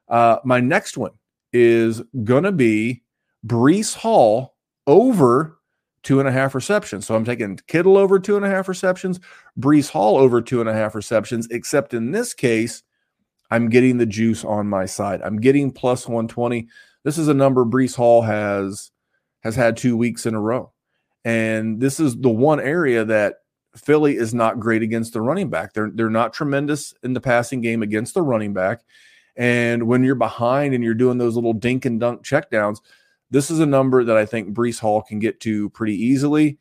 Uh, 0.07 0.37
my 0.43 0.59
next 0.59 0.95
one 0.97 1.13
is 1.51 2.01
going 2.23 2.43
to 2.43 2.51
be 2.51 3.01
Breece 3.45 3.95
Hall 3.95 4.55
over 4.85 5.57
two 6.03 6.19
and 6.19 6.27
a 6.27 6.31
half 6.31 6.53
receptions. 6.53 7.07
So 7.07 7.15
I'm 7.15 7.25
taking 7.25 7.57
Kittle 7.67 7.97
over 7.97 8.19
two 8.19 8.35
and 8.35 8.45
a 8.45 8.49
half 8.49 8.67
receptions, 8.67 9.19
Breece 9.59 9.89
Hall 9.89 10.17
over 10.17 10.41
two 10.41 10.59
and 10.59 10.69
a 10.69 10.73
half 10.73 10.95
receptions, 10.95 11.47
except 11.49 11.93
in 11.93 12.11
this 12.11 12.33
case, 12.33 12.83
I'm 13.49 13.69
getting 13.69 13.97
the 13.97 14.05
juice 14.05 14.43
on 14.43 14.67
my 14.67 14.85
side. 14.85 15.21
I'm 15.21 15.37
getting 15.37 15.71
plus 15.71 16.07
120. 16.07 16.67
This 17.03 17.17
is 17.17 17.27
a 17.27 17.33
number 17.33 17.65
Breece 17.65 17.95
Hall 17.95 18.21
has 18.21 18.91
has 19.43 19.55
had 19.55 19.75
two 19.75 19.97
weeks 19.97 20.25
in 20.25 20.35
a 20.35 20.41
row. 20.41 20.71
And 21.25 21.79
this 21.79 21.99
is 21.99 22.17
the 22.17 22.29
one 22.29 22.59
area 22.59 23.05
that 23.05 23.35
Philly 23.75 24.17
is 24.17 24.33
not 24.33 24.59
great 24.59 24.81
against 24.81 25.13
the 25.13 25.21
running 25.21 25.49
back. 25.49 25.73
They're 25.73 25.91
they're 25.93 26.09
not 26.09 26.33
tremendous 26.33 26.93
in 27.03 27.13
the 27.13 27.21
passing 27.21 27.61
game 27.61 27.81
against 27.81 28.13
the 28.13 28.21
running 28.21 28.53
back. 28.53 28.81
And 29.35 29.87
when 29.87 30.03
you're 30.03 30.15
behind 30.15 30.73
and 30.73 30.83
you're 30.83 30.93
doing 30.93 31.17
those 31.17 31.35
little 31.35 31.53
dink 31.53 31.85
and 31.85 31.99
dunk 31.99 32.23
checkdowns, 32.23 32.79
this 33.33 33.49
is 33.49 33.59
a 33.59 33.65
number 33.65 34.03
that 34.03 34.15
I 34.15 34.27
think 34.27 34.53
Breece 34.53 34.79
Hall 34.79 35.01
can 35.01 35.17
get 35.17 35.39
to 35.41 35.71
pretty 35.71 35.95
easily. 35.95 36.59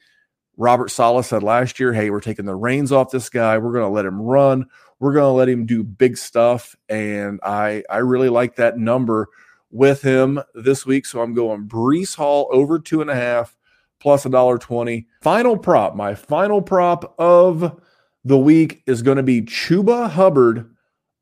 Robert 0.57 0.91
Saleh 0.91 1.25
said 1.25 1.43
last 1.43 1.79
year, 1.79 1.93
hey, 1.93 2.09
we're 2.09 2.21
taking 2.21 2.47
the 2.47 2.55
reins 2.55 2.93
off 2.93 3.11
this 3.11 3.29
guy. 3.29 3.59
We're 3.59 3.73
going 3.73 3.85
to 3.85 3.95
let 3.95 4.07
him 4.07 4.21
run. 4.21 4.65
We're 4.99 5.13
going 5.13 5.25
to 5.25 5.37
let 5.37 5.51
him 5.51 5.67
do 5.67 5.85
big 5.85 6.17
stuff. 6.17 6.75
And 6.89 7.41
I 7.43 7.85
I 7.91 7.99
really 7.99 8.31
like 8.31 8.57
that 8.57 8.79
number 8.79 9.29
with 9.71 10.01
him 10.01 10.41
this 10.55 10.87
week. 10.87 11.05
So 11.05 11.21
I'm 11.21 11.35
going 11.35 11.69
Breece 11.69 12.17
Hall 12.17 12.49
over 12.51 12.79
two 12.79 13.03
and 13.03 13.11
a 13.11 13.15
half 13.15 13.55
plus 14.01 14.25
a 14.25 14.31
dollar 14.31 14.57
twenty. 14.57 15.09
Final 15.21 15.59
prop, 15.59 15.95
my 15.95 16.15
final 16.15 16.63
prop 16.63 17.15
of 17.19 17.79
the 18.25 18.39
week 18.39 18.83
is 18.87 19.03
going 19.03 19.19
to 19.19 19.23
be 19.23 19.43
Chuba 19.43 20.09
Hubbard 20.09 20.71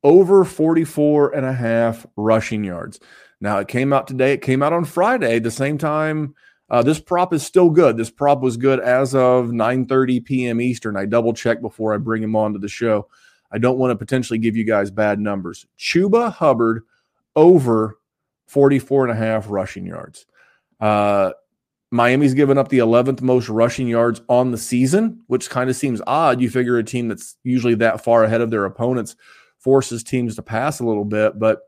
over 0.02 0.44
44 0.44 1.34
and 1.34 1.44
a 1.44 1.52
half 1.52 2.06
rushing 2.16 2.64
yards. 2.64 3.00
Now 3.40 3.59
it 3.59 3.68
came 3.68 3.92
out 3.92 4.07
today. 4.07 4.33
It 4.33 4.42
came 4.42 4.62
out 4.62 4.72
on 4.72 4.85
Friday, 4.85 5.38
the 5.38 5.50
same 5.50 5.79
time. 5.79 6.35
Uh, 6.68 6.83
this 6.83 7.00
prop 7.00 7.33
is 7.33 7.44
still 7.44 7.70
good. 7.70 7.96
This 7.96 8.11
prop 8.11 8.40
was 8.40 8.57
good 8.57 8.81
as 8.81 9.14
of 9.14 9.46
9:30 9.46 10.24
p.m. 10.24 10.61
Eastern. 10.61 10.96
I 10.96 11.07
double 11.07 11.33
checked 11.33 11.62
before 11.62 11.94
I 11.94 11.98
bring 11.98 12.22
him 12.22 12.37
on 12.37 12.53
to 12.53 12.59
the 12.59 12.68
show. 12.68 13.09
I 13.50 13.59
don't 13.59 13.79
want 13.79 13.90
to 13.90 13.96
potentially 13.96 14.38
give 14.38 14.57
you 14.57 14.64
guys 14.64 14.90
bad 14.90 15.18
numbers. 15.18 15.66
Chuba 15.79 16.33
Hubbard 16.33 16.85
over 17.35 17.98
44 18.46 19.09
and 19.09 19.12
a 19.12 19.16
half 19.16 19.46
rushing 19.48 19.87
yards. 19.87 20.26
Uh, 20.79 21.33
Miami's 21.90 22.35
given 22.35 22.57
up 22.57 22.68
the 22.68 22.79
11th 22.79 23.20
most 23.20 23.48
rushing 23.48 23.88
yards 23.88 24.20
on 24.29 24.53
the 24.53 24.59
season, 24.59 25.22
which 25.26 25.50
kind 25.50 25.68
of 25.68 25.74
seems 25.74 26.00
odd. 26.07 26.40
You 26.40 26.48
figure 26.48 26.79
a 26.79 26.85
team 26.85 27.09
that's 27.09 27.37
usually 27.42 27.74
that 27.76 28.05
far 28.05 28.22
ahead 28.22 28.40
of 28.40 28.50
their 28.50 28.64
opponents 28.64 29.16
forces 29.59 30.05
teams 30.05 30.37
to 30.37 30.42
pass 30.42 30.79
a 30.79 30.85
little 30.85 31.05
bit, 31.05 31.38
but 31.38 31.62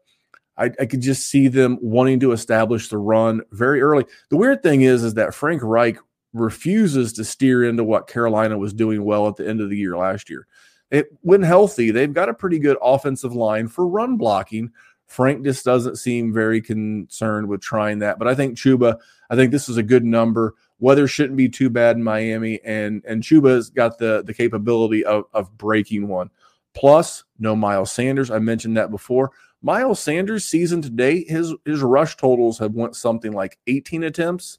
I, 0.56 0.70
I, 0.78 0.86
could 0.86 1.00
just 1.00 1.28
see 1.28 1.48
them 1.48 1.78
wanting 1.80 2.20
to 2.20 2.32
establish 2.32 2.88
the 2.88 2.98
run 2.98 3.42
very 3.52 3.80
early. 3.80 4.04
The 4.28 4.36
weird 4.36 4.62
thing 4.62 4.82
is, 4.82 5.02
is 5.02 5.14
that 5.14 5.34
Frank 5.34 5.62
Reich 5.62 5.98
refuses 6.34 7.12
to 7.14 7.24
steer 7.24 7.64
into 7.64 7.84
what 7.84 8.06
Carolina 8.06 8.58
was 8.58 8.74
doing 8.74 9.04
well 9.04 9.28
at 9.28 9.36
the 9.36 9.48
end 9.48 9.60
of 9.60 9.70
the 9.70 9.76
year 9.76 9.96
last 9.96 10.28
year. 10.28 10.46
It, 10.90 11.06
when 11.22 11.42
healthy, 11.42 11.90
they've 11.90 12.12
got 12.12 12.28
a 12.28 12.34
pretty 12.34 12.58
good 12.58 12.76
offensive 12.82 13.34
line 13.34 13.68
for 13.68 13.86
run 13.86 14.18
blocking, 14.18 14.70
Frank 15.12 15.44
just 15.44 15.62
doesn't 15.62 15.96
seem 15.96 16.32
very 16.32 16.62
concerned 16.62 17.46
with 17.46 17.60
trying 17.60 17.98
that. 17.98 18.18
But 18.18 18.28
I 18.28 18.34
think 18.34 18.56
Chuba, 18.56 18.98
I 19.28 19.36
think 19.36 19.52
this 19.52 19.68
is 19.68 19.76
a 19.76 19.82
good 19.82 20.06
number. 20.06 20.54
Weather 20.78 21.06
shouldn't 21.06 21.36
be 21.36 21.50
too 21.50 21.68
bad 21.68 21.96
in 21.96 22.02
Miami, 22.02 22.60
and 22.64 23.04
and 23.06 23.22
Chuba's 23.22 23.68
got 23.68 23.98
the 23.98 24.22
the 24.24 24.32
capability 24.32 25.04
of 25.04 25.24
of 25.34 25.56
breaking 25.58 26.08
one. 26.08 26.30
Plus, 26.74 27.24
no 27.38 27.54
Miles 27.54 27.92
Sanders. 27.92 28.30
I 28.30 28.38
mentioned 28.38 28.78
that 28.78 28.90
before. 28.90 29.32
Miles 29.62 30.00
Sanders 30.00 30.44
season 30.44 30.82
to 30.82 30.90
date, 30.90 31.30
his 31.30 31.54
his 31.64 31.82
rush 31.82 32.16
totals 32.16 32.58
have 32.58 32.72
went 32.72 32.96
something 32.96 33.32
like 33.32 33.58
18 33.66 34.02
attempts, 34.02 34.58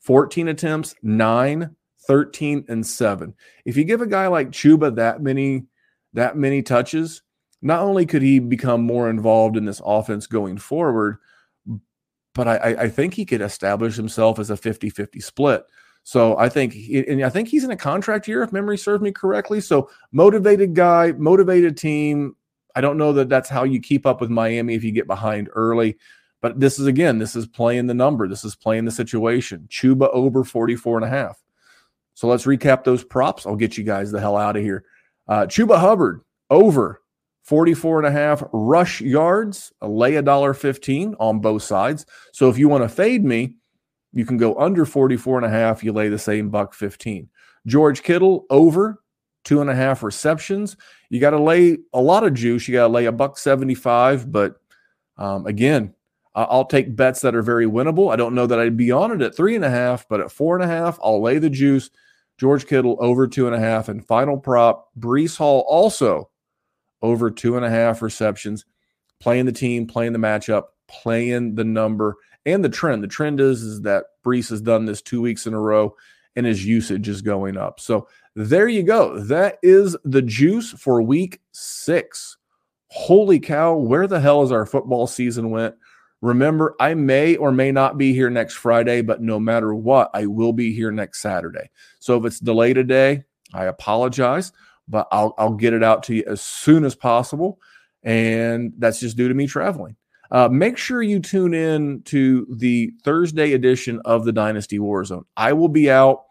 14 0.00 0.48
attempts, 0.48 0.94
9, 1.02 1.74
13 2.06 2.64
and 2.68 2.86
7. 2.86 3.34
If 3.64 3.76
you 3.76 3.84
give 3.84 4.00
a 4.00 4.06
guy 4.06 4.28
like 4.28 4.50
Chuba 4.50 4.94
that 4.96 5.20
many 5.20 5.64
that 6.12 6.36
many 6.36 6.62
touches, 6.62 7.22
not 7.60 7.82
only 7.82 8.06
could 8.06 8.22
he 8.22 8.38
become 8.38 8.82
more 8.82 9.10
involved 9.10 9.56
in 9.56 9.64
this 9.64 9.82
offense 9.84 10.26
going 10.26 10.58
forward, 10.58 11.18
but 12.34 12.46
I, 12.46 12.76
I 12.82 12.88
think 12.88 13.14
he 13.14 13.24
could 13.24 13.40
establish 13.40 13.96
himself 13.96 14.38
as 14.38 14.50
a 14.50 14.56
50 14.56 14.90
50 14.90 15.20
split. 15.20 15.64
So 16.04 16.38
I 16.38 16.48
think, 16.48 16.76
and 17.08 17.24
I 17.24 17.30
think 17.30 17.48
he's 17.48 17.64
in 17.64 17.72
a 17.72 17.76
contract 17.76 18.28
year, 18.28 18.44
if 18.44 18.52
memory 18.52 18.78
serves 18.78 19.02
me 19.02 19.10
correctly. 19.10 19.60
So 19.60 19.90
motivated 20.12 20.72
guy, 20.72 21.10
motivated 21.12 21.76
team. 21.76 22.35
I 22.76 22.82
don't 22.82 22.98
know 22.98 23.14
that 23.14 23.30
that's 23.30 23.48
how 23.48 23.64
you 23.64 23.80
keep 23.80 24.06
up 24.06 24.20
with 24.20 24.30
Miami 24.30 24.74
if 24.74 24.84
you 24.84 24.92
get 24.92 25.06
behind 25.06 25.48
early. 25.54 25.96
But 26.42 26.60
this 26.60 26.78
is 26.78 26.86
again, 26.86 27.18
this 27.18 27.34
is 27.34 27.46
playing 27.46 27.86
the 27.86 27.94
number. 27.94 28.28
This 28.28 28.44
is 28.44 28.54
playing 28.54 28.84
the 28.84 28.90
situation. 28.90 29.66
Chuba 29.70 30.10
over 30.12 30.44
44 30.44 30.98
and 30.98 31.06
a 31.06 31.08
half. 31.08 31.42
So 32.14 32.28
let's 32.28 32.44
recap 32.44 32.84
those 32.84 33.02
props. 33.02 33.46
I'll 33.46 33.56
get 33.56 33.78
you 33.78 33.84
guys 33.84 34.12
the 34.12 34.20
hell 34.20 34.36
out 34.36 34.56
of 34.56 34.62
here. 34.62 34.84
Uh, 35.26 35.46
Chuba 35.46 35.78
Hubbard 35.78 36.20
over 36.50 37.00
44 37.44 37.98
and 37.98 38.06
a 38.06 38.10
half 38.10 38.42
rush 38.52 39.00
yards, 39.00 39.72
lay 39.80 40.16
a 40.16 40.22
dollar 40.22 40.52
15 40.52 41.14
on 41.18 41.40
both 41.40 41.62
sides. 41.62 42.04
So 42.32 42.48
if 42.50 42.58
you 42.58 42.68
want 42.68 42.84
to 42.84 42.88
fade 42.88 43.24
me, 43.24 43.56
you 44.12 44.26
can 44.26 44.36
go 44.36 44.54
under 44.58 44.84
44 44.84 45.38
and 45.38 45.46
a 45.46 45.50
half, 45.50 45.82
you 45.82 45.92
lay 45.92 46.08
the 46.08 46.18
same 46.18 46.50
buck 46.50 46.74
15. 46.74 47.28
George 47.66 48.02
Kittle 48.02 48.46
over 48.50 49.02
two 49.46 49.62
and 49.62 49.70
a 49.70 49.74
half 49.74 50.02
receptions. 50.02 50.76
You 51.08 51.20
got 51.20 51.30
to 51.30 51.40
lay 51.40 51.78
a 51.94 52.00
lot 52.02 52.24
of 52.24 52.34
juice. 52.34 52.68
You 52.68 52.74
got 52.74 52.88
to 52.88 52.92
lay 52.92 53.06
a 53.06 53.12
buck 53.12 53.38
75. 53.38 54.30
But 54.30 54.56
um, 55.16 55.46
again, 55.46 55.94
I'll 56.34 56.66
take 56.66 56.94
bets 56.94 57.20
that 57.20 57.34
are 57.34 57.42
very 57.42 57.64
winnable. 57.64 58.12
I 58.12 58.16
don't 58.16 58.34
know 58.34 58.46
that 58.46 58.58
I'd 58.58 58.76
be 58.76 58.90
on 58.90 59.12
it 59.12 59.22
at 59.22 59.34
three 59.34 59.56
and 59.56 59.64
a 59.64 59.70
half, 59.70 60.06
but 60.06 60.20
at 60.20 60.30
four 60.30 60.54
and 60.54 60.64
a 60.64 60.66
half, 60.66 60.98
I'll 61.02 61.22
lay 61.22 61.38
the 61.38 61.48
juice. 61.48 61.88
George 62.36 62.66
Kittle 62.66 62.98
over 63.00 63.26
two 63.26 63.46
and 63.46 63.56
a 63.56 63.58
half. 63.58 63.88
And 63.88 64.06
final 64.06 64.36
prop, 64.36 64.90
Breece 64.98 65.38
Hall 65.38 65.64
also 65.66 66.28
over 67.00 67.30
two 67.30 67.56
and 67.56 67.64
a 67.64 67.70
half 67.70 68.02
receptions, 68.02 68.66
playing 69.20 69.46
the 69.46 69.52
team, 69.52 69.86
playing 69.86 70.12
the 70.12 70.18
matchup, 70.18 70.64
playing 70.88 71.54
the 71.54 71.64
number 71.64 72.16
and 72.44 72.62
the 72.62 72.68
trend. 72.68 73.02
The 73.02 73.08
trend 73.08 73.40
is, 73.40 73.62
is 73.62 73.82
that 73.82 74.04
Breece 74.24 74.50
has 74.50 74.60
done 74.60 74.84
this 74.84 75.00
two 75.00 75.22
weeks 75.22 75.46
in 75.46 75.54
a 75.54 75.60
row 75.60 75.96
and 76.34 76.44
his 76.44 76.66
usage 76.66 77.08
is 77.08 77.22
going 77.22 77.56
up. 77.56 77.80
So 77.80 78.08
there 78.36 78.68
you 78.68 78.82
go. 78.82 79.18
That 79.18 79.58
is 79.62 79.96
the 80.04 80.22
juice 80.22 80.70
for 80.70 81.00
week 81.00 81.40
six. 81.52 82.36
Holy 82.88 83.40
cow, 83.40 83.74
where 83.74 84.06
the 84.06 84.20
hell 84.20 84.42
is 84.42 84.52
our 84.52 84.66
football 84.66 85.06
season 85.06 85.50
went? 85.50 85.74
Remember, 86.20 86.76
I 86.78 86.94
may 86.94 87.36
or 87.36 87.50
may 87.50 87.72
not 87.72 87.96
be 87.96 88.12
here 88.12 88.28
next 88.28 88.54
Friday, 88.54 89.00
but 89.00 89.22
no 89.22 89.40
matter 89.40 89.74
what, 89.74 90.10
I 90.12 90.26
will 90.26 90.52
be 90.52 90.72
here 90.72 90.90
next 90.90 91.20
Saturday. 91.20 91.70
So 91.98 92.18
if 92.18 92.26
it's 92.26 92.38
delayed 92.38 92.76
a 92.76 92.84
day, 92.84 93.24
I 93.54 93.64
apologize, 93.64 94.52
but 94.86 95.08
I'll, 95.10 95.34
I'll 95.38 95.54
get 95.54 95.72
it 95.72 95.82
out 95.82 96.02
to 96.04 96.14
you 96.14 96.24
as 96.26 96.42
soon 96.42 96.84
as 96.84 96.94
possible. 96.94 97.58
And 98.02 98.72
that's 98.78 99.00
just 99.00 99.16
due 99.16 99.28
to 99.28 99.34
me 99.34 99.46
traveling. 99.46 99.96
Uh, 100.30 100.48
make 100.48 100.76
sure 100.76 101.02
you 101.02 101.20
tune 101.20 101.54
in 101.54 102.02
to 102.02 102.46
the 102.50 102.92
Thursday 103.02 103.54
edition 103.54 104.00
of 104.04 104.24
the 104.24 104.32
Dynasty 104.32 104.78
Warzone. 104.78 105.24
I 105.36 105.54
will 105.54 105.68
be 105.68 105.90
out. 105.90 106.24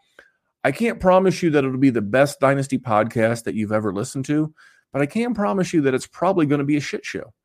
I 0.66 0.72
can't 0.72 1.00
promise 1.00 1.44
you 1.44 1.52
that 1.52 1.64
it'll 1.64 1.78
be 1.78 1.92
the 1.92 2.02
best 2.02 2.40
Dynasty 2.40 2.80
podcast 2.80 3.44
that 3.44 3.54
you've 3.54 3.72
ever 3.72 3.94
listened 3.94 4.26
to, 4.26 4.52
but 4.92 5.00
I 5.00 5.06
can 5.06 5.36
promise 5.36 5.72
you 5.72 5.82
that 5.82 5.94
it's 5.94 6.08
probably 6.08 6.48
going 6.48 6.58
to 6.58 6.66
be 6.66 6.78
a 6.78 6.82
shit 6.82 7.06
show 7.06 7.36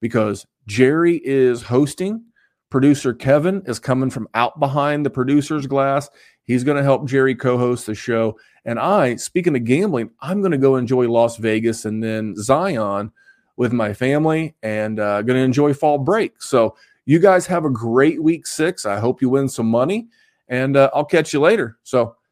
because 0.00 0.46
Jerry 0.66 1.20
is 1.22 1.60
hosting. 1.60 2.24
Producer 2.70 3.12
Kevin 3.12 3.62
is 3.66 3.78
coming 3.78 4.08
from 4.08 4.28
out 4.32 4.58
behind 4.58 5.04
the 5.04 5.10
producer's 5.10 5.66
glass. 5.66 6.08
He's 6.44 6.64
going 6.64 6.78
to 6.78 6.82
help 6.82 7.06
Jerry 7.06 7.34
co 7.34 7.58
host 7.58 7.84
the 7.84 7.94
show. 7.94 8.38
And 8.64 8.80
I, 8.80 9.16
speaking 9.16 9.54
of 9.56 9.64
gambling, 9.64 10.08
I'm 10.22 10.40
going 10.40 10.52
to 10.52 10.56
go 10.56 10.76
enjoy 10.76 11.06
Las 11.06 11.36
Vegas 11.36 11.84
and 11.84 12.02
then 12.02 12.34
Zion 12.36 13.12
with 13.58 13.74
my 13.74 13.92
family 13.92 14.54
and 14.62 14.98
uh, 14.98 15.20
going 15.20 15.36
to 15.38 15.44
enjoy 15.44 15.74
fall 15.74 15.98
break. 15.98 16.40
So, 16.40 16.74
you 17.04 17.18
guys 17.18 17.44
have 17.44 17.66
a 17.66 17.70
great 17.70 18.22
week 18.22 18.46
six. 18.46 18.86
I 18.86 19.00
hope 19.00 19.20
you 19.20 19.28
win 19.28 19.50
some 19.50 19.66
money 19.66 20.08
and 20.48 20.78
uh, 20.78 20.88
I'll 20.94 21.04
catch 21.04 21.34
you 21.34 21.40
later. 21.40 21.76
So, 21.82 22.16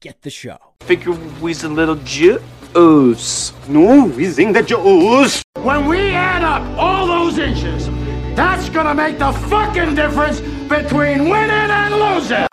get 0.00 0.22
the 0.22 0.30
show. 0.30 0.56
Figure 0.80 1.12
we's 1.42 1.62
a 1.62 1.68
little 1.68 1.96
juice. 1.96 3.52
No, 3.68 4.06
we 4.16 4.28
think 4.28 4.54
that 4.54 4.66
juice. 4.66 5.42
When 5.62 5.86
we 5.86 6.12
add 6.12 6.42
up 6.42 6.62
all 6.78 7.06
those 7.06 7.36
inches, 7.36 7.86
that's 8.34 8.70
gonna 8.70 8.94
make 8.94 9.18
the 9.18 9.30
fucking 9.32 9.94
difference 9.94 10.40
between 10.70 11.28
winning 11.28 11.50
and 11.50 11.94
losing. 11.94 12.46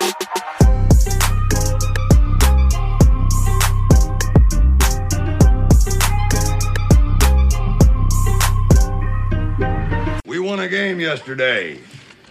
We 10.25 10.39
won 10.39 10.59
a 10.59 10.67
game 10.67 10.99
yesterday. 10.99 11.79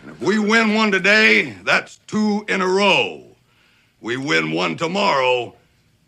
And 0.02 0.10
if 0.10 0.20
we 0.20 0.38
win 0.38 0.74
one 0.74 0.92
today, 0.92 1.56
that's 1.64 2.00
two 2.06 2.44
in 2.48 2.60
a 2.60 2.68
row. 2.68 3.25
We 4.06 4.16
win 4.16 4.52
one 4.52 4.76
tomorrow, 4.76 5.52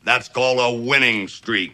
that's 0.04 0.28
called 0.28 0.60
a 0.60 0.84
winning 0.84 1.26
streak. 1.26 1.66